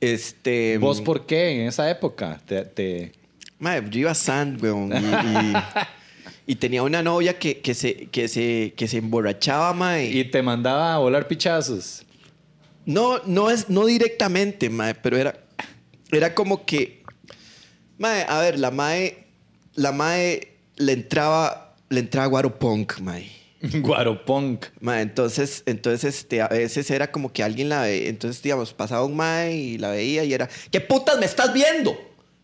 este... 0.00 0.78
¿Vos 0.78 1.00
por 1.00 1.26
qué 1.26 1.50
en 1.60 1.68
esa 1.68 1.90
época? 1.90 2.40
Te, 2.46 2.64
te- 2.64 3.12
Mae, 3.58 3.82
yo 3.90 4.00
iba 4.00 4.10
a 4.10 4.14
Sand, 4.14 4.62
weón. 4.62 4.90
Y, 4.92 4.96
y- 4.96 5.54
y 6.46 6.56
tenía 6.56 6.82
una 6.82 7.02
novia 7.02 7.38
que, 7.38 7.60
que, 7.60 7.72
se, 7.72 8.06
que, 8.10 8.28
se, 8.28 8.74
que 8.76 8.86
se 8.86 8.98
emborrachaba, 8.98 9.72
mae. 9.72 10.10
y 10.10 10.24
te 10.24 10.42
mandaba 10.42 10.94
a 10.94 10.98
volar 10.98 11.26
pichazos. 11.26 12.04
No, 12.84 13.18
no 13.24 13.50
es, 13.50 13.70
no 13.70 13.86
directamente, 13.86 14.68
mae, 14.68 14.94
pero 14.94 15.16
era, 15.16 15.34
era 16.12 16.34
como 16.34 16.66
que, 16.66 17.02
mae, 17.96 18.26
a 18.28 18.40
ver, 18.40 18.58
la 18.58 18.70
mae, 18.70 19.23
la 19.74 19.92
mae 19.92 20.56
le 20.76 20.92
entraba, 20.92 21.76
le 21.88 22.00
entraba 22.00 22.26
guaro 22.26 22.58
punk, 22.58 22.98
mae. 23.00 23.44
Guaropunk. 23.80 24.66
Mae, 24.80 25.02
entonces, 25.02 25.62
entonces, 25.66 26.16
este, 26.16 26.42
a 26.42 26.48
veces 26.48 26.90
era 26.90 27.10
como 27.10 27.32
que 27.32 27.42
alguien 27.42 27.68
la 27.68 27.82
ve, 27.82 28.08
entonces, 28.08 28.42
digamos, 28.42 28.72
pasaba 28.72 29.04
un 29.04 29.16
mae 29.16 29.54
y 29.54 29.78
la 29.78 29.90
veía 29.90 30.24
y 30.24 30.34
era, 30.34 30.48
¿qué 30.70 30.80
putas 30.80 31.18
me 31.18 31.26
estás 31.26 31.52
viendo? 31.52 31.96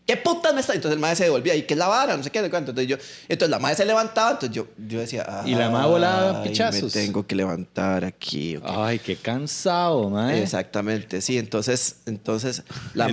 ¿Qué 0.05 0.17
putas 0.17 0.53
me 0.53 0.59
estás? 0.61 0.75
Entonces 0.75 0.95
el 0.95 0.99
mae 0.99 1.15
se 1.15 1.23
devolvía, 1.25 1.55
¿y 1.55 1.61
qué 1.63 1.75
es 1.75 1.77
la 1.77 1.87
vara? 1.87 2.17
No 2.17 2.23
sé 2.23 2.31
qué, 2.31 2.41
de 2.41 2.49
cuánto. 2.49 2.71
Entonces 2.71 2.89
yo, 2.89 2.97
entonces 3.29 3.49
la 3.49 3.59
mae 3.59 3.75
se 3.75 3.85
levantaba, 3.85 4.31
entonces 4.31 4.53
yo, 4.53 4.67
yo 4.87 4.99
decía, 4.99 5.43
Y 5.45 5.55
la 5.55 5.69
mae 5.69 5.87
volaba 5.87 6.41
"Ay, 6.41 6.49
pichazos". 6.49 6.83
Me 6.95 7.01
tengo 7.01 7.25
que 7.25 7.35
levantar 7.35 8.03
aquí. 8.03 8.57
ok". 8.57 8.63
Ay, 8.67 8.99
qué 8.99 9.15
cansado, 9.15 10.09
mae. 10.09 10.41
Exactamente, 10.41 11.21
sí. 11.21 11.37
Entonces, 11.37 11.97
entonces 12.07 12.63
la 12.93 13.07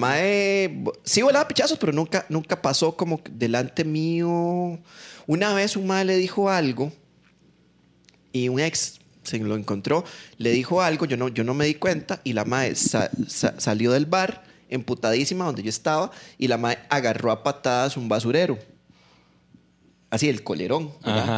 bo- 0.72 0.92
sí 1.05 1.22
volaba 1.22 1.46
pichazos, 1.46 1.79
pero 1.79 1.92
nunca, 1.92 2.24
nunca 2.31 2.61
pasó 2.61 2.96
como 2.96 3.20
delante 3.31 3.85
mío. 3.85 4.79
Una 5.27 5.53
vez 5.55 5.77
un 5.77 5.87
mae 5.87 6.05
le 6.07 6.16
dijo 6.16 6.51
algo 6.51 6.90
y 8.33 8.48
un 8.48 8.61
ex 8.61 8.98
se 9.22 9.38
lo 9.38 9.57
encontró, 9.57 10.05
le 10.38 10.51
dijo 10.51 10.81
algo, 10.81 11.05
yo 11.05 11.18
no, 11.18 11.29
yo 11.29 11.44
no 11.44 11.53
me 11.53 11.66
di 11.66 11.74
cuenta 11.74 12.20
y 12.24 12.33
la 12.33 12.46
mae 12.46 12.74
sa- 12.74 13.11
sa- 13.29 13.61
salió 13.61 13.92
del 13.92 14.07
bar 14.07 14.47
emputadísima 14.68 15.44
donde 15.44 15.62
yo 15.62 15.68
estaba 15.70 16.11
y 16.38 16.48
la 16.48 16.59
mae 16.59 16.78
agarró 16.90 17.31
a 17.33 17.42
patadas 17.42 17.96
un 17.96 18.09
basurero. 18.09 18.59
Así, 20.11 20.28
el 20.28 20.42
colerón, 20.42 20.92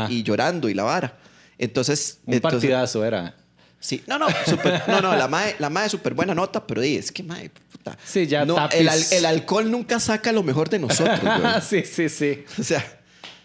y 0.08 0.22
llorando 0.22 0.68
y 0.68 0.74
la 0.74 0.84
vara. 0.84 1.18
Entonces, 1.58 2.20
Un 2.26 2.34
entonces- 2.34 2.60
partidazo 2.60 3.04
era. 3.04 3.36
Sí, 3.82 4.02
no, 4.06 4.18
no, 4.18 4.28
súper- 4.46 4.82
no, 4.88 5.00
no, 5.00 5.16
la 5.16 5.26
mae, 5.26 5.56
la 5.58 5.70
mae 5.70 5.88
súper 5.88 6.12
buena 6.12 6.34
nota, 6.34 6.66
pero 6.66 6.82
di, 6.82 6.96
es 6.96 7.10
que 7.10 7.22
mae, 7.22 7.48
puta. 7.72 7.96
Sí, 8.04 8.26
ya 8.26 8.44
no, 8.44 8.68
el, 8.72 8.88
al- 8.90 9.04
el 9.10 9.24
alcohol 9.24 9.70
nunca 9.70 9.98
saca 9.98 10.32
lo 10.32 10.42
mejor 10.42 10.68
de 10.68 10.78
nosotros, 10.78 11.18
sí, 11.66 11.82
sí, 11.84 12.10
sí. 12.10 12.44
O 12.58 12.62
sea, 12.62 12.84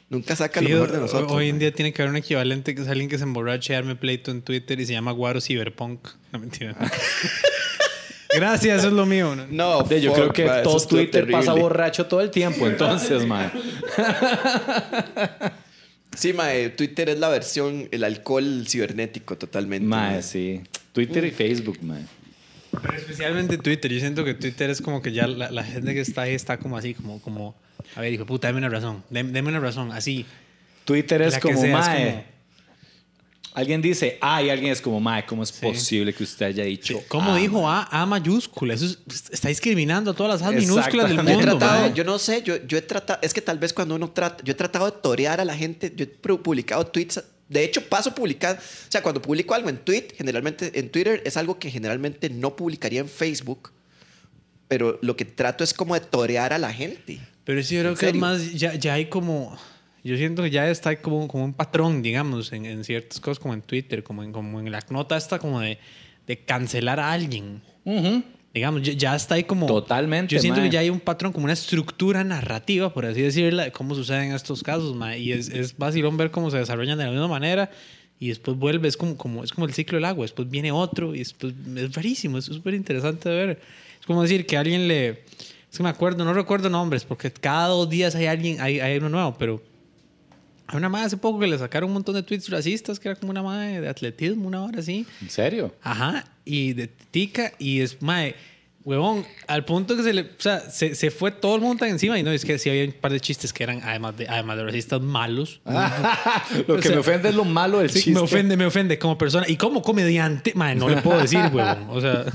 nunca 0.09 0.35
saca 0.35 0.59
Sí, 0.59 0.67
lo 0.67 0.73
mejor 0.73 0.91
de 0.91 0.97
nosotros. 0.99 1.31
hoy 1.31 1.47
en 1.49 1.57
día 1.59 1.73
tiene 1.73 1.93
que 1.93 2.01
haber 2.01 2.09
un 2.11 2.17
equivalente 2.17 2.75
que 2.75 2.81
es 2.81 2.87
alguien 2.89 3.07
que 3.09 3.17
se 3.17 3.23
emborrache 3.23 3.71
y 3.71 3.75
arme 3.77 3.95
pleito 3.95 4.29
en 4.29 4.41
Twitter 4.41 4.77
y 4.79 4.85
se 4.85 4.91
llama 4.91 5.11
Guaro 5.13 5.39
Cyberpunk. 5.39 6.05
No 6.33 6.39
mentira. 6.39 6.75
Gracias, 8.35 8.79
eso 8.79 8.87
es 8.87 8.93
lo 8.93 9.05
mío. 9.05 9.35
¿no? 9.35 9.89
Yo 9.89 10.11
fuck, 10.11 10.15
creo 10.15 10.33
que 10.33 10.63
todo 10.63 10.79
Twitter 10.85 11.29
pasa 11.29 11.53
borracho 11.53 12.05
todo 12.05 12.21
el 12.21 12.31
tiempo, 12.31 12.67
entonces, 12.67 13.25
mae. 13.25 13.51
Sí, 16.15 16.33
mae, 16.33 16.69
Twitter 16.69 17.09
es 17.09 17.19
la 17.19 17.29
versión, 17.29 17.89
el 17.91 18.03
alcohol 18.03 18.65
cibernético 18.67 19.37
totalmente. 19.37 19.87
Mae, 19.87 20.23
sí. 20.23 20.61
Twitter 20.93 21.25
y 21.25 21.31
Facebook, 21.31 21.79
mae. 21.81 22.03
Pero 22.81 22.97
especialmente 22.97 23.57
Twitter. 23.57 23.91
Yo 23.91 23.99
siento 23.99 24.23
que 24.23 24.33
Twitter 24.33 24.69
es 24.69 24.81
como 24.81 25.01
que 25.01 25.11
ya 25.11 25.27
la, 25.27 25.51
la 25.51 25.63
gente 25.63 25.93
que 25.93 26.01
está 26.01 26.23
ahí 26.23 26.33
está 26.33 26.57
como 26.57 26.77
así, 26.77 26.93
como, 26.93 27.21
como 27.21 27.55
a 27.95 28.01
ver, 28.01 28.13
hijo 28.13 28.25
puta, 28.25 28.47
dame 28.47 28.59
una 28.59 28.69
razón. 28.69 29.03
Deme, 29.09 29.31
deme 29.31 29.49
una 29.49 29.59
razón, 29.59 29.91
así. 29.91 30.25
Twitter 30.85 31.21
es 31.21 31.37
como, 31.39 31.59
sea, 31.59 31.67
es 31.67 31.73
mae. 31.73 32.34
Alguien 33.55 33.81
dice 33.81 34.17
A 34.21 34.43
y 34.43 34.49
alguien 34.49 34.71
es 34.73 34.81
como, 34.81 34.99
mae, 34.99 35.25
¿cómo 35.25 35.41
es 35.43 35.49
Sí. 35.49 35.61
posible 35.65 36.13
que 36.13 36.23
usted 36.23 36.45
haya 36.47 36.65
dicho 36.65 37.01
¿Cómo 37.07 37.33
A, 37.33 37.37
dijo? 37.37 37.67
A, 37.69 37.83
A 37.89 38.05
mayúscula? 38.05 38.73
Eso 38.73 38.85
es- 38.85 38.99
está 39.31 39.47
discriminando 39.47 40.11
a 40.11 40.13
todas 40.13 40.39
las 40.41 40.47
A 40.47 40.51
minúsculas 40.51 41.07
del 41.07 41.17
Yo 41.17 41.21
he 41.23 41.25
mundo. 41.35 41.57
tratado, 41.57 41.81
mae. 41.83 41.93
yo 41.93 42.03
no 42.03 42.19
sé, 42.19 42.43
yo, 42.43 42.57
yo 42.67 42.77
he 42.77 42.81
tratado, 42.81 43.19
es 43.23 43.33
que 43.33 43.41
tal 43.41 43.57
vez 43.57 43.71
cuando 43.73 43.95
uno 43.95 44.11
trata, 44.11 44.43
yo 44.43 44.51
he 44.51 44.55
tratado 44.55 44.85
de 44.85 44.91
torear 45.01 45.39
a 45.39 45.45
la 45.45 45.55
gente, 45.55 45.91
yo 45.95 46.03
he 46.03 46.21
pu- 46.21 46.41
publicado 46.41 46.85
tweets, 46.85 47.23
de 47.47 47.63
hecho 47.63 47.81
paso 47.87 48.09
a 48.09 48.15
publicar, 48.15 48.57
o 48.59 48.91
sea, 48.91 49.01
cuando 49.01 49.21
publico 49.21 49.53
algo 49.53 49.69
en 49.69 49.77
tweet, 49.77 50.07
generalmente 50.17 50.77
en 50.77 50.89
Twitter 50.89 51.21
es 51.25 51.37
algo 51.37 51.57
que 51.57 51.71
generalmente 51.71 52.29
no 52.29 52.55
publicaría 52.55 52.99
en 52.99 53.07
Facebook, 53.07 53.71
pero 54.67 54.99
lo 55.01 55.15
que 55.15 55.25
trato 55.25 55.63
es 55.63 55.73
como 55.73 55.93
de 55.93 56.01
torear 56.01 56.51
a 56.53 56.57
la 56.57 56.73
gente. 56.73 57.19
Pero 57.45 57.61
sí, 57.63 57.75
yo 57.75 57.81
creo 57.81 57.91
¿En 57.91 57.97
que 57.97 58.05
es 58.07 58.09
serio? 58.09 58.21
más, 58.21 58.53
ya, 58.53 58.73
ya 58.73 58.95
hay 58.95 59.05
como, 59.05 59.55
yo 60.09 60.17
siento 60.17 60.43
que 60.43 60.51
ya 60.51 60.69
está 60.69 60.95
como, 61.01 61.27
como 61.27 61.45
un 61.45 61.53
patrón, 61.53 62.01
digamos, 62.01 62.53
en, 62.53 62.65
en 62.65 62.83
ciertas 62.83 63.19
cosas 63.19 63.39
como 63.39 63.53
en 63.53 63.61
Twitter, 63.61 64.03
como 64.03 64.23
en, 64.23 64.31
como 64.31 64.59
en 64.59 64.71
la 64.71 64.79
nota 64.89 65.17
esta 65.17 65.39
como 65.39 65.59
de, 65.61 65.79
de 66.27 66.37
cancelar 66.37 66.99
a 66.99 67.11
alguien. 67.11 67.61
Ujú. 67.83 68.23
Digamos, 68.53 68.83
ya, 68.83 69.15
está 69.15 69.35
ahí 69.35 69.43
como... 69.43 69.65
Totalmente, 69.65 70.33
Yo 70.33 70.39
siento 70.39 70.61
mae. 70.61 70.69
que 70.69 70.73
ya 70.73 70.79
hay 70.79 70.89
un 70.89 71.01
patrón, 71.01 71.33
como 71.33 71.43
una 71.43 71.53
estructura 71.53 72.23
narrativa, 72.23 72.93
por 72.93 73.05
así 73.05 73.21
decirlo, 73.21 73.63
de 73.63 73.71
cómo 73.71 73.95
suceden 73.95 74.31
estos 74.31 74.63
casos, 74.63 74.95
mae. 74.95 75.19
Y 75.19 75.33
es, 75.33 75.49
es 75.49 75.77
vacilón 75.77 76.15
ver 76.15 76.31
cómo 76.31 76.49
se 76.49 76.57
desarrollan 76.57 76.97
de 76.97 77.03
la 77.03 77.11
misma 77.11 77.27
manera 77.27 77.69
y 78.19 78.29
después 78.29 78.57
vuelve, 78.57 78.87
es 78.87 78.95
como, 78.95 79.17
como, 79.17 79.43
es 79.43 79.51
como 79.51 79.67
el 79.67 79.73
ciclo 79.73 79.97
del 79.97 80.05
agua, 80.05 80.23
después 80.23 80.49
viene 80.49 80.71
otro 80.71 81.13
y 81.13 81.19
después 81.19 81.53
es 81.75 81.93
rarísimo, 81.93 82.37
es 82.37 82.45
súper 82.45 82.73
interesante 82.75 83.27
de 83.27 83.35
ver. 83.35 83.61
Es 83.99 84.05
como 84.05 84.21
decir 84.21 84.45
que 84.45 84.55
alguien 84.55 84.87
le... 84.87 85.09
Es 85.09 85.77
que 85.77 85.83
me 85.83 85.89
acuerdo, 85.89 86.23
no 86.23 86.33
recuerdo 86.33 86.69
nombres, 86.69 87.03
porque 87.03 87.31
cada 87.31 87.67
dos 87.67 87.89
días 87.89 88.15
hay 88.15 88.27
alguien, 88.27 88.61
hay, 88.61 88.79
hay 88.79 88.97
uno 88.97 89.09
nuevo, 89.09 89.35
pero... 89.37 89.61
Hay 90.67 90.77
una 90.77 90.89
madre 90.89 91.07
hace 91.07 91.17
poco 91.17 91.39
que 91.39 91.47
le 91.47 91.57
sacaron 91.57 91.89
un 91.89 91.93
montón 91.93 92.15
de 92.15 92.23
tweets 92.23 92.49
racistas, 92.49 92.99
que 92.99 93.09
era 93.09 93.15
como 93.19 93.31
una 93.31 93.43
madre 93.43 93.81
de 93.81 93.87
atletismo, 93.87 94.47
una 94.47 94.63
hora 94.63 94.79
así. 94.79 95.05
¿En 95.21 95.29
serio? 95.29 95.75
Ajá, 95.83 96.25
y 96.43 96.73
de 96.73 96.87
tica, 96.87 97.51
y 97.59 97.81
es, 97.81 98.01
mae, 98.01 98.35
huevón, 98.83 99.25
al 99.47 99.63
punto 99.65 99.95
que 99.95 100.03
se 100.03 100.13
le, 100.13 100.21
o 100.21 100.27
sea, 100.39 100.59
se, 100.59 100.95
se 100.95 101.11
fue 101.11 101.31
todo 101.31 101.55
el 101.55 101.61
mundo 101.61 101.77
tan 101.81 101.89
encima, 101.89 102.17
y 102.19 102.23
no, 102.23 102.31
es 102.31 102.45
que 102.45 102.57
sí 102.59 102.69
había 102.69 102.85
un 102.85 102.91
par 102.93 103.11
de 103.11 103.19
chistes 103.19 103.51
que 103.53 103.63
eran, 103.63 103.81
además 103.83 104.17
de, 104.17 104.27
además 104.27 104.57
de 104.57 104.63
racistas, 104.63 105.01
malos. 105.01 105.61
lo 106.67 106.75
que 106.77 106.81
sea, 106.83 106.91
me 106.91 106.97
ofende 106.97 107.29
es 107.29 107.35
lo 107.35 107.45
malo 107.45 107.79
del 107.79 107.89
Sí, 107.89 107.95
chiste. 107.95 108.11
me 108.11 108.19
ofende, 108.19 108.57
me 108.57 108.65
ofende 108.65 108.97
como 108.99 109.17
persona, 109.17 109.45
y 109.47 109.57
como 109.57 109.81
comediante, 109.81 110.53
mae, 110.55 110.75
no 110.75 110.89
le 110.89 110.97
puedo 111.01 111.19
decir, 111.19 111.39
huevón, 111.53 111.87
o 111.89 112.01
sea, 112.01 112.25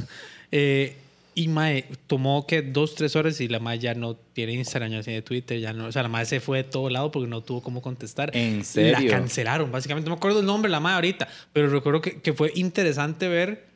eh, 0.52 0.96
y 1.34 1.48
mae, 1.48 1.84
tomó 2.06 2.46
que 2.46 2.62
dos, 2.62 2.94
tres 2.94 3.16
horas 3.16 3.40
y 3.40 3.48
la 3.48 3.58
mae 3.58 3.78
ya 3.78 3.94
no 3.94 4.14
tiene 4.14 4.52
Instagram, 4.54 4.90
ya 4.90 4.96
no 4.98 5.02
tiene 5.04 5.22
Twitter, 5.22 5.60
ya 5.60 5.72
no, 5.72 5.86
o 5.86 5.92
sea, 5.92 6.02
la 6.02 6.08
mae 6.08 6.26
se 6.26 6.40
fue 6.40 6.58
de 6.58 6.64
todo 6.64 6.90
lado 6.90 7.10
porque 7.10 7.28
no 7.28 7.42
tuvo 7.42 7.62
cómo 7.62 7.80
contestar. 7.82 8.30
¿En 8.36 8.64
serio? 8.64 8.92
La 8.92 9.06
cancelaron, 9.06 9.70
básicamente. 9.70 10.08
No 10.08 10.16
me 10.16 10.18
acuerdo 10.18 10.40
el 10.40 10.46
nombre 10.46 10.68
de 10.68 10.72
la 10.72 10.80
mae 10.80 10.94
ahorita, 10.94 11.28
pero 11.52 11.68
recuerdo 11.68 12.00
que, 12.00 12.20
que 12.20 12.32
fue 12.32 12.52
interesante 12.54 13.28
ver, 13.28 13.66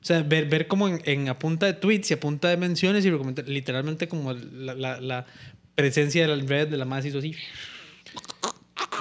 o 0.00 0.04
sea, 0.04 0.22
ver, 0.22 0.46
ver 0.46 0.66
como 0.68 0.88
en, 0.88 1.00
en 1.04 1.28
a 1.28 1.38
punta 1.38 1.66
de 1.66 1.72
tweets 1.72 2.10
y 2.10 2.14
a 2.14 2.20
punta 2.20 2.48
de 2.48 2.56
menciones 2.56 3.04
y 3.04 3.10
recomendar- 3.10 3.46
literalmente 3.46 4.06
como 4.08 4.32
la, 4.32 4.74
la, 4.74 5.00
la 5.00 5.26
presencia 5.74 6.26
de 6.26 6.36
la 6.36 6.44
red 6.44 6.68
de 6.68 6.76
la 6.76 6.84
mae 6.84 7.02
se 7.02 7.08
hizo 7.08 7.18
así. 7.18 7.34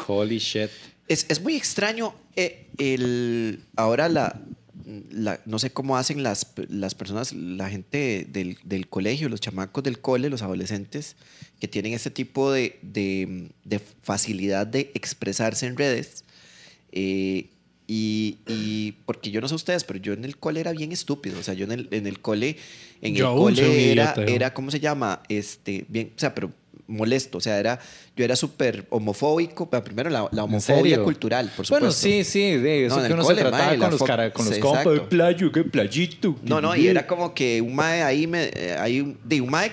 Holy 0.07 0.37
shit. 0.39 0.69
Es, 1.07 1.25
es 1.29 1.41
muy 1.41 1.55
extraño 1.55 2.15
eh, 2.35 2.67
el, 2.77 3.61
ahora 3.75 4.09
la, 4.09 4.41
la- 5.11 5.41
no 5.45 5.59
sé 5.59 5.71
cómo 5.71 5.97
hacen 5.97 6.23
las, 6.23 6.53
las 6.69 6.95
personas, 6.95 7.33
la 7.33 7.69
gente 7.69 8.25
del, 8.29 8.57
del 8.63 8.87
colegio, 8.87 9.27
los 9.29 9.41
chamacos 9.41 9.83
del 9.83 9.99
cole, 9.99 10.29
los 10.29 10.41
adolescentes, 10.41 11.15
que 11.59 11.67
tienen 11.67 11.93
este 11.93 12.09
tipo 12.11 12.51
de, 12.51 12.79
de- 12.81 13.49
de 13.65 13.79
facilidad 13.79 14.65
de 14.65 14.91
expresarse 14.93 15.65
en 15.67 15.77
redes. 15.77 16.23
eh, 16.91 17.49
y, 17.89 18.39
y 18.47 18.91
porque 19.05 19.31
yo 19.31 19.39
no 19.39 19.47
sé 19.47 19.55
ustedes, 19.55 19.85
pero 19.85 19.97
yo 19.99 20.11
en 20.11 20.25
el 20.25 20.35
cole 20.37 20.59
era 20.59 20.73
bien 20.73 20.91
estúpido. 20.91 21.39
O 21.39 21.43
sea, 21.43 21.53
yo 21.53 21.63
en 21.63 21.71
el, 21.71 21.87
en 21.91 22.05
el 22.05 22.19
cole, 22.19 22.57
en 23.01 23.15
Yo 23.15 23.31
el 23.31 23.37
cole 23.37 23.91
era, 23.93 24.13
idiota, 24.13 24.25
era, 24.25 24.53
¿cómo 24.53 24.71
se 24.71 24.81
llama? 24.81 25.23
Este, 25.29 25.85
bien, 25.87 26.11
o 26.13 26.19
sea, 26.19 26.35
pero 26.35 26.51
molesto. 26.87 27.37
O 27.37 27.41
sea, 27.41 27.59
era, 27.59 27.79
yo 28.15 28.23
era 28.25 28.35
súper 28.35 28.85
homofóbico. 28.89 29.69
Pero 29.69 29.83
primero 29.83 30.09
la, 30.09 30.21
la 30.21 30.27
¿En 30.31 30.39
homofobia 30.39 31.03
cultural, 31.03 31.51
por 31.55 31.65
supuesto. 31.65 31.85
Bueno, 31.85 31.91
sí, 31.91 32.23
sí, 32.23 32.57
de 32.57 32.85
eso 32.85 32.99
No, 32.99 33.07
que 33.07 33.13
uno 33.13 33.23
cole, 33.23 33.35
se 33.35 33.41
trataba 33.41 33.65
mae, 33.67 33.77
con 33.77 33.91
los, 33.91 34.03
cara, 34.03 34.31
con 34.33 34.45
los 34.49 34.57
compas. 34.59 34.85
"Eh, 34.87 35.01
playo, 35.09 35.51
qué 35.51 35.63
playito. 35.63 36.35
No, 36.43 36.61
no, 36.61 36.75
y 36.75 36.87
era 36.87 37.05
como 37.05 37.33
que 37.33 37.61
un 37.61 37.75
mae 37.75 38.03
ahí, 38.03 38.27
me, 38.27 38.45
eh, 38.53 38.75
ahí 38.79 39.17
de 39.23 39.41
un 39.41 39.49
mae 39.49 39.71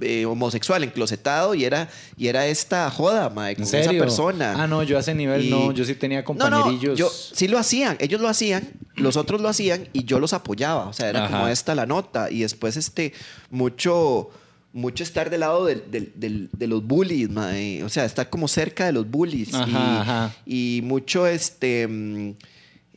eh, 0.00 0.26
homosexual 0.26 0.82
enclosetado 0.82 1.54
y 1.54 1.64
era, 1.64 1.88
y 2.16 2.26
era 2.26 2.46
esta 2.48 2.90
joda, 2.90 3.30
mae, 3.30 3.52
¿En 3.52 3.64
con 3.64 3.74
esa 3.74 3.90
persona. 3.92 4.54
Ah, 4.58 4.66
no, 4.66 4.82
yo 4.82 4.96
a 4.96 5.00
ese 5.00 5.14
nivel 5.14 5.44
Y- 5.46 5.50
no. 5.50 5.70
Yo 5.72 5.84
sí 5.84 5.94
tenía 5.94 6.22
No, 6.22 6.34
no, 6.34 6.50
compañerillos. 6.50 6.98
yo, 6.98 7.08
sí 7.10 7.46
lo 7.46 7.58
hacían, 7.58 7.96
ellos 8.00 8.20
lo 8.20 8.28
hacían, 8.28 8.68
los 8.96 9.16
otros 9.16 9.40
lo 9.40 9.48
hacían 9.48 9.88
y 9.92 10.04
yo 10.04 10.18
los 10.18 10.32
apoyaba. 10.32 10.88
O 10.88 10.92
sea, 10.92 11.08
era 11.08 11.24
Ajá. 11.26 11.30
como 11.36 11.48
esta 11.48 11.74
la 11.76 11.86
nota. 11.86 12.28
Y 12.30 12.40
después, 12.40 12.76
este, 12.76 13.12
mucho, 13.50 14.30
mucho 14.74 15.02
estar 15.04 15.30
del 15.30 15.40
lado 15.40 15.64
del- 15.64 15.90
del- 15.90 16.12
del- 16.16 16.50
de 16.52 16.66
los 16.66 16.84
bullies, 16.86 17.30
mae. 17.30 17.82
O 17.84 17.88
sea, 17.88 18.04
estar 18.04 18.28
como 18.28 18.46
cerca 18.48 18.84
de 18.84 18.92
los 18.92 19.08
bullies. 19.10 19.54
Ajá, 19.54 19.68
y, 19.70 19.74
ajá. 20.00 20.36
y 20.44 20.80
mucho, 20.84 21.26
este. 21.26 21.86
mm, 21.88 22.30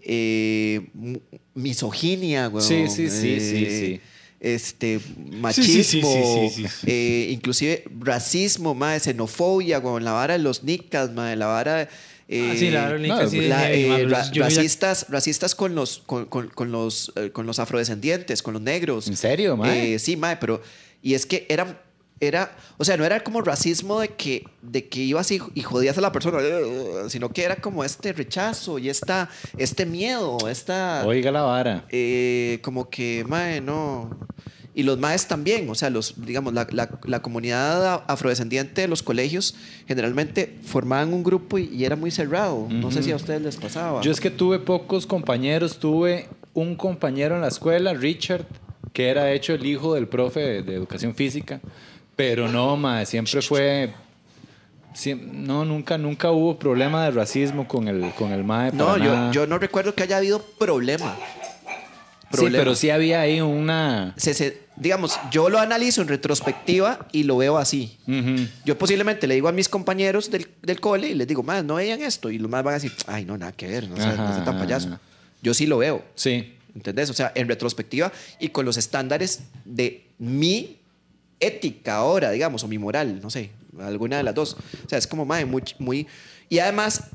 eh, 0.09 0.87
misoginia, 1.53 2.47
güey. 2.47 2.63
Sí, 2.65 2.87
sí, 2.87 3.09
sí, 3.09 3.39
sí, 3.39 3.65
sí. 3.69 4.01
Este, 4.39 4.99
machismo, 5.31 6.51
eh, 6.85 7.29
inclusive 7.31 7.83
racismo, 7.99 8.75
mae, 8.75 8.99
xenofobia, 8.99 9.81
con 9.81 10.03
la 10.03 10.11
vara 10.11 10.33
de 10.37 10.39
los 10.43 10.63
nicas, 10.63 11.11
mae, 11.13 11.35
la 11.35 11.47
vara. 11.47 11.89
eh, 12.29 12.49
Ah, 12.51 12.55
sí, 12.57 12.69
la 12.69 12.89
no, 12.97 13.29
sí, 13.29 13.41
la- 13.41 13.71
eh, 13.71 14.05
ra- 14.05 14.29
racistas, 14.35 15.05
racistas 15.09 15.55
con 15.55 15.73
los, 15.75 15.99
con, 16.05 16.25
con- 16.25 16.49
con 16.49 16.71
los, 16.71 17.11
eh, 17.15 17.31
con 17.31 17.45
los 17.47 17.57
afrodescendientes, 17.59 18.43
con 18.43 18.53
los 18.53 18.61
negros. 18.61 19.07
¿En 19.07 19.15
serio, 19.15 19.55
mae? 19.57 19.93
Eh, 19.95 19.99
sí, 19.99 20.15
mae, 20.17 20.35
pero. 20.37 20.61
Y 21.01 21.13
es 21.13 21.25
que 21.25 21.45
era. 21.49 21.81
Era, 22.19 22.57
o 22.79 22.83
sea, 22.83 22.97
no 22.97 23.05
era 23.05 23.19
como 23.19 23.41
racismo 23.41 23.99
de 23.99 24.07
que, 24.07 24.43
de 24.63 24.87
que 24.89 25.01
ibas 25.01 25.29
y, 25.29 25.39
y 25.53 25.61
jodías 25.61 25.99
a 25.99 26.01
la 26.01 26.11
persona, 26.11 26.39
sino 27.09 27.29
que 27.29 27.43
era 27.43 27.57
como 27.57 27.83
este 27.83 28.11
rechazo 28.11 28.79
y 28.79 28.89
esta, 28.89 29.29
este 29.55 29.85
miedo, 29.85 30.39
esta. 30.49 31.03
Oiga 31.05 31.31
la 31.31 31.43
vara. 31.43 31.85
eh, 31.91 32.57
como 32.63 32.89
que, 32.89 33.23
mae, 33.27 33.61
no. 33.61 34.17
Y 34.73 34.81
los 34.81 34.97
maes 34.97 35.27
también, 35.27 35.69
o 35.69 35.75
sea, 35.75 35.91
los, 35.91 36.15
digamos, 36.25 36.55
la, 36.55 36.65
la- 36.71 36.89
la 37.03 37.21
comunidad 37.21 38.03
afrodescendiente 38.07 38.81
de 38.81 38.87
los 38.87 39.03
colegios 39.03 39.53
generalmente 39.87 40.57
formaban 40.65 41.13
un 41.13 41.23
grupo 41.23 41.59
y, 41.59 41.65
y 41.65 41.85
era 41.85 41.95
muy 41.95 42.09
cerrado. 42.09 42.67
No 42.67 42.89
sé 42.89 43.03
si 43.03 43.11
a 43.11 43.15
ustedes 43.15 43.43
les 43.43 43.57
pasaba. 43.57 44.01
Yo 44.01 44.11
es 44.11 44.19
que 44.19 44.31
tuve 44.31 44.57
pocos 44.57 45.05
compañeros. 45.05 45.77
Tuve 45.77 46.29
un 46.55 46.75
compañero 46.75 47.35
en 47.35 47.41
la 47.41 47.47
escuela, 47.49 47.93
Richard, 47.93 48.45
que 48.97 49.09
era 49.09 49.25
de 49.25 49.35
hecho 49.35 49.53
el 49.53 49.63
hijo 49.63 49.93
del 49.93 50.07
profe 50.07 50.39
de, 50.39 50.63
de 50.63 50.73
educación 50.73 51.13
física. 51.13 51.59
Pero 52.15 52.47
no, 52.47 52.75
mae, 52.77 53.05
siempre 53.05 53.43
fue. 53.43 53.93
no, 55.21 55.65
nunca, 55.65 55.99
nunca 55.99 56.31
hubo 56.31 56.57
problema 56.57 57.03
de 57.05 57.11
racismo 57.11 57.67
con 57.67 57.87
el, 57.87 58.09
con 58.17 58.31
el 58.31 58.43
mae. 58.43 58.71
no, 58.71 58.97
yo, 58.97 59.31
yo 59.31 59.45
no 59.45 59.59
recuerdo 59.59 59.93
que 59.93 60.01
haya 60.01 60.17
habido 60.17 60.41
problema. 60.41 61.15
Sí, 61.15 62.37
Problema. 62.37 62.57
pero 62.57 62.75
sí 62.75 62.89
había 62.89 63.21
ahí 63.21 63.39
una. 63.39 64.13
Se- 64.17 64.33
se- 64.33 64.63
digamos, 64.75 65.17
yo 65.31 65.47
lo 65.47 65.59
analizo 65.59 66.01
en 66.01 66.07
retrospectiva 66.07 67.07
y 67.11 67.23
lo 67.23 67.37
veo 67.37 67.57
así. 67.59 67.99
Ujú. 68.07 68.47
Yo 68.65 68.77
posiblemente 68.79 69.27
le 69.27 69.35
digo 69.35 69.47
a 69.47 69.51
mis 69.51 69.69
compañeros 69.69 70.29
del, 70.31 70.47
del 70.63 70.79
cole 70.81 71.09
y 71.09 71.13
les 71.13 71.27
digo, 71.27 71.43
más 71.43 71.63
no 71.63 71.75
veían 71.75 72.01
esto. 72.01 72.31
Y 72.31 72.39
los 72.39 72.49
más 72.49 72.63
van 72.63 72.73
a 72.73 72.77
decir, 72.79 72.91
ay, 73.05 73.23
no, 73.25 73.37
nada 73.37 73.51
que 73.51 73.67
ver, 73.67 73.87
no, 73.87 73.95
sé, 73.95 74.07
no 74.17 74.43
tan 74.43 74.57
payaso. 74.57 74.99
Yo 75.43 75.53
sí 75.53 75.67
lo 75.67 75.77
veo. 75.77 76.03
Sí. 76.15 76.55
¿Entendés? 76.77 77.09
O 77.09 77.13
sea, 77.13 77.31
en 77.33 77.47
retrospectiva 77.47 78.11
y 78.39 78.49
con 78.49 78.63
los 78.63 78.77
estándares 78.77 79.39
de 79.65 80.05
mi 80.19 80.77
ética 81.39 81.95
ahora, 81.95 82.29
digamos, 82.29 82.63
o 82.63 82.67
mi 82.67 82.77
moral, 82.77 83.19
no 83.19 83.31
sé, 83.31 83.49
alguna 83.79 84.17
de 84.17 84.23
las 84.23 84.35
dos. 84.35 84.53
O 84.85 84.89
sea, 84.89 84.99
es 84.99 85.07
como, 85.07 85.25
madre, 85.25 85.45
muy, 85.45 85.63
muy... 85.79 86.07
Y 86.49 86.59
además, 86.59 87.05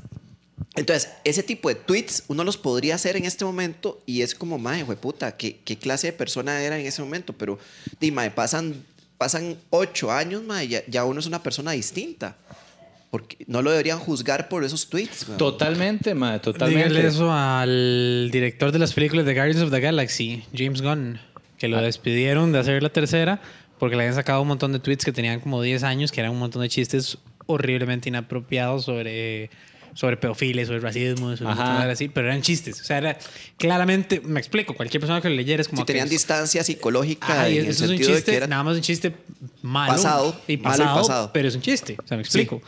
entonces, 0.75 1.11
ese 1.23 1.43
tipo 1.43 1.69
de 1.69 1.75
tweets 1.75 2.25
uno 2.27 2.43
los 2.43 2.57
podría 2.57 2.95
hacer 2.95 3.15
en 3.15 3.23
este 3.23 3.45
momento 3.45 4.03
y 4.05 4.21
es 4.21 4.35
como, 4.35 4.57
madre, 4.57 4.83
puta, 4.97 5.37
¿qué, 5.37 5.61
qué 5.63 5.77
clase 5.77 6.07
de 6.07 6.13
persona 6.13 6.61
era 6.61 6.77
en 6.77 6.85
ese 6.85 7.01
momento? 7.01 7.31
Pero, 7.31 7.57
dime, 8.01 8.29
pasan, 8.31 8.83
pasan 9.17 9.57
ocho 9.69 10.11
años, 10.11 10.43
madre, 10.43 10.67
ya, 10.67 10.83
ya 10.87 11.05
uno 11.05 11.21
es 11.21 11.25
una 11.25 11.41
persona 11.41 11.71
distinta. 11.71 12.35
Porque 13.13 13.37
no 13.45 13.61
lo 13.61 13.69
deberían 13.69 13.99
juzgar 13.99 14.49
por 14.49 14.63
esos 14.63 14.89
tweets. 14.89 15.27
weón. 15.27 15.37
Totalmente, 15.37 16.15
mae, 16.15 16.39
totalmente. 16.39 16.89
Dígale 16.89 17.07
eso 17.07 17.31
al 17.31 18.29
director 18.31 18.71
de 18.71 18.79
las 18.79 18.91
películas 18.93 19.23
de 19.27 19.35
Guardians 19.35 19.61
of 19.61 19.69
the 19.69 19.79
Galaxy, 19.79 20.43
James 20.51 20.81
Gunn. 20.81 21.19
que 21.59 21.67
lo 21.67 21.79
despidieron 21.79 22.51
de 22.51 22.57
hacer 22.57 22.81
la 22.81 22.89
tercera 22.89 23.39
porque 23.77 23.95
le 23.95 24.01
habían 24.01 24.15
sacado 24.15 24.41
un 24.41 24.47
montón 24.47 24.71
de 24.71 24.79
tweets 24.79 25.05
que 25.05 25.11
tenían 25.11 25.41
como 25.41 25.61
10 25.61 25.83
años, 25.83 26.11
que 26.11 26.21
eran 26.21 26.31
un 26.31 26.39
montón 26.39 26.63
de 26.63 26.69
chistes 26.69 27.19
horriblemente 27.45 28.09
inapropiados 28.09 28.85
sobre 28.85 29.51
sobre 29.95 30.17
pedofiles, 30.17 30.65
sobre 30.67 30.79
racismo, 30.79 31.37
sobre 31.37 31.51
así, 31.51 32.07
pero 32.09 32.25
eran 32.25 32.41
chistes. 32.41 32.81
O 32.81 32.83
sea, 32.83 32.97
era 32.97 33.17
claramente, 33.57 34.21
me 34.21 34.39
explico, 34.39 34.73
cualquier 34.73 34.99
persona 35.01 35.21
que 35.21 35.29
lo 35.29 35.35
leyera 35.35 35.61
es 35.61 35.67
como 35.67 35.83
Si 35.83 35.85
tenían 35.85 36.07
que- 36.07 36.15
distancia 36.15 36.63
psicológica 36.63 37.27
Ajá, 37.31 37.49
y 37.49 37.59
en 37.59 37.65
el 37.65 37.69
eso 37.69 37.83
es 37.85 37.89
un 37.91 37.97
sentido 37.97 38.09
de 38.09 38.15
chiste, 38.15 38.31
que 38.31 38.37
era 38.37 38.47
nada 38.47 38.63
más 38.63 38.75
un 38.75 38.81
chiste 38.81 39.13
malo. 39.61 39.93
Pasado, 39.93 40.41
y 40.47 40.57
malo 40.57 40.75
y 40.75 40.79
pasado, 40.79 41.01
pasado. 41.01 41.31
pero 41.31 41.47
es 41.47 41.53
un 41.55 41.61
chiste, 41.61 41.95
o 42.03 42.07
sea, 42.07 42.17
me 42.17 42.23
explico. 42.23 42.61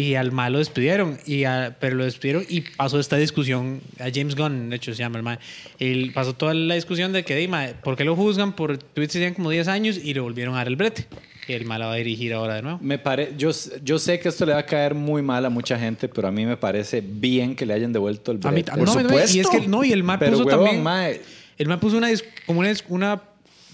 Y 0.00 0.14
al 0.14 0.30
malo 0.30 0.58
despidieron, 0.58 1.18
y 1.26 1.42
a- 1.44 1.76
pero 1.80 1.96
lo 1.96 2.04
despidieron 2.04 2.44
y 2.48 2.60
pasó 2.60 3.00
esta 3.00 3.16
discusión 3.16 3.80
a 3.98 4.04
James 4.14 4.36
Gunn, 4.36 4.70
de 4.70 4.76
hecho 4.76 4.92
se 4.94 4.98
llama 5.00 5.16
el 5.16 5.24
mae. 5.24 5.38
Y 5.80 6.10
pasó 6.10 6.34
toda 6.34 6.54
la 6.54 6.74
discusión 6.76 7.12
de 7.12 7.24
que, 7.24 7.34
di, 7.34 7.48
mae, 7.48 7.74
¿por 7.82 7.96
qué 7.96 8.04
lo 8.04 8.14
juzgan 8.14 8.52
por 8.54 8.78
tweets 8.78 9.12
que 9.14 9.18
tenían 9.18 9.34
como 9.34 9.50
10 9.50 9.66
años 9.66 9.98
y 10.02 10.14
le 10.14 10.20
volvieron 10.20 10.54
a 10.54 10.58
dar 10.58 10.68
el 10.68 10.76
brete? 10.76 11.06
Y 11.48 11.52
el 11.54 11.64
malo 11.64 11.86
va 11.86 11.94
a 11.94 11.96
dirigir 11.96 12.32
ahora 12.34 12.54
de 12.56 12.62
nuevo. 12.62 12.78
Me 12.82 12.98
pare... 12.98 13.32
yo, 13.38 13.50
yo 13.82 13.98
sé 13.98 14.20
que 14.20 14.28
esto 14.28 14.44
le 14.46 14.52
va 14.52 14.58
a 14.60 14.66
caer 14.66 14.94
muy 14.94 15.22
mal 15.22 15.44
a 15.46 15.50
mucha 15.50 15.78
gente, 15.78 16.06
pero 16.08 16.28
a 16.28 16.30
mí 16.30 16.44
me 16.46 16.56
parece 16.58 17.00
bien 17.00 17.56
que 17.56 17.64
le 17.66 17.72
hayan 17.74 17.92
devuelto 17.92 18.30
el 18.32 18.38
A 18.44 18.50
mí, 18.52 18.62
brete. 18.62 18.72
no, 18.78 18.84
no, 19.02 19.14
y 19.14 19.22
es 19.22 19.30
supuesto. 19.32 19.50
que 19.62 19.66
no, 19.66 19.82
y 19.82 19.92
el 19.92 20.04
Pero, 20.04 20.32
puso 20.32 20.44
huevón, 20.44 20.64
también. 20.66 20.82
mae, 20.84 21.20
El 21.56 21.66
mae 21.66 21.78
puso 21.78 21.96
una, 21.96 22.08
como 22.46 22.60
una, 22.60 22.72
una 22.88 23.22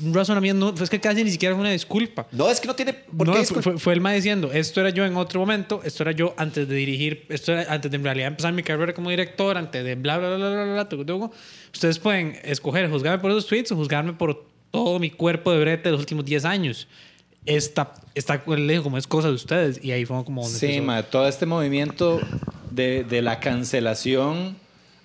un 0.02 0.12
razonamiento, 0.12 0.74
es 0.82 0.90
que 0.90 1.00
casi 1.00 1.22
ni 1.22 1.30
siquiera 1.30 1.54
fue 1.54 1.60
una 1.60 1.70
disculpa. 1.70 2.26
No, 2.32 2.50
es 2.50 2.60
que 2.60 2.66
no 2.66 2.74
tiene 2.74 2.94
por 2.94 3.26
No, 3.26 3.34
qué 3.34 3.44
fue, 3.44 3.78
fue, 3.78 3.92
el 3.92 4.00
mae 4.00 4.16
diciendo, 4.16 4.50
esto 4.52 4.80
era 4.80 4.90
yo 4.90 5.04
en 5.04 5.16
otro 5.16 5.40
momento, 5.40 5.80
esto 5.84 6.02
era 6.02 6.12
yo 6.12 6.34
antes 6.36 6.68
de 6.68 6.74
dirigir, 6.74 7.26
esto 7.28 7.52
era 7.52 7.72
antes 7.72 7.90
de 7.90 7.96
en 7.96 8.04
realidad 8.04 8.28
empezar 8.28 8.52
mi 8.52 8.62
carrera 8.62 8.92
como 8.92 9.10
director, 9.10 9.56
antes 9.56 9.84
de 9.84 9.94
bla, 9.94 10.18
bla, 10.18 10.36
bla, 10.36 10.48
bla, 10.48 10.64
bla, 10.64 10.72
bla, 10.72 10.88
tucu. 10.88 11.30
Ustedes 11.72 11.98
pueden 11.98 12.38
escoger 12.42 12.90
juzgarme 12.90 13.20
por 13.20 13.30
esos 13.30 13.46
tweets 13.46 13.70
o 13.72 13.76
juzgarme 13.76 14.14
por 14.14 14.44
todo 14.70 14.98
mi 14.98 15.10
cuerpo 15.10 15.52
de 15.52 15.60
brete 15.60 15.84
de 15.84 15.92
los 15.92 16.00
últimos 16.00 16.24
10 16.24 16.44
años. 16.44 16.88
Esta, 17.46 17.92
esta 18.14 18.42
le 18.46 18.72
dijo 18.72 18.84
como 18.84 18.98
es 18.98 19.06
cosa 19.06 19.28
de 19.28 19.34
ustedes 19.34 19.84
y 19.84 19.92
ahí 19.92 20.04
fue 20.06 20.24
como 20.24 20.42
donde 20.42 20.58
Sí, 20.58 20.80
ma, 20.80 21.02
todo 21.02 21.28
este 21.28 21.46
movimiento 21.46 22.20
de, 22.70 23.04
de 23.04 23.22
la 23.22 23.38
cancelación 23.38 24.56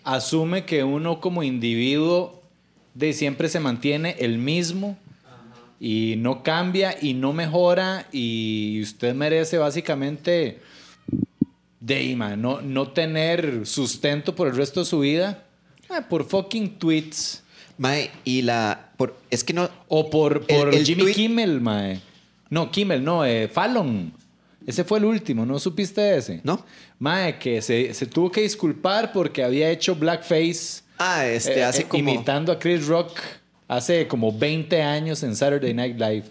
asume 0.04 0.66
que 0.66 0.84
uno 0.84 1.20
como 1.20 1.44
individuo 1.44 2.39
de 3.00 3.14
siempre 3.14 3.50
se 3.50 3.60
mantiene 3.60 4.16
el 4.20 4.38
mismo 4.38 4.98
y 5.80 6.16
no 6.18 6.44
cambia 6.44 6.96
y 7.02 7.14
no 7.14 7.32
mejora 7.34 8.08
y 8.12 8.80
usted 8.84 9.16
merece 9.16 9.58
básicamente 9.58 10.60
de 11.80 12.16
no, 12.38 12.62
no 12.62 12.90
tener 12.92 13.66
sustento 13.66 14.36
por 14.36 14.48
el 14.48 14.56
resto 14.56 14.82
de 14.82 14.86
su 14.86 15.00
vida 15.00 15.46
ah, 15.90 16.06
por 16.10 16.26
fucking 16.26 16.78
tweets 16.78 17.44
Mae, 17.78 18.12
y 18.26 18.42
la. 18.42 18.90
Por, 18.98 19.16
es 19.30 19.46
que 19.46 19.54
no. 19.54 19.70
o 19.88 20.10
por, 20.10 20.44
El- 20.50 20.86
Jimmy 20.86 21.04
tweet- 21.04 21.14
Kimmel, 21.14 21.62
mae. 21.62 22.02
No, 22.50 22.70
Kimmel, 22.72 23.02
no, 23.02 23.24
eh, 23.24 23.48
Fallon. 23.48 24.12
Ese 24.68 24.84
fue 24.84 25.00
el 25.00 25.06
último, 25.06 25.46
¿no 25.46 25.58
supiste 25.60 26.18
ese? 26.18 26.42
No. 26.44 26.66
Mae, 27.00 27.40
que 27.40 27.62
se, 27.62 27.94
se 27.94 28.06
tuvo 28.06 28.30
que 28.34 28.42
disculpar 28.42 29.14
porque 29.14 29.46
había 29.46 29.70
hecho 29.72 29.96
blackface. 29.96 30.82
Ah, 31.00 31.26
este, 31.26 31.60
eh, 31.60 31.64
hace 31.64 31.82
eh, 31.84 31.86
como. 31.88 32.10
Imitando 32.10 32.52
a 32.52 32.60
Chris 32.60 32.86
Rock 32.86 33.18
hace 33.68 34.08
como 34.08 34.38
20 34.38 34.82
años 34.82 35.24
en 35.24 35.36
Saturday 35.36 35.74
Night 35.74 35.98
Live. 35.98 36.26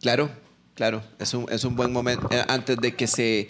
Claro, 0.00 0.30
claro. 0.74 1.02
Es 1.18 1.34
un, 1.34 1.46
es 1.50 1.64
un 1.64 1.76
buen 1.76 1.92
momento. 1.92 2.26
Eh, 2.30 2.42
antes 2.48 2.78
de 2.78 2.94
que 2.94 3.06
se. 3.06 3.48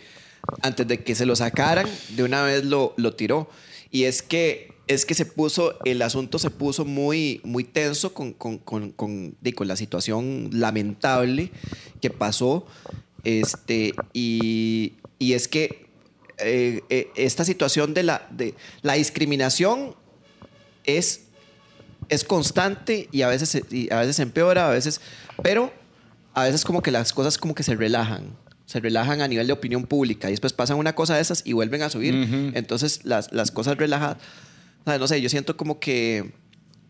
Antes 0.62 0.86
de 0.86 1.02
que 1.02 1.14
se 1.14 1.24
lo 1.24 1.34
sacaran, 1.34 1.86
de 2.10 2.22
una 2.22 2.42
vez 2.42 2.64
lo, 2.64 2.94
lo 2.96 3.14
tiró. 3.14 3.48
Y 3.90 4.04
es 4.04 4.22
que. 4.22 4.74
Es 4.88 5.04
que 5.04 5.14
se 5.14 5.26
puso, 5.26 5.76
el 5.84 6.00
asunto 6.00 6.38
se 6.38 6.48
puso 6.48 6.84
muy, 6.84 7.40
muy 7.42 7.64
tenso 7.64 8.14
con, 8.14 8.32
con, 8.32 8.58
con, 8.58 8.92
con, 8.92 9.36
con 9.56 9.66
la 9.66 9.74
situación 9.74 10.48
lamentable 10.52 11.50
que 12.00 12.10
pasó. 12.10 12.66
Este, 13.24 13.92
y, 14.12 14.92
y 15.18 15.32
es 15.32 15.48
que 15.48 15.86
eh, 16.38 16.82
eh, 16.90 17.08
esta 17.16 17.44
situación 17.44 17.94
de 17.94 18.02
la, 18.02 18.28
de 18.30 18.54
la 18.82 18.92
discriminación 18.94 19.96
es 20.86 21.22
es 22.08 22.22
constante 22.24 23.08
y 23.10 23.22
a 23.22 23.28
veces 23.28 23.60
y 23.70 23.92
a 23.92 24.00
veces 24.00 24.20
empeora, 24.20 24.68
a 24.68 24.70
veces, 24.70 25.00
pero 25.42 25.72
a 26.34 26.44
veces 26.44 26.64
como 26.64 26.82
que 26.82 26.90
las 26.92 27.12
cosas 27.12 27.36
como 27.38 27.54
que 27.54 27.62
se 27.64 27.74
relajan, 27.74 28.36
se 28.66 28.78
relajan 28.78 29.22
a 29.22 29.28
nivel 29.28 29.46
de 29.48 29.52
opinión 29.52 29.84
pública 29.86 30.28
y 30.28 30.32
después 30.32 30.52
pasan 30.52 30.76
una 30.78 30.94
cosa 30.94 31.16
de 31.16 31.22
esas 31.22 31.42
y 31.44 31.52
vuelven 31.52 31.82
a 31.82 31.90
subir. 31.90 32.14
Ujú. 32.14 32.52
Entonces 32.54 33.00
las, 33.04 33.32
las 33.32 33.50
cosas 33.50 33.76
relajadas, 33.76 34.18
no 34.84 35.08
sé, 35.08 35.20
yo 35.20 35.28
siento 35.28 35.56
como 35.56 35.80
que, 35.80 36.32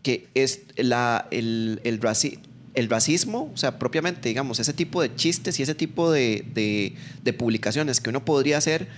que 0.02 0.28
es 0.34 0.62
la, 0.76 1.28
el, 1.30 1.80
el, 1.84 1.98
raci- 2.00 2.40
el 2.74 2.90
racismo, 2.90 3.50
o 3.54 3.56
sea, 3.56 3.78
propiamente, 3.78 4.28
digamos, 4.28 4.60
ese 4.60 4.74
tipo 4.74 5.00
de 5.00 5.14
chistes 5.14 5.58
y 5.60 5.62
ese 5.62 5.74
tipo 5.74 6.10
de, 6.10 6.44
de, 6.52 6.94
de 7.22 7.32
publicaciones 7.32 8.00
que 8.02 8.10
uno 8.10 8.22
podría 8.24 8.58
hacer 8.58 8.88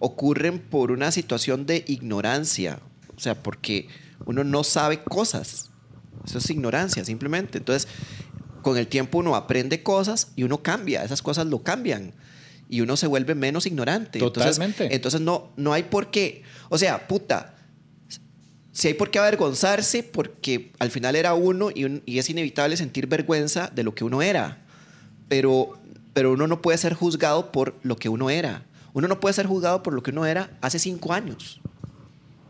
ocurren 0.00 0.58
por 0.58 0.90
una 0.90 1.12
situación 1.12 1.66
de 1.66 1.84
ignorancia, 1.86 2.80
o 3.16 3.20
sea, 3.20 3.40
porque 3.40 3.86
uno 4.28 4.44
no 4.44 4.62
sabe 4.62 5.02
cosas. 5.02 5.70
Eso 6.24 6.38
es 6.38 6.48
ignorancia, 6.50 7.04
simplemente. 7.04 7.58
Entonces, 7.58 7.88
con 8.62 8.76
el 8.76 8.86
tiempo 8.86 9.18
uno 9.18 9.34
aprende 9.34 9.82
cosas 9.82 10.32
y 10.36 10.42
uno 10.44 10.62
cambia, 10.62 11.02
esas 11.02 11.22
cosas 11.22 11.46
lo 11.46 11.62
cambian 11.62 12.12
y 12.68 12.82
uno 12.82 12.96
se 12.96 13.06
vuelve 13.06 13.34
menos 13.34 13.66
ignorante. 13.66 14.18
Entonces- 14.18 14.52
Totalmente. 14.56 14.94
Entonces, 14.94 15.20
no, 15.20 15.50
no 15.56 15.72
hay 15.72 15.84
por 15.84 16.10
qué, 16.10 16.42
o 16.68 16.76
sea, 16.78 17.08
puta, 17.08 17.54
si 18.72 18.88
hay 18.88 18.94
por 18.94 19.10
qué 19.10 19.18
avergonzarse 19.18 20.02
porque 20.02 20.72
al 20.78 20.90
final 20.90 21.16
era 21.16 21.34
uno 21.34 21.70
y, 21.74 21.84
un- 21.84 22.02
y 22.06 22.18
es 22.18 22.28
inevitable 22.30 22.76
sentir 22.76 23.06
vergüenza 23.06 23.70
de 23.74 23.82
lo 23.82 23.94
que 23.94 24.04
uno 24.04 24.22
era, 24.22 24.58
pero, 25.28 25.78
pero 26.12 26.32
uno 26.32 26.46
no 26.46 26.60
puede 26.62 26.78
ser 26.78 26.94
juzgado 26.94 27.50
por 27.50 27.74
lo 27.82 27.96
que 27.96 28.08
uno 28.08 28.28
era. 28.30 28.64
Uno 28.92 29.08
no 29.08 29.18
puede 29.20 29.32
ser 29.32 29.46
juzgado 29.46 29.82
por 29.82 29.94
lo 29.94 30.02
que 30.02 30.10
uno 30.10 30.26
era 30.26 30.50
hace 30.60 30.78
cinco 30.78 31.12
años. 31.12 31.60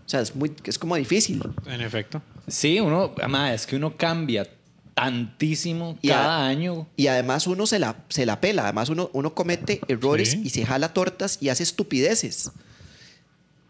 O 0.09 0.11
sea, 0.11 0.21
es, 0.23 0.35
muy, 0.35 0.51
es 0.65 0.79
como 0.79 0.97
difícil. 0.97 1.43
En 1.67 1.83
efecto. 1.83 2.23
Sí, 2.47 2.81
uno, 2.81 3.15
ma, 3.29 3.53
es 3.53 3.67
que 3.67 3.77
uno 3.77 3.95
cambia 3.95 4.49
tantísimo 4.95 5.99
Y 6.01 6.09
a- 6.11 6.15
cada 6.15 6.47
año. 6.49 6.89
Y 6.97 7.09
además 7.09 7.47
uno 7.47 7.67
se 7.67 7.79
la, 7.79 7.95
se 8.09 8.25
la 8.25 8.41
pela, 8.41 8.65
además 8.65 8.89
uno, 8.89 9.11
uno 9.13 9.35
comete 9.35 9.81
errores 9.87 10.31
Sí. 10.31 10.41
y 10.45 10.51
se 10.51 10.65
jala 10.65 10.95
tortas 10.95 11.37
y 11.43 11.51
hace 11.51 11.63
estupideces. 11.63 12.51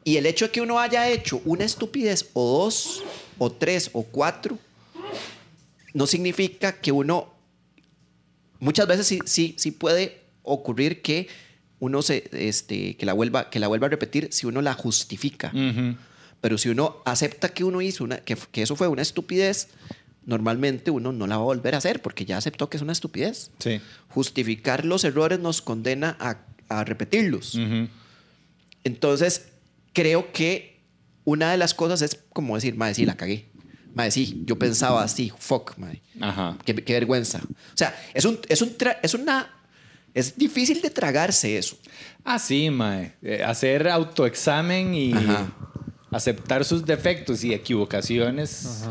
Y 0.04 0.16
el 0.16 0.26
hecho 0.26 0.46
de 0.46 0.52
que 0.52 0.60
uno 0.60 0.78
haya 0.78 1.08
hecho 1.10 1.42
una 1.44 1.64
estupidez 1.64 2.30
o 2.34 2.62
dos 2.64 3.02
o 3.36 3.50
tres 3.52 3.90
o 3.92 4.04
cuatro 4.04 4.58
no 5.92 6.06
significa 6.06 6.72
que 6.80 6.92
uno 6.92 7.34
muchas 8.60 8.86
veces 8.86 9.06
sí, 9.06 9.18
sí, 9.26 9.54
sí 9.58 9.70
puede 9.72 10.20
ocurrir 10.44 11.02
que 11.02 11.28
uno 11.80 12.00
se 12.02 12.28
este 12.32 12.96
que 12.96 13.06
la 13.06 13.12
vuelva 13.12 13.50
que 13.50 13.58
la 13.58 13.68
vuelva 13.68 13.86
a 13.86 13.90
repetir 13.90 14.28
si 14.32 14.46
uno 14.46 14.62
la 14.62 14.74
justifica. 14.74 15.48
Ujú. 15.54 15.96
Pero 16.40 16.58
si 16.58 16.68
uno 16.68 16.98
acepta 17.04 17.48
que 17.48 17.64
uno 17.64 17.80
hizo 17.80 18.04
una, 18.04 18.18
que, 18.18 18.36
que 18.52 18.62
eso 18.62 18.76
fue 18.76 18.88
una 18.88 19.02
estupidez, 19.02 19.68
normalmente 20.24 20.90
uno 20.90 21.12
no 21.12 21.26
la 21.26 21.36
va 21.36 21.42
a 21.42 21.46
volver 21.46 21.74
a 21.74 21.78
hacer 21.78 22.00
porque 22.02 22.24
ya 22.24 22.36
aceptó 22.36 22.68
que 22.70 22.76
es 22.76 22.82
una 22.82 22.92
estupidez. 22.92 23.50
Sí. 23.58 23.80
Justificar 24.08 24.84
los 24.84 25.04
errores 25.04 25.40
nos 25.40 25.62
condena 25.62 26.16
a, 26.20 26.38
a 26.68 26.84
repetirlos. 26.84 27.58
Entonces, 28.84 29.48
creo 29.92 30.32
que 30.32 30.80
una 31.24 31.50
de 31.50 31.56
las 31.56 31.74
cosas 31.74 32.02
es 32.02 32.20
como 32.32 32.54
decir, 32.54 32.76
madre, 32.76 32.94
sí, 32.94 33.04
la 33.04 33.16
cagué. 33.16 33.46
Madre, 33.94 34.10
sí, 34.12 34.42
yo 34.46 34.58
pensaba 34.58 35.02
así, 35.02 35.32
fuck, 35.36 35.76
madre. 35.76 36.02
Ajá. 36.20 36.56
Qué, 36.64 36.74
qué 36.74 36.92
vergüenza. 36.92 37.38
O 37.38 37.76
sea, 37.76 37.98
es, 38.14 38.24
un, 38.24 38.38
es, 38.48 38.62
un 38.62 38.76
es 39.02 39.14
una... 39.14 39.54
Es 40.14 40.36
difícil 40.36 40.80
de 40.80 40.90
tragarse 40.90 41.58
eso. 41.58 41.78
Ah, 42.24 42.38
sí, 42.38 42.70
mae. 42.70 43.14
Eh, 43.22 43.42
hacer 43.44 43.88
autoexamen 43.88 44.94
y 44.94 45.12
Ajá. 45.12 45.52
Aceptar 46.10 46.64
sus 46.64 46.84
defectos 46.84 47.44
y 47.44 47.52
equivocaciones. 47.52 48.84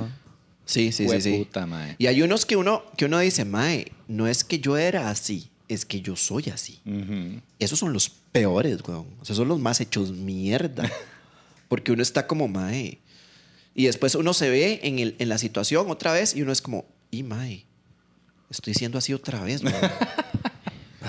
Sí, 0.66 0.92
sí, 0.92 1.08
sí, 1.08 1.22
sí. 1.22 1.32
Hueputa, 1.32 1.66
mae. 1.66 1.96
Y 1.98 2.08
hay 2.08 2.22
unos 2.22 2.46
que 2.46 2.56
uno, 2.56 2.84
que 2.98 3.06
uno 3.06 3.20
dice, 3.20 3.46
mae, 3.46 3.92
no 4.08 4.28
es 4.28 4.44
que 4.44 4.60
yo 4.60 4.78
era 4.78 5.10
así, 5.10 5.50
es 5.68 5.86
que 5.86 6.02
yo 6.02 6.16
soy 6.16 6.50
así. 6.50 6.80
Esos 7.60 7.80
son 7.80 7.94
los 7.94 8.10
peores, 8.10 8.80
weón. 8.88 9.08
Esos 9.22 9.38
son 9.38 9.48
los 9.48 9.60
más 9.60 9.80
hechos 9.82 10.12
mierda. 10.12 10.90
Porque 11.70 11.92
uno 11.92 12.02
está 12.02 12.28
como, 12.28 12.48
mae. 12.48 13.00
Y 13.76 13.86
después 13.86 14.16
uno 14.16 14.34
se 14.34 14.50
ve 14.50 14.80
en, 14.84 15.00
el, 15.00 15.16
en 15.20 15.30
la 15.30 15.38
situación 15.38 15.90
otra 15.90 16.12
vez 16.12 16.36
y 16.36 16.42
uno 16.42 16.52
es 16.52 16.62
como, 16.62 16.86
y 17.12 17.24
mae, 17.24 17.66
estoy 18.50 18.74
siendo 18.74 18.98
así 18.98 19.14
otra 19.14 19.42
vez, 19.42 19.64
weón. 19.64 19.76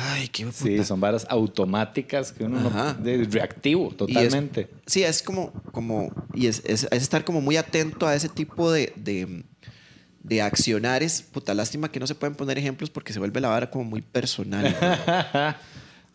Ay, 0.00 0.28
qué 0.28 0.44
puta. 0.46 0.58
Sí, 0.58 0.84
son 0.84 1.00
varas 1.00 1.26
automáticas 1.28 2.30
que 2.32 2.44
uno 2.44 2.58
Ajá. 2.68 2.94
no, 2.96 3.02
de 3.04 3.24
reactivo 3.24 3.88
es- 3.90 3.96
totalmente. 3.96 4.68
sí, 4.86 5.02
es 5.02 5.22
como, 5.22 5.52
como 5.72 6.10
y 6.34 6.46
es, 6.46 6.62
es- 6.64 6.86
es 6.90 7.02
estar 7.02 7.24
como 7.24 7.40
muy 7.40 7.56
atento 7.56 8.06
a 8.06 8.14
ese 8.14 8.28
tipo 8.28 8.70
de, 8.70 8.92
de, 8.96 9.42
de 10.22 10.42
accionares. 10.42 11.22
Puta, 11.22 11.52
lástima 11.54 11.90
que 11.90 11.98
no 12.00 12.06
se 12.06 12.14
pueden 12.14 12.36
poner 12.36 12.58
ejemplos 12.58 12.90
porque 12.90 13.12
se 13.12 13.18
vuelve 13.18 13.40
la 13.40 13.48
vara 13.48 13.70
como 13.70 13.84
muy 13.84 14.02
personal. 14.02 14.74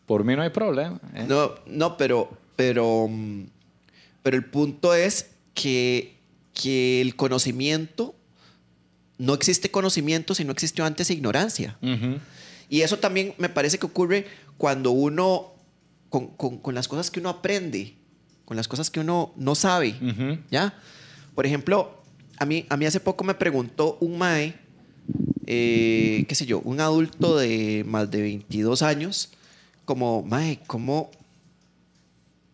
Por 0.06 0.24
mí 0.24 0.36
no 0.36 0.42
hay 0.42 0.50
problema. 0.50 1.00
¿eh? 1.14 1.26
No, 1.28 1.52
no, 1.66 1.98
pero, 1.98 2.30
pero, 2.56 3.08
mm, 3.10 3.44
pero 4.22 4.38
el 4.38 4.46
punto 4.46 4.94
es 4.94 5.32
que, 5.54 6.18
que 6.54 7.02
el 7.02 7.16
conocimiento 7.16 8.16
no 9.18 9.34
existe 9.34 9.72
conocimiento 9.72 10.36
si 10.36 10.44
no 10.44 10.52
existió 10.52 10.86
antes 10.86 11.10
ignorancia. 11.10 11.78
Ujú. 11.82 12.20
Y 12.74 12.82
eso 12.82 12.98
también 12.98 13.36
me 13.38 13.50
parece 13.50 13.78
que 13.78 13.86
ocurre 13.86 14.26
cuando 14.58 14.90
uno, 14.90 15.52
con, 16.10 16.28
con- 16.36 16.58
con 16.58 16.74
las 16.74 16.88
cosas 16.88 17.12
que 17.12 17.20
uno 17.20 17.30
aprende, 17.30 17.94
con 18.46 18.58
las 18.58 18.68
cosas 18.68 18.90
que 18.90 19.00
uno 19.00 19.32
no 19.38 19.54
sabe. 19.54 19.96
¿ya? 20.50 20.74
Por 21.36 21.46
ejemplo, 21.46 22.02
a 22.40 22.46
mí, 22.48 22.66
a 22.70 22.76
mí 22.78 22.86
hace 22.88 23.00
poco 23.00 23.24
me 23.24 23.36
preguntó 23.36 23.98
un 24.02 24.18
mae, 24.18 24.56
eh, 25.46 26.26
qué 26.28 26.34
sé 26.34 26.48
yo, 26.48 26.62
un 26.62 26.80
adulto 26.80 27.38
de 27.38 27.84
más 27.88 28.10
de 28.10 28.22
22 28.24 28.82
años, 28.82 29.30
como, 29.86 30.24
mae, 30.24 30.60
¿cómo, 30.66 31.12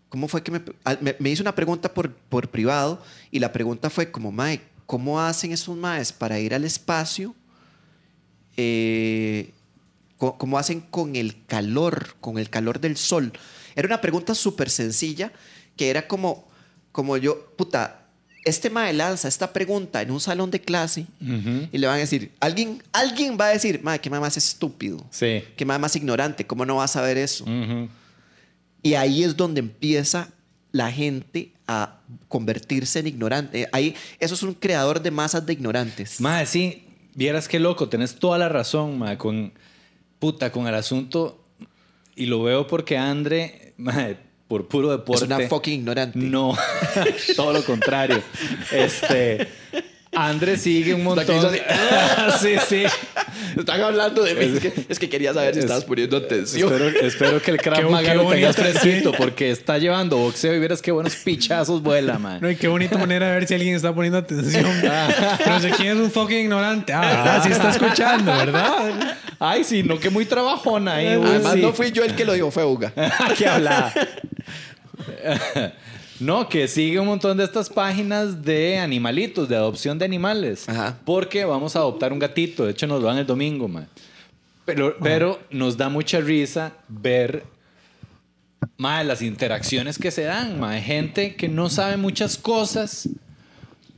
cómo 0.09 0.27
fue 0.27 0.43
que 0.43 0.51
me, 0.51 0.61
me, 0.99 1.15
me 1.17 1.29
hizo 1.29 1.43
una 1.43 1.55
pregunta 1.55 1.93
por, 1.93 2.11
por 2.13 2.49
privado 2.49 3.01
y 3.31 3.39
la 3.39 3.53
pregunta 3.53 3.89
fue 3.89 4.11
como, 4.11 4.33
mae, 4.33 4.59
¿cómo 4.85 5.21
hacen 5.21 5.53
esos 5.53 5.77
maes 5.77 6.11
para 6.11 6.39
ir 6.41 6.53
al 6.53 6.65
espacio? 6.65 7.33
Eh, 8.57 9.51
¿Cómo 10.19 10.59
hacen 10.59 10.81
con 10.81 11.15
el 11.15 11.45
calor, 11.47 12.15
con 12.21 12.37
el 12.37 12.49
calor 12.49 12.79
del 12.79 12.97
sol? 12.97 13.31
Era 13.75 13.87
una 13.87 14.01
pregunta 14.01 14.35
súper 14.35 14.69
sencilla 14.69 15.31
que 15.77 15.89
era 15.89 16.07
como, 16.07 16.45
como 16.91 17.15
yo, 17.17 17.53
puta, 17.55 17.95
este 18.43 18.69
mae 18.69 18.91
lanza 18.93 19.27
esta 19.29 19.53
pregunta 19.53 20.01
en 20.01 20.11
un 20.11 20.19
salón 20.19 20.51
de 20.51 20.59
clase 20.59 21.05
Ujú. 21.21 21.69
y 21.71 21.77
le 21.77 21.87
van 21.87 21.95
a 21.95 21.99
decir, 21.99 22.31
alguien, 22.41 22.83
alguien 22.91 23.37
va 23.39 23.45
a 23.45 23.49
decir, 23.49 23.81
mae, 23.81 23.99
qué 24.01 24.09
mae 24.09 24.19
más 24.19 24.35
estúpido, 24.35 25.05
Sí. 25.09 25.41
qué 25.55 25.65
mae 25.65 25.79
más 25.79 25.95
ignorante, 25.95 26.45
¿cómo 26.45 26.65
no 26.65 26.75
va 26.77 26.83
a 26.83 26.87
saber 26.89 27.17
eso? 27.17 27.45
Ujú. 27.45 27.87
Y 28.83 28.93
ahí 28.95 29.23
es 29.23 29.37
donde 29.37 29.59
empieza 29.59 30.29
la 30.73 30.91
gente 30.91 31.53
a 31.67 31.99
convertirse 32.27 32.99
en 32.99 33.07
ignorante. 33.07 33.69
Ahí, 33.71 33.95
eso 34.19 34.35
es 34.35 34.43
un 34.43 34.53
creador 34.53 35.01
de 35.01 35.11
masas 35.11 35.45
de 35.45 35.53
ignorantes. 35.53 36.19
Mae, 36.19 36.45
sí, 36.45 36.83
vieras 37.15 37.47
qué 37.47 37.59
loco, 37.59 37.87
tenés 37.87 38.15
toda 38.15 38.37
la 38.37 38.49
razón, 38.49 38.97
mae, 38.99 39.17
con 39.17 39.53
puta, 40.19 40.51
con 40.51 40.67
el 40.67 40.75
asunto. 40.75 41.43
Y 42.15 42.25
lo 42.25 42.43
veo 42.43 42.67
porque 42.67 42.97
Andre, 42.97 43.73
por 44.47 44.67
puro 44.67 44.91
es 44.91 44.99
deporte. 44.99 45.25
una 45.25 45.39
fucking 45.47 45.73
ignorante. 45.79 46.17
No, 46.19 46.55
todo 47.35 47.53
lo 47.53 47.63
contrario. 47.63 48.21
Este. 48.71 49.47
Andre 50.11 50.57
sigue 50.57 50.95
un 50.95 51.03
montón. 51.03 51.39
sí, 52.41 52.55
sí. 52.67 52.83
Están 53.55 53.79
hablando 53.79 54.23
de 54.23 54.33
mí. 54.33 54.55
Es 54.55 54.59
que, 54.59 54.85
es 54.89 54.97
que 54.99 55.07
quería 55.07 55.35
saber 55.35 55.53
si 55.53 55.59
Es- 55.59 55.65
estabas 55.65 55.85
poniendo 55.85 56.17
atención. 56.17 56.73
Espero, 56.73 57.07
espero 57.07 57.41
que 57.43 57.51
el 57.51 57.57
Krav 57.61 57.89
Maga 57.91 58.15
lo 58.15 58.27
tengas 58.27 58.55
fresquito 58.55 59.11
porque 59.15 59.51
está 59.51 59.77
llevando 59.77 60.17
boxeo 60.17 60.55
y 60.55 60.59
vieras 60.59 60.81
qué 60.81 60.91
buenos 60.91 61.15
pichazos 61.15 61.83
vuela, 61.83 62.17
man. 62.17 62.39
No, 62.41 62.49
y 62.49 62.55
qué 62.55 62.67
bonita 62.67 62.97
manera 62.97 63.27
de 63.27 63.33
ver 63.33 63.47
si 63.47 63.53
alguien 63.53 63.75
está 63.75 63.93
poniendo 63.93 64.17
atención. 64.17 64.65
No 65.45 65.59
sé 65.61 65.69
quién 65.77 65.89
es 65.95 66.03
un 66.03 66.09
fucking 66.11 66.39
ignorante. 66.39 66.91
Ah, 66.91 67.01
¿verdad? 67.01 67.43
sí 67.45 67.51
está 67.51 67.69
escuchando, 67.69 68.31
¿verdad? 68.35 69.15
Ay, 69.39 69.63
sí, 69.63 69.83
no 69.83 69.97
que 69.99 70.09
muy 70.09 70.25
trabajona 70.25 70.95
ahí. 70.95 71.15
güey, 71.15 71.29
Además, 71.29 71.53
sí. 71.53 71.61
no 71.61 71.71
fui 71.73 71.91
yo 71.91 72.03
el 72.03 72.15
que 72.15 72.25
lo 72.25 72.33
dijo, 72.33 72.51
fue 72.51 72.65
Uga. 72.65 72.93
¿Qué 73.37 73.47
habla? 73.47 73.93
No, 76.19 76.49
que 76.49 76.67
sigue 76.67 76.99
un 76.99 77.07
montón 77.07 77.37
de 77.37 77.45
estas 77.45 77.69
páginas 77.69 78.43
de 78.43 78.77
animalitos, 78.77 79.47
de 79.47 79.55
adopción 79.55 79.97
de 79.97 80.03
animales. 80.03 80.67
Ajá. 80.67 80.97
Porque 81.05 81.45
vamos 81.45 81.75
a 81.75 81.79
adoptar 81.79 82.11
un 82.11 82.19
gatito. 82.19 82.65
De 82.65 82.71
hecho, 82.71 82.87
nos 82.87 83.01
lo 83.01 83.07
dan 83.07 83.17
el 83.17 83.25
domingo, 83.25 83.69
man. 83.69 83.87
Pero, 84.65 84.97
pero 85.01 85.39
nos 85.49 85.77
da 85.77 85.87
mucha 85.87 86.19
risa 86.19 86.73
ver 86.89 87.43
mae, 88.77 89.05
las 89.05 89.21
interacciones 89.21 89.97
que 89.97 90.11
se 90.11 90.23
dan. 90.23 90.59
mae. 90.59 90.81
Gente 90.81 91.35
que 91.35 91.47
no 91.47 91.69
sabe 91.69 91.95
muchas 91.95 92.37
cosas 92.37 93.07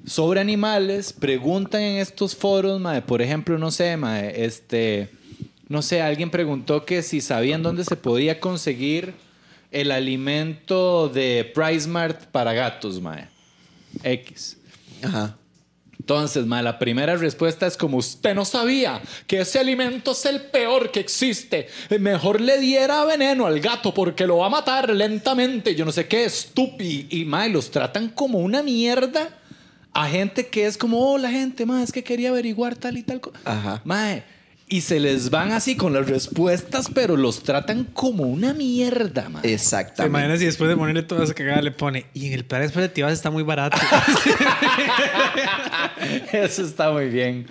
sobre 0.06 0.40
animales, 0.40 1.14
preguntan 1.14 1.82
en 1.82 1.98
estos 1.98 2.36
foros, 2.36 2.80
mae, 2.80 3.02
por 3.02 3.22
ejemplo, 3.22 3.58
no 3.58 3.72
sé, 3.72 3.98
mae, 3.98 4.46
este, 4.46 5.10
no 5.72 5.82
sé, 5.82 6.02
alguien 6.02 6.30
preguntó 6.30 6.86
que 6.86 7.02
si 7.02 7.22
sabían 7.22 7.64
dónde 7.64 7.86
se 7.86 7.96
podía 7.96 8.42
conseguir 8.42 9.14
el 9.72 9.92
alimento 9.92 11.08
de 11.08 11.50
PriceMart 11.56 12.26
para 12.26 12.52
gatos, 12.52 13.00
mae. 13.00 13.30
X. 14.04 14.58
Ajá. 15.02 15.38
Entonces, 15.98 16.46
mae, 16.46 16.62
la 16.62 16.78
primera 16.78 17.16
respuesta 17.16 17.68
es 17.68 17.78
como 17.78 17.96
usted 17.98 18.36
no 18.36 18.44
sabía 18.44 19.02
que 19.28 19.40
ese 19.40 19.60
alimento 19.60 20.12
es 20.12 20.26
el 20.26 20.42
peor 20.42 20.92
que 20.92 21.00
existe. 21.00 21.70
Mejor 22.02 22.42
le 22.42 22.60
diera 22.60 23.06
veneno 23.06 23.46
al 23.46 23.62
gato 23.62 23.94
porque 23.94 24.28
lo 24.28 24.40
va 24.40 24.48
a 24.48 24.50
matar 24.50 24.90
lentamente. 24.90 25.74
Yo 25.74 25.86
no 25.86 25.94
sé 25.94 26.06
qué, 26.06 26.26
estúpido. 26.26 27.08
Y, 27.10 27.24
mae, 27.24 27.48
los 27.48 27.72
tratan 27.72 28.10
como 28.10 28.40
una 28.40 28.62
mierda 28.62 29.30
a 29.94 30.10
gente 30.10 30.48
que 30.48 30.66
es 30.66 30.78
como, 30.78 31.14
oh, 31.14 31.18
la 31.18 31.32
gente, 31.32 31.66
mae, 31.66 31.82
es 31.82 31.94
que 31.94 32.04
quería 32.04 32.28
averiguar 32.28 32.76
tal 32.76 32.98
y 32.98 33.04
tal 33.04 33.22
cosa. 33.22 33.40
Ajá. 33.46 33.82
Mae, 33.86 34.26
y 34.72 34.80
se 34.82 35.02
les 35.02 35.30
van 35.30 35.52
así 35.52 35.76
con 35.76 35.92
las 35.92 36.08
respuestas, 36.08 36.90
pero 36.94 37.18
los 37.18 37.44
tratan 37.44 37.84
como 37.84 38.24
una 38.24 38.54
mierda. 38.54 39.30
¿Te 39.42 39.54
Exactamente. 39.54 40.18
imaginas 40.18 40.40
si 40.40 40.46
después 40.46 40.70
de 40.70 40.78
ponerle 40.78 41.04
toda 41.04 41.26
esa 41.26 41.34
cagada 41.34 41.62
le 41.62 41.72
pone 41.72 42.06
y 42.14 42.28
en 42.28 42.34
el 42.34 42.46
plan 42.46 42.64
expectativas 42.64 43.12
está 43.12 43.30
muy 43.30 43.44
barato? 43.44 43.78
Eso 46.32 46.64
está 46.64 46.92
muy 46.92 47.10
bien. 47.10 47.46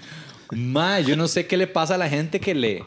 Ma, 0.53 1.01
yo 1.01 1.17
no 1.17 1.29
sé 1.29 1.47
qué 1.47 1.57
le 1.57 1.67
pasa 1.67 1.95
a 1.95 1.99
la 1.99 2.09
gente 2.09 2.41
que 2.41 2.55
le. 2.55 2.85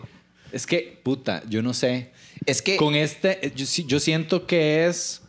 Es 0.51 0.67
que, 0.67 0.99
puta, 1.03 1.43
yo 1.47 1.61
no 1.61 1.73
sé. 1.73 2.11
Es 2.45 2.61
que 2.61 2.77
Con 2.77 2.95
este, 2.95 3.51
yo, 3.55 3.65
sí- 3.65 3.85
yo 3.87 3.99
siento 3.99 4.45
que 4.47 4.85
es 4.87 5.21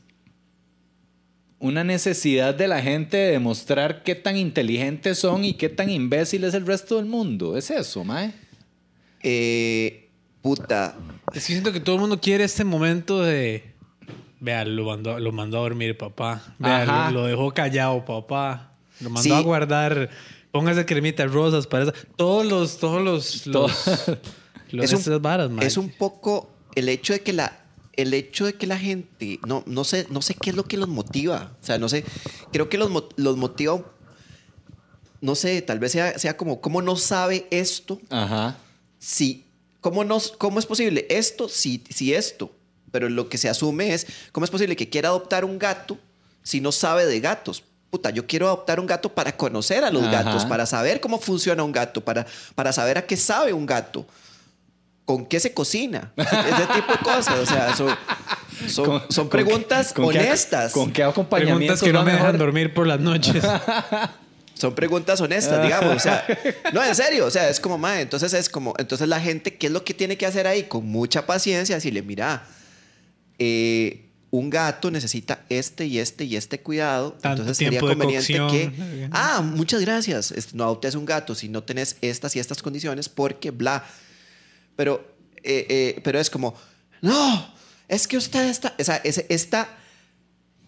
una 1.59 1.84
necesidad 1.84 2.55
de 2.55 2.68
la 2.68 2.82
gente 2.82 3.16
de 3.16 3.32
demostrar 3.32 4.02
qué 4.02 4.14
tan 4.14 4.36
inteligentes 4.36 5.18
son 5.18 5.44
y 5.44 5.55
qué 5.55 5.68
tan 5.68 5.88
imbécil 5.90 6.44
es 6.44 6.55
el 6.55 6.66
resto 6.66 6.96
del 6.96 7.07
mundo. 7.07 7.57
Es 7.57 7.70
eso, 7.70 8.05
mae. 8.05 8.32
Eh, 9.25 10.11
puta, 10.43 10.95
Es 11.33 11.47
que 11.47 11.53
siento 11.53 11.72
que 11.72 11.81
todo 11.81 11.97
el 11.97 12.01
mundo 12.03 12.20
quiere 12.20 12.45
este 12.45 12.64
momento 12.64 13.20
de. 13.22 13.72
Vea, 14.41 14.64
lo 14.64 14.85
mandó, 14.85 15.18
lo 15.18 15.33
mandó 15.33 15.59
a 15.59 15.61
dormir, 15.62 15.97
papá. 15.97 16.43
Vea, 16.59 17.11
lo, 17.11 17.20
lo 17.22 17.27
dejó 17.27 17.53
callado, 17.53 18.05
papá. 18.05 18.72
Lo 19.01 19.09
mandó 19.11 19.22
Sí. 19.22 19.33
a 19.33 19.41
guardar. 19.41 20.11
Póngase 20.53 20.85
cremitas 20.87 21.33
rosas 21.33 21.66
para 21.66 21.85
eso. 21.85 21.93
Todos 22.16 22.47
los, 22.47 22.79
todos 22.79 23.03
los, 23.03 23.47
los, 23.47 23.72
los 24.70 24.93
es 24.93 25.07
un, 25.07 25.22
varas, 25.22 25.51
es 25.62 25.77
un 25.77 25.89
poco 25.91 26.51
el 26.77 26.89
hecho 26.89 27.12
de 27.12 27.20
que 27.22 27.33
la 27.33 27.61
el 27.97 28.12
hecho 28.12 28.45
de 28.47 28.55
que 28.55 28.66
la 28.66 28.77
gente 28.79 29.39
no 29.47 29.62
no 29.66 29.85
sé 29.85 30.07
no 30.11 30.20
sé 30.20 30.35
qué 30.35 30.51
es 30.51 30.57
lo 30.57 30.64
que 30.64 30.77
los 30.77 30.89
motiva 30.89 31.53
o 31.62 31.64
sea 31.64 31.79
no 31.79 31.89
sé 31.89 32.05
creo 32.53 32.68
que 32.68 32.77
los, 32.77 32.91
mo- 32.91 33.09
los 33.14 33.37
motiva 33.37 33.75
un- 33.75 33.85
no 35.20 35.37
sé 35.37 35.62
tal 35.62 35.79
vez 35.79 35.93
sea, 35.93 36.18
sea 36.18 36.37
como 36.37 36.61
cómo 36.61 36.83
no 36.83 36.97
sabe 36.97 37.47
esto 37.53 38.01
Ajá. 38.11 38.57
Si 39.05 39.44
cómo 39.80 40.02
no 40.05 40.18
cómo 40.38 40.59
es 40.59 40.66
posible 40.66 41.07
esto 41.11 41.48
si 41.48 41.84
si 41.90 42.14
esto 42.14 42.50
pero 42.90 43.09
lo 43.09 43.28
que 43.28 43.36
se 43.38 43.48
asume 43.48 43.92
es 43.92 44.07
cómo 44.32 44.44
es 44.44 44.50
posible 44.50 44.76
que 44.76 44.88
quiera 44.88 45.09
adoptar 45.09 45.44
un 45.44 45.59
gato 45.59 45.98
si 46.42 46.61
no 46.61 46.72
sabe 46.72 47.05
de 47.07 47.20
gatos 47.20 47.62
Puta, 47.90 48.11
yo 48.11 48.26
quiero 48.26 48.46
adoptar 48.46 48.80
un 48.80 48.86
gato 48.86 49.09
para 49.14 49.36
conocer 49.36 49.84
a 49.84 49.90
los 49.92 50.02
Ajá. 50.02 50.24
gatos, 50.24 50.44
para 50.46 50.66
saber 50.66 50.98
cómo 51.00 51.20
funciona 51.20 51.62
un 51.62 51.70
gato, 51.70 52.00
para, 52.00 52.26
para 52.57 52.72
saber 52.72 52.98
a 52.98 53.07
qué 53.07 53.16
sabe 53.16 53.52
un 53.52 53.66
gato 53.66 54.05
con 55.05 55.24
qué 55.24 55.38
se 55.38 55.55
cocina, 55.55 56.12
ese 56.16 56.66
tipo 56.74 56.90
de 56.92 56.98
cosas. 57.05 57.38
O 57.38 57.46
sea, 57.46 57.76
son, 57.76 57.94
son, 58.68 59.00
Con- 59.11 59.28
preguntas 59.28 59.92
con 59.92 60.07
honestas. 60.07 60.72
¿Con 60.72 60.92
qué 60.92 61.05
acompañamiento? 61.05 61.59
Preguntas 61.59 61.82
que 61.84 61.92
no 61.92 62.02
me 62.02 62.11
dejan 62.11 62.36
dormir 62.36 62.74
por 62.74 62.88
las 62.88 62.98
noches. 62.98 63.44
Son 64.55 64.74
preguntas 64.74 65.20
honestas, 65.20 65.62
digamos. 65.62 65.96
O 65.96 65.98
sea, 66.00 66.24
no, 66.72 66.82
en 66.84 66.94
serio. 66.94 67.26
O 67.26 67.30
sea, 67.30 67.48
es 67.48 67.61
como, 67.61 67.76
mae, 67.78 68.00
entonces 68.02 68.32
es 68.32 68.48
como, 68.48 68.74
entonces 68.78 69.09
la 69.09 69.20
gente, 69.20 69.57
¿qué 69.57 69.66
es 69.66 69.72
lo 69.72 69.84
que 69.84 69.94
tiene 69.94 70.16
que 70.16 70.26
hacer 70.26 70.46
ahí? 70.46 70.64
Con 70.64 70.86
mucha 70.86 71.26
paciencia, 71.26 71.74
decirle, 71.74 72.02
mira, 72.02 72.46
eh, 73.38 74.00
un 74.30 74.50
gato 74.50 74.90
necesita 74.90 75.44
este 75.48 75.86
y 75.86 75.98
este 75.98 76.24
y 76.24 76.36
este 76.36 76.61
cuidado. 76.61 77.12
Tanto 77.12 77.42
entonces 77.42 77.57
sería 77.66 77.80
conveniente 77.92 78.26
que, 78.50 79.09
ah, 79.12 79.42
muchas 79.42 79.80
gracias. 79.80 80.34
No 80.55 80.64
adoptes 80.64 80.94
un 80.96 81.05
gato 81.05 81.34
si 81.36 81.48
no 81.48 81.62
tenés 81.62 81.96
estas 82.00 82.34
y 82.34 82.40
estas 82.40 82.61
condiciones 82.62 83.09
porque 83.09 83.50
bla. 83.52 83.84
Pero, 84.76 85.05
eh, 85.42 85.66
eh, 85.68 86.00
pero 86.02 86.18
es 86.18 86.30
como, 86.30 86.55
no, 87.00 87.55
es 87.86 88.09
que 88.09 88.16
usted 88.16 88.48
está, 88.48 88.74
o 88.76 88.82
sea, 88.82 88.96
es- 89.05 89.24
esta, 89.28 89.68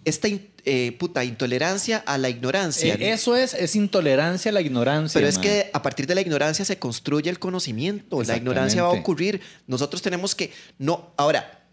esta 0.06 0.28
eh, 0.64 0.96
puta 0.98 1.24
intolerancia 1.24 1.98
a 2.06 2.16
la 2.16 2.30
ignorancia. 2.30 2.94
Eh, 2.94 3.10
eso 3.10 3.34
es, 3.34 3.54
es 3.54 3.74
intolerancia 3.74 4.50
a 4.50 4.54
la 4.54 4.60
ignorancia. 4.60 5.18
Pero 5.18 5.28
es 5.28 5.36
que 5.36 5.68
a 5.72 5.82
partir 5.82 6.06
de 6.06 6.14
la 6.14 6.20
ignorancia 6.20 6.64
se 6.64 6.78
construye 6.78 7.28
el 7.28 7.40
conocimiento. 7.40 8.22
La 8.22 8.36
ignorancia 8.36 8.84
va 8.84 8.90
a 8.90 8.92
ocurrir. 8.92 9.40
Nosotros 9.66 10.00
tenemos 10.00 10.36
que. 10.36 10.52
No. 10.78 11.10
Ahora, 11.16 11.66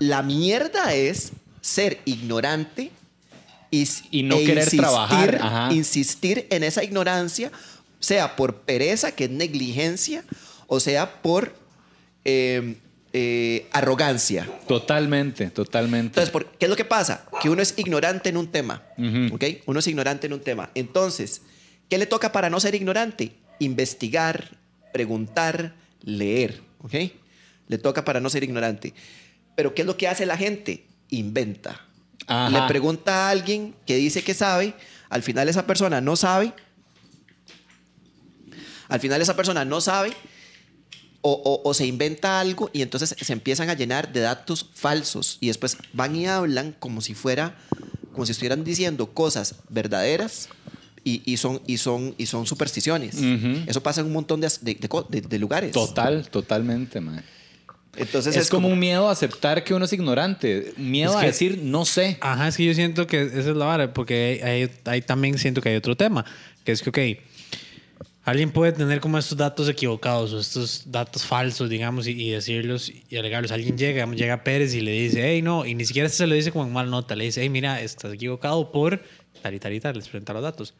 la 0.00 0.22
mierda 0.22 0.94
es 0.94 1.30
ser 1.60 2.00
ignorante 2.04 2.90
y, 3.70 4.22
no 4.24 4.36
querer 4.38 4.68
trabajar, 4.68 5.38
ajá. 5.40 5.72
Insistir 5.72 6.48
en 6.50 6.64
esa 6.64 6.82
ignorancia, 6.82 7.52
sea 8.00 8.34
por 8.34 8.62
pereza, 8.62 9.12
que 9.12 9.24
es 9.24 9.30
negligencia, 9.30 10.24
o 10.66 10.80
sea 10.80 11.22
por 11.22 11.54
eh, 12.24 12.78
eh, 13.18 13.66
arrogancia. 13.72 14.46
Totalmente, 14.68 15.48
totalmente. 15.48 16.08
Entonces, 16.20 16.30
¿por- 16.30 16.50
¿qué 16.58 16.66
es 16.66 16.68
lo 16.68 16.76
que 16.76 16.84
pasa? 16.84 17.24
Que 17.40 17.48
uno 17.48 17.62
es 17.62 17.72
ignorante 17.78 18.28
en 18.28 18.36
un 18.36 18.48
tema. 18.48 18.82
Ujú. 18.98 19.34
¿Ok? 19.36 19.44
Uno 19.64 19.78
es 19.78 19.86
ignorante 19.86 20.26
en 20.26 20.34
un 20.34 20.40
tema. 20.40 20.68
Entonces, 20.74 21.40
¿qué 21.88 21.96
le 21.96 22.04
toca 22.04 22.30
para 22.32 22.50
no 22.50 22.60
ser 22.60 22.74
ignorante? 22.74 23.32
investigar, 23.58 24.50
preguntar, 24.92 25.72
leer, 26.02 26.60
¿ok? 26.82 26.94
Le 27.68 27.78
toca 27.78 28.04
para 28.04 28.20
no 28.20 28.28
ser 28.28 28.44
ignorante. 28.44 28.92
Pero 29.54 29.72
¿qué 29.72 29.80
es 29.80 29.86
lo 29.86 29.96
que 29.96 30.08
hace 30.08 30.26
la 30.26 30.36
gente? 30.36 30.84
Inventa. 31.08 31.80
Ajá. 32.26 32.50
Le 32.50 32.68
pregunta 32.68 33.28
a 33.28 33.30
alguien 33.30 33.74
que 33.86 33.96
dice 33.96 34.22
que 34.22 34.34
sabe, 34.34 34.74
al 35.08 35.22
final 35.22 35.48
esa 35.48 35.66
persona 35.66 36.02
no 36.02 36.16
sabe, 36.16 36.52
al 38.88 39.00
final 39.00 39.22
esa 39.22 39.34
persona 39.36 39.64
no 39.64 39.80
sabe 39.80 40.12
o, 41.28 41.32
o- 41.44 41.68
o 41.68 41.74
se 41.74 41.84
inventa 41.86 42.38
algo 42.38 42.70
y 42.72 42.82
entonces 42.82 43.16
se 43.20 43.32
empiezan 43.32 43.68
a 43.68 43.74
llenar 43.74 44.12
de 44.12 44.20
datos 44.20 44.64
falsos 44.74 45.38
y 45.40 45.48
después 45.48 45.76
van 45.92 46.14
y 46.14 46.26
hablan 46.28 46.74
como 46.78 47.00
si 47.00 47.14
fuera, 47.14 47.56
como 48.12 48.24
si 48.26 48.32
estuvieran 48.32 48.62
diciendo 48.62 49.06
cosas 49.12 49.56
verdaderas 49.68 50.48
y, 51.02 51.22
y 51.24 51.36
son, 51.38 51.60
y, 51.66 51.78
son, 51.78 52.14
y 52.18 52.26
son 52.26 52.46
supersticiones. 52.46 53.16
Eso 53.66 53.82
pasa 53.82 54.00
en 54.02 54.06
un 54.06 54.12
montón 54.12 54.40
de, 54.40 55.38
lugares. 55.38 55.72
Total, 55.72 56.28
totalmente, 56.30 57.00
mae. 57.00 57.22
Entonces 57.96 58.36
Es, 58.36 58.50
como, 58.50 58.68
un 58.68 58.78
miedo 58.78 59.08
a 59.08 59.12
aceptar 59.12 59.64
que 59.64 59.72
uno 59.72 59.86
es 59.86 59.92
ignorante. 59.92 60.74
Miedo 60.76 61.10
Es 61.12 61.16
a 61.16 61.20
que- 61.22 61.26
decir 61.28 61.60
no 61.62 61.84
sé. 61.86 62.18
Ajá, 62.20 62.46
es 62.48 62.56
que 62.56 62.64
yo 62.66 62.74
siento 62.74 63.06
que 63.06 63.22
esa 63.22 63.38
es 63.38 63.56
la 63.56 63.64
vara, 63.64 63.92
porque 63.94 64.70
ahí 64.84 65.00
también 65.02 65.38
siento 65.38 65.60
que 65.62 65.70
hay 65.70 65.76
otro 65.76 65.96
tema, 65.96 66.24
que 66.64 66.72
es 66.72 66.82
que, 66.82 66.90
ok, 66.90 66.98
alguien 68.26 68.50
puede 68.50 68.72
tener 68.72 69.00
como 69.00 69.18
estos 69.18 69.38
datos 69.38 69.68
equivocados 69.68 70.32
o 70.32 70.40
estos 70.40 70.90
datos 70.90 71.24
falsos, 71.24 71.70
digamos, 71.70 72.08
y, 72.08 72.20
y 72.20 72.30
decirlos 72.30 72.92
y 73.08 73.16
alegarlos. 73.16 73.52
Alguien 73.52 73.78
llega, 73.78 74.04
llega 74.06 74.42
Pérez 74.42 74.74
y 74.74 74.80
le 74.80 74.90
dice, 74.90 75.30
hey, 75.30 75.42
no, 75.42 75.64
y 75.64 75.76
ni 75.76 75.84
siquiera 75.84 76.08
se 76.08 76.26
lo 76.26 76.34
dice 76.34 76.50
como 76.50 76.66
en 76.66 76.72
mal 76.72 76.90
nota, 76.90 77.14
le 77.14 77.24
dice, 77.24 77.42
hey, 77.42 77.48
mira, 77.48 77.80
estás 77.80 78.12
equivocado 78.12 78.72
por 78.72 79.00
tal 79.42 79.54
y 79.54 79.60
tal 79.60 79.72
y 79.74 79.80
tal, 79.80 79.94
les 79.94 80.08
presenta 80.08 80.32
los 80.32 80.42
datos. 80.42 80.74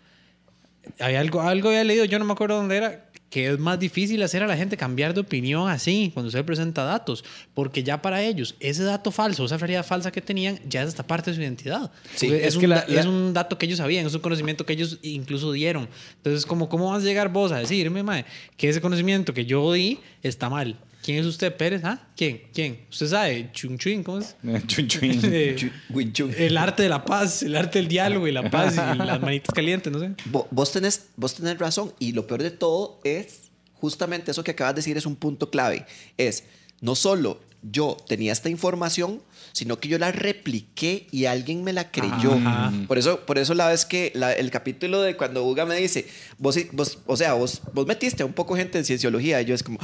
Hay 0.98 1.14
algo, 1.14 1.40
algo 1.40 1.68
había 1.68 1.84
leído, 1.84 2.04
yo 2.04 2.18
no 2.18 2.24
me 2.24 2.32
acuerdo 2.32 2.56
dónde 2.56 2.78
era, 2.78 3.05
que 3.30 3.48
es 3.50 3.58
más 3.58 3.78
difícil 3.78 4.22
hacer 4.22 4.42
a 4.42 4.46
la 4.46 4.56
gente 4.56 4.76
cambiar 4.76 5.12
de 5.12 5.20
opinión 5.20 5.68
así, 5.68 6.10
cuando 6.14 6.28
usted 6.28 6.44
presenta 6.44 6.84
datos, 6.84 7.24
porque 7.54 7.82
ya 7.82 8.00
para 8.00 8.22
ellos, 8.22 8.54
ese 8.60 8.84
dato 8.84 9.10
falso, 9.10 9.44
esa 9.44 9.56
realidad 9.58 9.84
falsa 9.84 10.12
que 10.12 10.20
tenían, 10.22 10.60
ya 10.68 10.82
es 10.82 10.88
esta 10.88 11.04
parte 11.06 11.30
de 11.30 11.36
su 11.36 11.42
identidad. 11.42 11.90
Sí, 12.14 12.28
Porque 12.28 12.42
es 12.46 12.54
es, 12.54 12.58
que 12.58 12.64
un, 12.66 12.70
la- 12.70 12.76
da- 12.82 12.86
la- 12.88 13.00
es 13.00 13.06
un 13.06 13.32
dato 13.34 13.58
que 13.58 13.66
ellos 13.66 13.78
sabían, 13.78 14.06
es 14.06 14.14
un 14.14 14.20
conocimiento 14.20 14.64
que 14.64 14.74
ellos 14.74 14.98
incluso 15.02 15.50
dieron. 15.52 15.88
Entonces, 16.18 16.46
como, 16.46 16.68
¿cómo 16.68 16.90
vas 16.92 17.02
a 17.02 17.06
llegar 17.06 17.32
vos 17.32 17.50
a 17.52 17.58
decirme, 17.58 18.02
mae, 18.02 18.24
que 18.56 18.68
ese 18.68 18.80
conocimiento 18.80 19.34
que 19.34 19.44
yo 19.44 19.72
di 19.72 19.98
está 20.22 20.48
mal? 20.48 20.76
¿Quién 21.06 21.18
es 21.20 21.26
usted, 21.26 21.56
Pérez? 21.56 21.82
¿Ah? 21.84 22.00
¿Quién? 22.16 22.42
¿Quién? 22.52 22.80
¿Usted 22.90 23.06
sabe? 23.06 23.50
Chun 23.52 23.78
Chun, 23.78 24.02
¿cómo 24.02 24.18
es? 24.18 24.34
Chun, 24.66 24.88
chun. 24.88 25.00
Eh, 25.22 25.70
Wing 25.90 26.12
Chun. 26.12 26.34
el 26.36 26.56
arte 26.58 26.82
de 26.82 26.88
la 26.88 27.04
paz, 27.04 27.44
el 27.44 27.54
arte 27.54 27.78
del 27.78 27.86
diálogo 27.86 28.26
y 28.26 28.32
la 28.32 28.50
paz 28.50 28.74
y 28.74 28.98
las 28.98 29.20
manitas 29.20 29.54
calientes, 29.54 29.92
no 29.92 30.00
sé. 30.00 30.08
Vo- 30.32 30.48
Vos 30.50 30.72
tenés, 30.72 31.06
vos 31.14 31.32
tenés 31.34 31.58
razón 31.58 31.92
y 32.00 32.10
lo 32.10 32.26
peor 32.26 32.42
de 32.42 32.50
todo 32.50 32.98
es 33.04 33.42
justamente 33.74 34.32
eso 34.32 34.42
que 34.42 34.50
acabas 34.50 34.74
de 34.74 34.80
decir 34.80 34.96
es 34.96 35.06
un 35.06 35.14
punto 35.14 35.48
clave. 35.48 35.86
Es 36.16 36.42
no 36.80 36.96
solo 36.96 37.40
yo 37.62 37.96
tenía 38.08 38.32
esta 38.32 38.48
información, 38.50 39.22
sino 39.56 39.80
que 39.80 39.88
yo 39.88 39.96
la 39.98 40.12
repliqué 40.12 41.06
y 41.10 41.24
alguien 41.24 41.64
me 41.64 41.72
la 41.72 41.90
creyó. 41.90 42.34
Ajá. 42.34 42.70
Por 42.86 42.98
eso, 42.98 43.20
por 43.24 43.38
eso 43.38 43.54
la 43.54 43.68
vez 43.68 43.86
que 43.86 44.12
la- 44.14 44.34
el 44.34 44.50
capítulo 44.50 45.00
de 45.00 45.16
cuando 45.16 45.42
Uga 45.46 45.64
me 45.64 45.76
dice, 45.76 46.06
vos, 46.36 46.58
o 47.06 47.16
sea, 47.16 47.32
vos, 47.32 47.62
vos 47.72 47.86
metiste 47.86 48.22
a 48.22 48.26
un 48.26 48.34
poco 48.34 48.54
gente 48.54 48.76
en 48.76 48.84
cienciología 48.84 49.40
y 49.40 49.46
yo 49.46 49.54
es 49.54 49.62
como, 49.62 49.78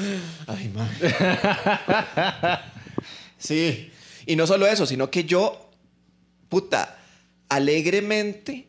ay, 0.46 0.70
man. 0.74 0.90
sí. 3.38 3.90
Y 4.26 4.36
no 4.36 4.46
solo 4.46 4.66
eso, 4.66 4.84
sino 4.84 5.10
que 5.10 5.24
yo, 5.24 5.70
puta, 6.50 6.98
alegremente 7.48 8.68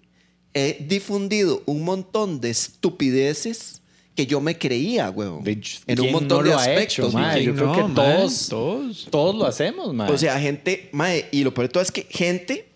he 0.53 0.85
difundido 0.87 1.63
un 1.65 1.83
montón 1.83 2.39
de 2.39 2.49
estupideces 2.49 3.81
que 4.15 4.25
yo 4.27 4.39
me 4.41 4.57
creía, 4.57 5.09
huevón. 5.09 5.43
En 5.47 5.57
un 5.57 5.95
¿quién 5.95 6.11
montón 6.11 6.43
no 6.45 6.49
de 6.49 6.53
aspectos. 6.53 6.83
hecho, 7.09 7.11
mae? 7.11 7.43
Yo 7.43 7.55
creo 7.55 7.65
No, 7.67 7.75
que 7.75 7.83
mae, 7.83 7.93
todos, 8.17 8.47
todos. 8.49 9.07
todos 9.09 9.35
lo 9.35 9.45
hacemos, 9.47 9.93
mae. 9.93 10.11
O 10.11 10.17
sea, 10.17 10.39
gente, 10.39 10.89
mae, 10.91 11.27
y 11.31 11.43
lo 11.43 11.53
peor 11.53 11.67
de 11.67 11.71
todo 11.73 11.83
es 11.83 11.91
que 11.91 12.05
gente 12.09 12.69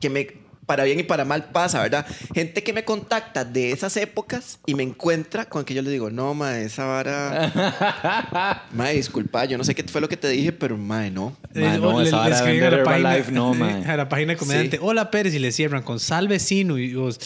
que 0.00 0.10
me, 0.10 0.26
para 0.66 0.82
bien 0.82 0.98
y 0.98 1.04
para 1.04 1.24
mal 1.24 1.50
pasa, 1.52 1.80
¿verdad? 1.82 2.04
Gente 2.34 2.64
que 2.64 2.72
me 2.72 2.84
contacta 2.84 3.44
de 3.44 3.70
esas 3.70 3.96
épocas 3.96 4.58
y 4.66 4.74
me 4.74 4.82
encuentra 4.82 5.44
con 5.44 5.64
que 5.64 5.74
yo 5.74 5.82
le 5.82 5.90
digo, 5.90 6.10
no, 6.10 6.34
mae, 6.34 6.64
esa 6.64 6.86
vara. 6.86 8.66
mae, 8.72 8.96
disculpa, 8.96 9.44
yo 9.44 9.56
no 9.58 9.62
sé 9.62 9.76
qué 9.76 9.84
fue 9.84 10.00
lo 10.00 10.08
que 10.08 10.16
te 10.16 10.26
dije, 10.28 10.50
pero 10.50 10.76
mae, 10.76 11.10
no. 11.12 11.36
Ma, 11.54 11.74
Eh, 11.74 11.78
no, 11.78 11.88
o 11.96 12.00
le- 12.02 12.08
esa 12.08 12.16
le 12.16 12.22
vara 12.22 12.28
de 12.30 12.34
escriben 12.50 12.64
a 12.74 12.76
la 12.78 12.82
página, 12.82 13.16
Life, 13.16 13.30
no, 13.30 13.54
mae. 13.54 13.84
a 13.84 13.96
la 13.96 14.08
página 14.08 14.32
de 14.32 14.38
comediante, 14.38 14.76
Sí. 14.78 14.82
hola 14.84 15.08
Pérez, 15.12 15.34
y 15.34 15.38
le 15.38 15.52
cierran 15.52 15.82
con 15.84 16.00
sal 16.00 16.26
vecino 16.26 16.78
y 16.78 16.94
vos, 16.94 17.16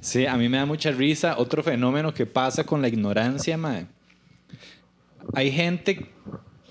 Sí, 0.00 0.26
a 0.26 0.36
mí 0.36 0.48
me 0.48 0.58
da 0.58 0.66
mucha 0.66 0.90
risa. 0.90 1.38
Otro 1.38 1.62
fenómeno 1.62 2.12
que 2.14 2.26
pasa 2.26 2.64
con 2.64 2.82
la 2.82 2.88
ignorancia, 2.88 3.56
mae. 3.56 3.86
Hay 5.34 5.50
gente, 5.52 6.10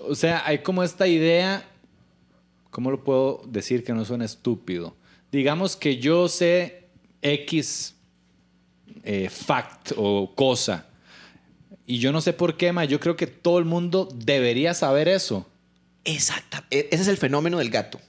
o 0.00 0.14
sea, 0.14 0.42
hay 0.46 0.58
como 0.58 0.82
esta 0.82 1.06
idea, 1.06 1.64
¿cómo 2.70 2.90
lo 2.90 3.04
puedo 3.04 3.42
decir 3.46 3.84
que 3.84 3.92
no 3.92 4.04
suena 4.04 4.24
estúpido? 4.24 4.96
Digamos 5.30 5.76
que 5.76 5.98
yo 5.98 6.28
sé 6.28 6.88
X 7.22 7.94
eh, 9.04 9.28
fact 9.30 9.92
o 9.96 10.32
cosa. 10.34 10.86
Y 11.86 11.98
yo 11.98 12.12
no 12.12 12.20
sé 12.20 12.32
por 12.32 12.56
qué, 12.56 12.72
mae. 12.72 12.88
Yo 12.88 13.00
creo 13.00 13.16
que 13.16 13.26
todo 13.26 13.58
el 13.58 13.64
mundo 13.64 14.08
debería 14.14 14.74
saber 14.74 15.08
eso. 15.08 15.46
Exacta. 16.04 16.64
e- 16.70 16.88
Ese 16.90 17.02
es 17.02 17.08
el 17.08 17.16
fenómeno 17.16 17.58
del 17.58 17.70
gato. 17.70 18.00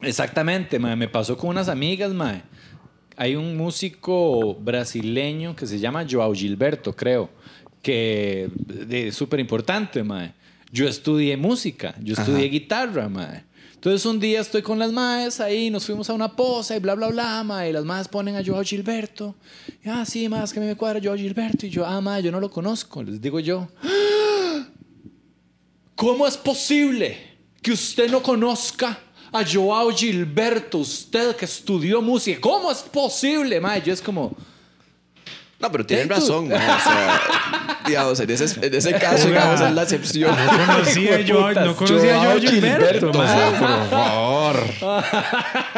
Exactamente, 0.00 0.78
mae. 0.78 0.94
Me 0.96 1.08
pasó 1.08 1.36
con 1.36 1.50
unas 1.50 1.68
amigas, 1.68 2.12
mae. 2.12 2.42
Hay 3.18 3.34
un 3.34 3.56
músico 3.56 4.54
brasileño 4.54 5.56
que 5.56 5.66
se 5.66 5.78
llama 5.78 6.06
Joao 6.08 6.32
Gilberto, 6.32 6.94
creo, 6.94 7.28
que 7.82 8.48
es 8.88 9.14
súper 9.14 9.40
importante, 9.40 10.04
mae. 10.04 10.32
Yo 10.70 10.86
estudié 10.86 11.36
música, 11.36 11.94
yo 12.00 12.14
estudié 12.14 12.44
Ajá. 12.44 12.48
guitarra, 12.48 13.08
mae. 13.08 13.44
Entonces 13.74 14.06
un 14.06 14.20
día 14.20 14.40
estoy 14.40 14.62
con 14.62 14.78
las 14.78 14.92
maes 14.92 15.40
ahí, 15.40 15.68
nos 15.68 15.84
fuimos 15.84 16.08
a 16.10 16.12
una 16.12 16.34
posa 16.34 16.76
y 16.76 16.78
bla, 16.78 16.94
bla, 16.94 17.08
bla, 17.08 17.42
mae. 17.42 17.70
Y 17.70 17.72
las 17.72 17.84
maes 17.84 18.06
ponen 18.06 18.36
a 18.36 18.44
Joao 18.44 18.62
Gilberto. 18.62 19.34
Y, 19.84 19.88
ah, 19.88 20.04
sí, 20.04 20.28
más 20.28 20.52
que 20.52 20.60
a 20.60 20.62
mí 20.62 20.68
me 20.68 20.76
cuadra 20.76 21.00
Joao 21.02 21.16
Gilberto. 21.16 21.66
Y 21.66 21.70
yo, 21.70 21.84
ah, 21.84 22.00
mae, 22.00 22.22
yo 22.22 22.30
no 22.30 22.38
lo 22.38 22.50
conozco. 22.50 23.02
Les 23.02 23.20
digo 23.20 23.40
yo, 23.40 23.68
¿Cómo 25.98 26.28
es 26.28 26.36
posible 26.36 27.18
que 27.60 27.72
usted 27.72 28.08
no 28.08 28.22
conozca 28.22 29.00
a 29.32 29.42
Joao 29.44 29.90
Gilberto, 29.90 30.78
usted 30.78 31.36
que 31.36 31.44
estudió 31.44 32.00
música? 32.02 32.40
¿Cómo 32.40 32.70
es 32.72 32.78
posible, 32.78 33.60
mae? 33.60 33.82
Yo 33.82 33.92
es 33.92 34.00
como, 34.02 34.34
No, 35.58 35.70
pero 35.72 35.84
tienen 35.84 36.08
razón, 36.08 36.48
mae. 36.48 36.56
O 36.58 36.80
sea, 36.80 37.20
digamos, 37.86 38.20
en 38.20 38.30
ese, 38.30 38.66
en 38.66 38.74
ese 38.74 38.92
caso, 38.98 39.26
digamos, 39.28 39.60
es 39.60 39.72
la 39.72 39.82
excepción. 39.82 40.34
no 40.36 40.66
conocía 40.66 41.20
yo, 41.20 41.50
no 41.52 41.74
conocía 41.76 42.12
yo 42.12 42.16
a 42.16 42.24
Joao 42.24 42.38
Gilberto, 42.40 42.86
Gilberto, 42.86 43.12
mae. 43.18 43.50
por 43.50 43.88
favor. 43.88 44.64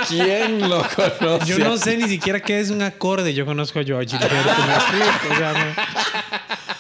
¿Quién 0.09 0.69
lo 0.69 0.83
conoce? 1.19 1.47
Yo 1.47 1.59
no 1.59 1.77
sé 1.77 1.97
ni 1.97 2.09
siquiera 2.09 2.41
qué 2.41 2.61
es 2.61 2.71
un 2.71 2.83
acorde. 2.83 3.33
Yo 3.35 3.47
conozco 3.47 3.79
a 3.81 3.83
Joao 3.87 4.01
Gilberto. 4.01 4.35
me 4.35 4.75
explico, 4.75 5.35
o 5.35 5.37
sea, 5.39 5.53
no- 5.53 6.80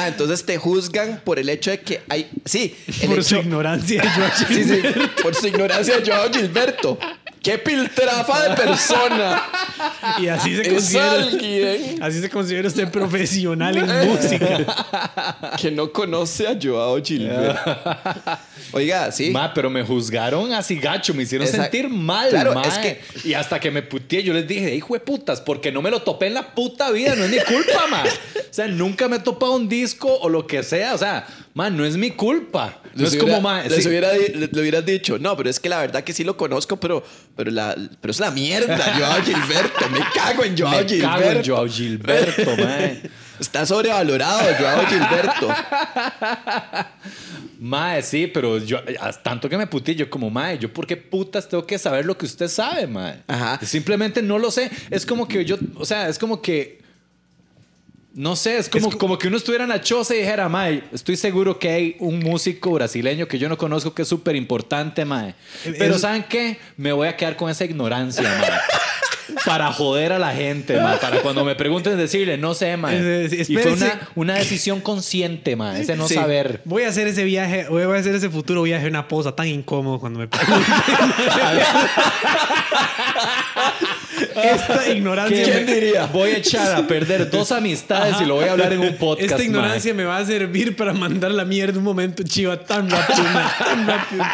Ah, 0.00 0.06
entonces 0.06 0.44
te 0.46 0.56
juzgan 0.58 1.20
por 1.24 1.40
el 1.40 1.48
hecho 1.48 1.72
de 1.72 1.80
que 1.80 2.00
hay. 2.08 2.30
Sí, 2.44 2.76
el 3.02 3.08
por 3.08 3.24
su 3.24 3.34
ignorancia 3.34 4.00
de 4.02 4.08
Joao 4.08 4.30
Sí, 4.46 4.62
sí, 4.64 4.80
por 5.20 5.34
su 5.34 5.48
ignorancia 5.48 5.98
de 5.98 6.08
Joao 6.08 6.32
Gilberto. 6.32 7.00
¡Qué 7.42 7.56
piltrafa 7.58 8.48
de 8.48 8.56
persona! 8.56 9.42
Y 10.18 10.26
así 10.28 10.56
se 10.56 10.62
Es 10.62 10.68
considera. 10.68 11.12
alguien 11.12 12.02
Así 12.02 12.20
se 12.20 12.28
considera 12.28 12.68
usted 12.68 12.90
profesional 12.90 13.76
en 13.76 14.08
música. 14.08 15.52
que 15.60 15.70
no 15.70 15.92
conoce 15.92 16.46
a 16.48 16.58
Joao 16.60 17.02
Gilberto. 17.02 17.60
Oiga, 18.72 19.10
sí. 19.12 19.30
ma, 19.30 19.54
pero 19.54 19.70
me 19.70 19.82
juzgaron 19.82 20.52
así 20.52 20.76
gacho, 20.76 21.14
me 21.14 21.22
hicieron 21.22 21.46
sentir 21.46 21.88
mal, 21.88 22.28
Claro, 22.30 22.60
es 22.62 22.78
que- 22.78 23.00
Y 23.24 23.34
hasta 23.34 23.58
que 23.60 23.70
me 23.70 23.82
puteé, 23.82 24.22
yo 24.22 24.34
les 24.34 24.46
dije, 24.46 24.74
hijo 24.74 24.94
de 24.94 25.00
putas, 25.00 25.40
porque 25.40 25.72
no 25.72 25.80
me 25.80 25.90
lo 25.90 26.02
topé 26.02 26.26
en 26.26 26.34
la 26.34 26.54
puta 26.54 26.90
vida, 26.90 27.14
no 27.14 27.24
es 27.24 27.30
mi 27.30 27.38
culpa, 27.40 27.86
ma. 27.88 28.02
O 28.48 28.54
sea, 28.58 28.66
nunca 28.66 29.08
me 29.08 29.16
he 29.16 29.20
topado 29.20 29.54
un 29.54 29.68
disco 29.68 30.12
o 30.20 30.28
lo 30.28 30.46
que 30.46 30.62
sea, 30.62 30.94
o 30.94 30.98
sea, 30.98 31.26
man, 31.58 31.76
no 31.76 31.84
es 31.84 31.96
mi 31.96 32.12
culpa. 32.12 32.80
No 32.94 33.02
Les 33.04 33.12
es 33.14 33.20
hubiera- 33.20 33.36
como, 33.38 33.48
ma, 33.48 33.62
les 33.64 33.82
sí. 33.82 33.88
hubiera 33.88 34.12
le, 34.12 34.48
le 34.52 34.60
hubieras 34.60 34.84
dicho, 34.86 35.18
no, 35.18 35.36
pero 35.36 35.50
es 35.50 35.58
que 35.60 35.68
la 35.68 35.80
verdad 35.80 36.04
que 36.04 36.12
sí 36.12 36.22
lo 36.24 36.36
conozco, 36.36 36.78
pero, 36.78 37.02
pero, 37.36 37.50
la, 37.50 37.76
pero 38.00 38.10
es 38.12 38.20
la 38.20 38.30
mierda, 38.30 38.76
Joao 38.96 39.22
Gilberto. 39.22 39.88
Me 39.90 40.00
cago 40.14 40.44
en 40.44 40.56
Joao 40.56 40.70
me 40.82 40.88
Gilberto. 40.88 41.18
cago 41.18 41.30
en 41.30 41.44
Joao 41.44 41.66
Gilberto, 41.68 42.56
man. 42.56 43.00
Está 43.40 43.64
sobrevalorado, 43.66 44.40
Joao 44.58 44.86
Gilberto. 44.86 45.48
Mae, 47.60 48.02
sí, 48.02 48.26
pero 48.28 48.58
yo, 48.58 48.78
tanto 49.22 49.48
que 49.48 49.56
me 49.56 49.66
puté, 49.66 49.94
yo 49.94 50.08
como, 50.08 50.30
mae, 50.30 50.58
yo 50.58 50.72
por 50.72 50.86
qué 50.86 50.96
putas 50.96 51.48
tengo 51.48 51.66
que 51.66 51.76
saber 51.78 52.04
lo 52.06 52.16
que 52.16 52.26
usted 52.26 52.46
sabe, 52.48 52.86
mae. 52.86 53.22
Ajá. 53.26 53.58
Simplemente 53.64 54.22
no 54.22 54.38
lo 54.38 54.50
sé. 54.50 54.70
Es 54.90 55.04
como 55.04 55.26
que 55.26 55.44
yo, 55.44 55.56
o 55.74 55.84
sea, 55.84 56.08
es 56.08 56.18
como 56.18 56.40
que, 56.40 56.80
no 58.18 58.34
sé, 58.34 58.58
es 58.58 58.68
como, 58.68 58.88
Es 58.88 58.94
co- 58.94 58.98
como 58.98 59.16
que 59.16 59.28
uno 59.28 59.36
estuviera 59.36 59.62
en 59.62 59.70
la 59.70 59.80
choza 59.80 60.12
y 60.14 60.18
dijera, 60.18 60.48
mae, 60.48 60.82
estoy 60.92 61.16
seguro 61.16 61.56
que 61.58 61.70
hay 61.70 61.96
un 62.00 62.18
músico 62.18 62.72
brasileño 62.72 63.28
que 63.28 63.38
yo 63.38 63.48
no 63.48 63.56
conozco 63.56 63.94
que 63.94 64.02
es 64.02 64.08
súper 64.08 64.34
importante, 64.34 65.04
mae. 65.04 65.36
Es- 65.64 65.76
Pero 65.78 65.96
¿saben 66.00 66.24
qué? 66.28 66.58
Me 66.76 66.90
voy 66.92 67.06
a 67.06 67.16
quedar 67.16 67.36
con 67.36 67.48
esa 67.48 67.64
ignorancia, 67.64 68.24
mae. 68.28 68.50
para 69.44 69.72
joder 69.72 70.12
a 70.14 70.18
la 70.18 70.32
gente, 70.32 70.80
ma, 70.80 70.98
para 70.98 71.20
cuando 71.20 71.44
me 71.44 71.54
pregunten 71.54 71.96
decirle, 71.96 72.36
no 72.38 72.54
sé, 72.54 72.76
ma. 72.76 72.92
Es- 72.92 73.32
es- 73.32 73.50
Y 73.50 73.56
fue 73.56 73.72
una, 73.74 74.00
una 74.16 74.34
decisión 74.34 74.80
consciente, 74.80 75.54
ma, 75.54 75.78
ese 75.78 75.94
no 75.96 76.08
Sí. 76.08 76.14
saber. 76.14 76.60
Voy 76.64 76.82
a 76.82 76.88
hacer 76.88 77.06
ese 77.06 77.22
viaje, 77.24 77.66
voy 77.68 77.82
a 77.82 77.94
hacer 78.00 78.14
ese 78.16 78.30
futuro 78.30 78.62
viaje 78.62 78.88
una 78.88 79.06
posa 79.06 79.36
tan 79.36 79.46
incómodo 79.46 80.00
cuando 80.00 80.18
me 80.18 80.26
pregunten. 80.28 80.64
Esta 84.42 84.88
ignorancia. 84.92 85.44
¿Quién 85.44 85.66
me- 85.66 85.74
diría? 85.74 86.06
Voy 86.06 86.30
a 86.30 86.36
echar 86.38 86.74
a 86.76 86.86
perder 86.86 87.30
dos 87.30 87.52
amistades 87.52 88.16
y 88.20 88.24
lo 88.24 88.36
voy 88.36 88.44
a 88.46 88.52
hablar 88.52 88.72
en 88.72 88.80
un 88.80 88.96
podcast. 88.96 89.30
Esta 89.32 89.42
ignorancia 89.44 89.94
me 89.94 90.04
va 90.04 90.18
a 90.18 90.24
servir 90.24 90.76
para 90.76 90.92
mandar 90.92 91.30
la 91.32 91.44
mierda 91.44 91.78
un 91.78 91.84
momento 91.84 92.22
chiva 92.22 92.58
tan 92.64 92.88
rápido, 92.90 93.22
tan 93.58 93.86
rápido. 93.86 94.24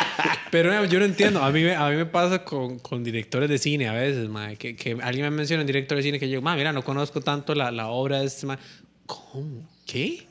Pero 0.51 0.85
yo 0.85 0.99
no 0.99 1.05
entiendo. 1.05 1.43
A 1.43 1.51
mí, 1.51 1.69
a 1.69 1.89
mí 1.91 1.97
me 1.97 2.07
pasa 2.07 2.45
con, 2.45 2.79
con 2.79 3.03
directores 3.05 3.49
de 3.49 3.59
cine 3.59 3.89
a 3.89 3.93
veces, 3.93 4.29
ma, 4.29 4.55
que, 4.55 4.77
que 4.77 4.97
alguien 5.03 5.25
me 5.27 5.31
menciona 5.31 5.63
un 5.63 5.67
director 5.67 5.97
de 5.97 6.03
cine 6.03 6.19
que 6.21 6.29
yo, 6.29 6.41
mira, 6.43 6.73
no 6.73 6.83
conozco 6.85 7.21
tanto 7.21 7.55
la, 7.55 7.71
la 7.71 7.89
obra 7.89 8.21
de 8.21 8.27
este 8.27 8.47
ma. 8.47 8.59
¿Cómo? 9.07 9.69
¿Qué? 9.87 10.27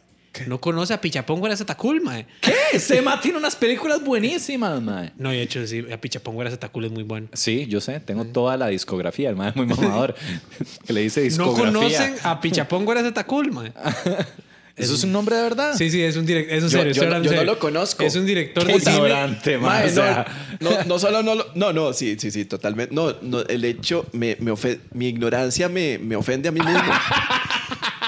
No 0.47 0.59
conoce 0.59 0.93
a 0.93 0.99
Pichapongo 1.01 1.45
era 1.45 1.55
Zetacul, 1.55 2.01
ma. 2.01 2.23
¿Qué? 2.41 2.53
Ese 2.73 3.01
ma 3.01 3.21
tiene 3.21 3.37
unas 3.37 3.55
películas 3.55 4.03
buenísimas, 4.03 4.81
ma. 4.81 5.11
No, 5.17 5.29
de 5.29 5.41
hecho, 5.41 5.65
sí, 5.67 5.85
a 5.91 5.97
Pichapongo 6.01 6.41
era 6.41 6.49
Zetacul 6.51 6.85
es 6.85 6.91
muy 6.91 7.03
bueno. 7.03 7.27
Sí, 7.33 7.67
yo 7.67 7.79
sé, 7.81 7.99
tengo 7.99 8.25
toda 8.25 8.57
la 8.57 8.67
discografía, 8.67 9.29
el 9.29 9.35
ma 9.35 9.49
es 9.49 9.55
muy 9.55 9.65
mamador. 9.67 10.15
que 10.87 10.93
le 10.93 11.01
dice 11.01 11.19
No 11.21 11.25
discografía. 11.25 11.71
conocen 11.71 12.15
a 12.23 12.41
Pichapongo 12.41 12.91
era 12.91 13.01
Zetacul, 13.03 13.51
ma. 13.51 13.71
¿Eso 14.75 14.95
es 14.95 15.03
un 15.03 15.11
nombre 15.11 15.35
de 15.35 15.43
verdad? 15.43 15.75
Sí, 15.77 15.91
sí, 15.91 16.01
es 16.01 16.17
un 16.17 16.25
director. 16.25 16.57
Es 16.57 16.63
un 16.63 16.69
Yo- 16.71 16.77
serio, 16.79 16.93
yo 16.93 17.05
no- 17.07 17.21
yo 17.23 17.31
no 17.35 17.43
lo 17.43 17.59
conozco. 17.59 18.01
Es 18.03 18.15
un 18.15 18.25
director 18.25 18.65
Qué 18.65 18.73
de 18.73 18.79
cine. 18.79 19.57
Mae, 19.59 19.85
o 19.85 19.89
sea, 19.89 20.25
no, 20.59 20.71
no, 20.71 20.83
no 20.85 20.97
solo 20.97 21.21
no 21.21 21.35
lo- 21.35 21.45
No, 21.53 21.71
no, 21.73 21.93
sí, 21.93 22.15
sí, 22.19 22.31
sí, 22.31 22.45
totalmente. 22.45 22.95
No, 22.95 23.13
no 23.21 23.41
el 23.41 23.63
hecho, 23.65 24.07
me, 24.13 24.35
me 24.39 24.51
ofe- 24.51 24.79
mi 24.93 25.09
ignorancia 25.09 25.69
me, 25.69 25.99
me 25.99 26.15
ofende 26.15 26.49
a 26.49 26.51
mí 26.51 26.59
mismo. 26.59 26.81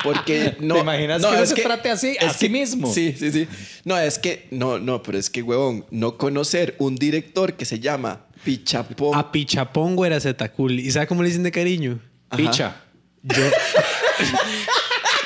Porque 0.06 0.56
no. 0.60 0.76
¿Te 0.76 0.82
imaginas 0.82 1.22
no, 1.22 1.32
que 1.32 1.42
es 1.42 1.50
se 1.50 1.56
trate 1.62 1.90
así, 1.92 2.16
a 2.22 2.30
sí 2.32 2.46
que- 2.46 2.50
mismo? 2.54 2.94
Sí, 2.94 3.14
sí, 3.20 3.32
sí. 3.32 3.48
No, 3.84 3.98
es 3.98 4.18
que, 4.20 4.48
no, 4.52 4.80
no, 4.80 5.04
pero 5.04 5.18
es 5.18 5.30
que, 5.30 5.42
huevón, 5.42 5.86
no 5.92 6.18
conocer 6.18 6.76
un 6.80 6.96
director 6.96 7.54
que 7.54 7.66
se 7.66 7.80
llama 7.80 8.22
Pichapón. 8.44 9.18
A 9.18 9.32
Pichapongo 9.32 10.06
era 10.06 10.20
Zetacul. 10.22 10.80
¿Y 10.80 10.92
sabe 10.92 11.08
cómo 11.08 11.22
le 11.24 11.30
dicen 11.30 11.44
de 11.44 11.52
cariño? 11.52 12.00
Ajá. 12.30 12.38
Picha. 12.38 12.76
Yo. 13.24 13.36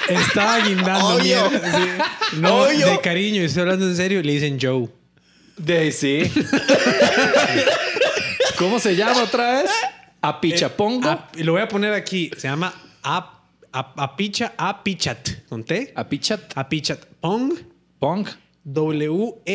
Estaba 0.10 0.60
guindando 0.66 1.08
Obvio. 1.16 1.50
mierda, 1.50 1.72
sí. 2.32 2.38
No, 2.40 2.64
Obvio. 2.64 2.88
de 2.88 3.00
cariño, 3.02 3.42
estoy 3.44 3.62
hablando 3.62 3.86
en 3.88 3.96
serio. 3.96 4.22
Le 4.24 4.34
dicen 4.34 4.58
Joe. 4.60 4.90
De 5.58 5.92
sí. 5.92 6.24
¿Cómo 8.58 8.80
se 8.80 8.96
llama 8.96 9.24
otra 9.24 9.62
vez? 9.62 9.72
A 10.22 10.42
Pichapongo. 10.42 11.10
A- 11.10 11.30
y 11.36 11.44
lo 11.44 11.54
voy 11.54 11.62
a 11.62 11.68
poner 11.68 11.94
aquí. 11.94 12.30
Se 12.38 12.48
llama 12.48 12.74
A, 13.04 13.18
a, 13.18 13.39
Apicha 13.72 14.54
Apichat. 14.58 15.48
¿Con 15.48 15.64
T? 15.64 15.92
A 15.96 16.08
Pichat. 16.08 16.52
Apichat. 16.56 17.06
Pong. 17.20 17.54
Pong. 18.00 18.28
W-E-E-R-S-E-K. 18.64 19.46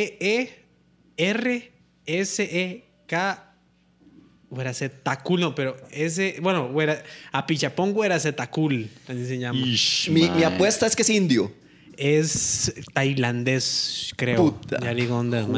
Huera 4.50 4.72
Zetacul, 4.72 5.40
no, 5.40 5.54
pero 5.54 5.76
ese. 5.90 6.36
Bueno, 6.40 6.66
huera, 6.66 7.02
Apichapongo 7.32 8.04
era 8.04 8.20
Zetacul. 8.20 8.88
Así 9.08 9.26
se 9.26 9.38
llama. 9.38 9.58
mi, 9.58 10.28
mi 10.30 10.44
apuesta 10.44 10.86
es 10.86 10.94
que 10.94 11.02
es 11.02 11.10
indio. 11.10 11.52
Es 11.96 12.72
tailandés, 12.92 14.12
creo. 14.16 14.36
Puta. 14.36 14.78
Ya 14.80 14.94
digo 14.94 15.16
dónde 15.16 15.40
es, 15.40 15.48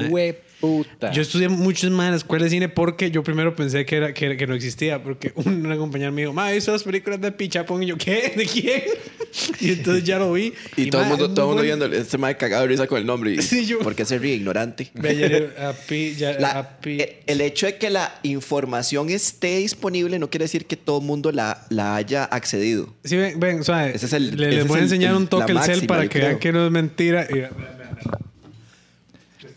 Hueputa. 0.60 1.12
Yo 1.12 1.22
estudié 1.22 1.48
muchos 1.48 1.90
más 1.90 2.06
en 2.06 2.10
la 2.12 2.16
escuela 2.16 2.44
de 2.44 2.50
cine 2.50 2.68
porque 2.68 3.10
yo 3.10 3.22
primero 3.22 3.54
pensé 3.54 3.84
que, 3.84 3.96
era, 3.96 4.14
que, 4.14 4.36
que 4.36 4.46
no 4.46 4.54
existía. 4.54 5.02
Porque 5.02 5.32
un- 5.36 5.64
una 5.66 5.76
compañera 5.76 6.10
me 6.10 6.22
dijo, 6.22 6.32
ma, 6.32 6.50
¿viste 6.50 6.70
las 6.72 6.82
películas 6.82 7.20
de 7.20 7.30
Pichapón? 7.32 7.82
Y 7.82 7.86
yo, 7.86 7.96
¿qué? 7.98 8.32
¿De 8.36 8.46
quién? 8.46 8.82
Y 9.60 9.72
entonces 9.72 10.02
ya 10.04 10.18
lo 10.18 10.32
vi. 10.32 10.54
Y, 10.76 10.88
todo 10.88 11.02
el 11.02 11.08
ma, 11.08 11.16
mundo, 11.16 11.34
todo 11.34 11.48
mundo 11.48 11.62
viendo 11.62 11.84
este 11.86 12.16
mae 12.16 12.36
cagado 12.38 12.62
de 12.62 12.68
risa 12.68 12.86
con 12.86 12.98
el 12.98 13.04
nombre. 13.04 13.34
Y, 13.34 13.42
Sí, 13.42 13.66
yo- 13.66 13.80
¿Por 13.80 13.94
qué 13.94 14.04
se 14.06 14.18
ríe? 14.18 14.34
Ignorante. 14.34 14.90
Ya 15.02 15.12
ya- 16.16 16.38
La- 16.40 16.78
eh, 16.84 17.22
el 17.26 17.40
hecho 17.42 17.66
de 17.66 17.76
que 17.76 17.90
la 17.90 18.18
información 18.22 19.10
esté 19.10 19.58
disponible 19.58 20.18
no 20.18 20.30
quiere 20.30 20.44
decir 20.44 20.66
que 20.66 20.76
todo 20.76 21.00
el 21.00 21.04
mundo 21.04 21.32
la, 21.32 21.66
la 21.68 21.96
haya 21.96 22.24
accedido. 22.24 22.94
Sí, 23.04 23.16
ven, 23.16 23.38
ven, 23.38 23.62
suave. 23.64 23.92
Ese 23.94 24.06
es 24.06 24.12
el- 24.14 24.36
Le- 24.36 24.46
ese 24.48 24.54
les 24.56 24.62
es 24.64 24.68
voy 24.68 24.78
a 24.78 24.82
enseñar 24.82 25.10
el- 25.10 25.16
un 25.18 25.26
toque 25.28 25.52
el 25.52 25.60
cel 25.60 25.86
para 25.86 26.08
que 26.08 26.18
vean 26.18 26.38
que 26.38 26.52
no 26.52 26.64
es 26.66 26.72
mentira. 26.72 27.26
Y 27.30 27.42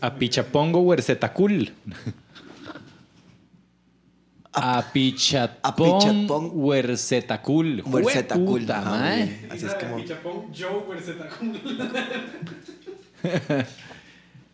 vean. 0.00 0.12
A 0.12 0.18
Pichapongo 0.18 0.80
Huerzetacul. 0.80 1.72
A 4.52 4.82
Pichatpong 4.92 5.60
A 5.62 5.76
Pichatpong 5.76 6.50
Huerzetacul. 6.54 7.82
Huerzetacul. 7.86 8.66
Ah. 8.70 9.16
Así 9.50 9.66
es 9.66 9.74
como. 9.74 9.96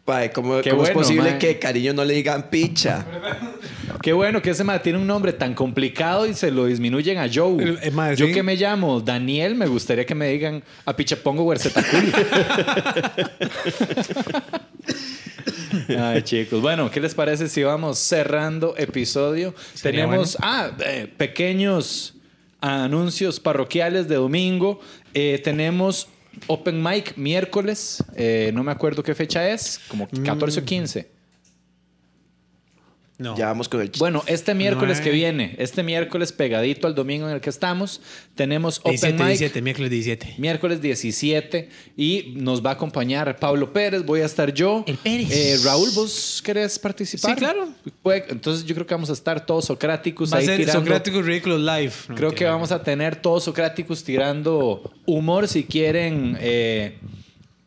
Mae, 0.07 0.31
¿cómo, 0.31 0.61
Qué 0.61 0.71
cómo 0.71 0.83
bueno, 0.83 1.01
es 1.01 1.07
posible 1.07 1.31
mae. 1.31 1.39
que 1.39 1.59
cariño 1.59 1.93
no 1.93 2.05
le 2.05 2.15
digan 2.15 2.49
picha? 2.49 3.05
Qué 4.03 4.13
bueno 4.13 4.41
que 4.41 4.51
ese 4.51 4.63
mae 4.63 4.79
tiene 4.79 4.99
un 5.01 5.07
nombre 5.07 5.33
tan 5.33 5.53
complicado 5.53 6.27
y 6.27 6.35
se 6.35 6.53
lo 6.53 6.67
disminuyen 6.67 7.19
a 7.19 7.27
Joe. 7.33 7.77
El- 7.83 7.93
mae, 7.93 8.15
Yo 8.15 8.27
sí. 8.27 8.33
que 8.33 8.43
me 8.45 8.55
llamo 8.55 9.01
Daniel, 9.01 9.57
me 9.57 9.67
gustaría 9.67 10.07
que 10.07 10.15
me 10.15 10.29
digan 10.29 10.63
a 10.85 10.95
Pichapongo 10.95 11.43
Huerzetacul. 11.43 12.13
Ay, 15.99 16.23
chicos. 16.23 16.61
Bueno, 16.61 16.91
¿qué 16.91 17.01
les 17.01 17.15
parece 17.15 17.49
si 17.49 17.63
vamos 17.63 17.99
cerrando 17.99 18.75
episodio? 18.77 19.55
Sería 19.75 20.05
Tenemos 20.05 20.37
ah, 20.41 20.71
eh, 20.85 21.13
pequeños 21.17 22.15
anuncios 22.61 23.41
parroquiales 23.41 24.09
de 24.09 24.17
domingo. 24.17 24.81
Eh, 25.15 25.41
tenemos 25.43 26.09
Open 26.47 26.83
Mic 26.83 27.17
miércoles. 27.17 28.03
Eh, 28.15 28.51
no 28.55 28.63
me 28.63 28.73
acuerdo 28.73 29.03
qué 29.03 29.15
fecha 29.15 29.49
es, 29.49 29.81
como 29.89 30.09
14 30.09 30.61
o 30.61 30.65
15. 30.65 31.16
No. 33.19 33.35
Ya 33.35 33.47
vamos 33.47 33.69
con 33.71 33.81
el 33.81 33.91
ch- 33.91 33.99
Bueno, 33.99 34.23
este 34.27 34.55
miércoles 34.55 34.99
No, 34.99 35.05
que 35.05 35.11
viene, 35.11 35.55
este 35.59 35.83
miércoles 35.83 36.33
pegadito 36.33 36.87
al 36.87 36.95
domingo 36.95 37.27
en 37.27 37.35
el 37.35 37.41
que 37.41 37.49
estamos, 37.49 38.03
tenemos 38.35 38.79
Open 38.81 38.93
17, 38.93 39.13
Mic. 39.15 39.27
17, 39.29 39.63
miércoles 39.63 39.91
17. 39.91 40.35
Miércoles 40.37 40.83
17 40.83 41.69
y 41.97 42.35
nos 42.37 42.63
va 42.65 42.71
a 42.71 42.73
acompañar 42.75 43.39
Pablo 43.39 43.73
Pérez, 43.73 44.05
voy 44.05 44.21
a 44.21 44.27
estar 44.27 44.53
yo. 44.53 44.85
El 44.87 44.99
Pérez. 44.99 45.31
Eh, 45.31 45.57
Raúl, 45.65 45.89
¿vos 45.95 46.43
querés 46.45 46.79
participar? 46.79 47.31
Sí, 47.33 47.37
claro. 47.39 47.71
Puede- 48.03 48.27
entonces 48.29 48.67
yo 48.67 48.75
creo 48.75 48.87
que 48.87 48.93
vamos 48.95 49.09
a 49.09 49.15
estar 49.15 49.47
todos 49.47 49.65
socráticos 49.65 50.31
Va 50.31 50.37
a 50.37 50.41
ahí 50.41 50.47
ser 50.47 50.59
tirando. 50.59 50.81
Socráticos 50.81 51.25
Ridículos 51.25 51.61
Live. 51.61 51.93
No, 52.11 52.15
Creo 52.17 52.35
que 52.35 52.45
vamos 52.45 52.71
a 52.71 52.83
tener 52.83 53.17
todos 53.17 53.45
socráticos 53.45 54.05
tirando 54.05 54.93
humor 55.07 55.49
si 55.49 55.65
quieren, 55.65 56.37
eh, 56.39 56.99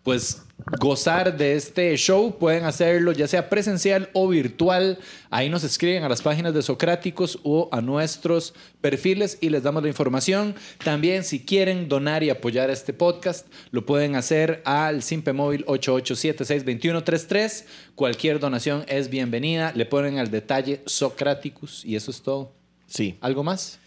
pues 0.03 0.43
gozar 0.77 1.37
de 1.37 1.55
este 1.55 1.95
show, 1.97 2.37
pueden 2.37 2.65
hacerlo 2.65 3.11
ya 3.11 3.27
sea 3.27 3.49
presencial 3.49 4.09
o 4.13 4.27
virtual. 4.27 4.99
Ahí 5.29 5.49
nos 5.49 5.63
escriben 5.63 6.03
a 6.03 6.09
las 6.09 6.21
páginas 6.21 6.53
de 6.53 6.61
Socráticos 6.61 7.39
o 7.43 7.69
a 7.71 7.81
nuestros 7.81 8.53
perfiles 8.81 9.37
y 9.41 9.49
les 9.49 9.63
damos 9.63 9.81
la 9.81 9.89
información. 9.89 10.55
También 10.83 11.23
si 11.23 11.39
quieren 11.39 11.89
donar 11.89 12.23
y 12.23 12.29
apoyar 12.29 12.69
este 12.69 12.93
podcast, 12.93 13.47
lo 13.71 13.85
pueden 13.85 14.15
hacer 14.15 14.61
al 14.65 15.01
Simpe 15.01 15.33
Móvil 15.33 15.65
88762133. 15.65 17.65
Cualquier 17.95 18.39
donación 18.39 18.85
es 18.87 19.09
bienvenida. 19.09 19.71
Le 19.75 19.85
ponen 19.85 20.19
al 20.19 20.29
detalle 20.29 20.81
Socráticos 20.85 21.83
y 21.85 21.95
eso 21.95 22.11
es 22.11 22.21
todo. 22.21 22.51
Sí. 22.87 23.17
¿Algo 23.21 23.43
más? 23.43 23.79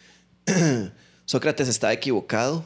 Sócrates 1.25 1.69
está 1.69 1.93
equivocado. 1.93 2.65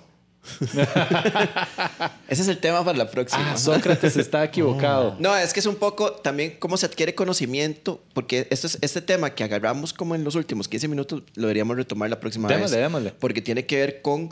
Ese 2.29 2.43
es 2.43 2.49
el 2.49 2.59
tema 2.59 2.85
para 2.85 2.99
la 2.99 3.11
próxima. 3.11 3.53
Ah, 3.53 3.57
Sócrates 3.57 4.17
está 4.17 4.45
equivocado. 4.45 5.17
No, 5.19 5.37
es 5.37 5.53
que 5.53 5.61
es 5.61 5.67
un 5.67 5.77
poco 5.77 6.13
también 6.13 6.57
cómo 6.59 6.77
se 6.77 6.87
adquiere 6.87 7.15
conocimiento, 7.15 8.03
porque 8.15 8.47
esto 8.51 8.67
es, 8.67 8.79
este 8.81 9.01
tema 9.01 9.31
que 9.35 9.45
agarramos 9.45 9.93
como 9.93 10.15
en 10.15 10.25
los 10.25 10.35
últimos 10.35 10.69
15 10.69 10.89
minutos 10.89 11.23
lo 11.35 11.43
deberíamos 11.43 11.77
retomar 11.77 12.11
la 12.11 12.21
próxima 12.21 12.49
Démosle, 12.49 12.77
vez. 12.77 12.85
démosle. 12.87 13.11
Porque 13.19 13.41
tiene 13.43 13.67
que 13.67 13.77
ver 13.77 14.03
con, 14.03 14.31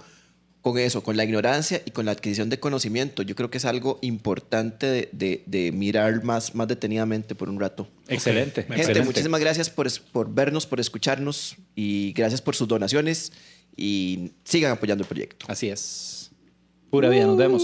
con 0.61 0.79
eso, 0.79 1.03
con 1.03 1.17
la 1.17 1.25
ignorancia 1.25 1.83
y 1.85 1.91
con 1.93 2.07
la 2.07 2.13
adquisición 2.13 2.51
de 2.51 2.59
conocimiento. 2.59 3.23
Yo 3.23 3.35
creo 3.37 3.51
que 3.51 3.59
es 3.59 3.65
algo 3.65 3.99
importante 4.03 4.87
de, 4.87 5.09
de- 5.13 5.43
de 5.47 5.73
mirar 5.73 6.23
más, 6.25 6.55
más 6.55 6.67
detenidamente 6.69 7.35
por 7.35 7.49
un 7.49 7.61
rato. 7.61 7.89
Excelente, 8.09 8.63
Gente, 8.63 8.77
excelente. 8.77 9.07
muchísimas 9.07 9.41
gracias 9.41 9.71
por, 9.71 9.89
por 10.13 10.33
vernos, 10.35 10.67
por 10.67 10.81
escucharnos 10.81 11.57
y 11.77 12.13
gracias 12.13 12.41
por 12.43 12.55
sus 12.57 12.67
donaciones 12.69 13.33
y 13.77 14.31
sigan 14.45 14.73
apoyando 14.73 15.03
el 15.03 15.09
proyecto. 15.09 15.47
Así 15.49 15.69
es. 15.69 16.31
Pura 16.91 17.09
vida, 17.09 17.27
nos 17.27 17.37
vemos. 17.37 17.63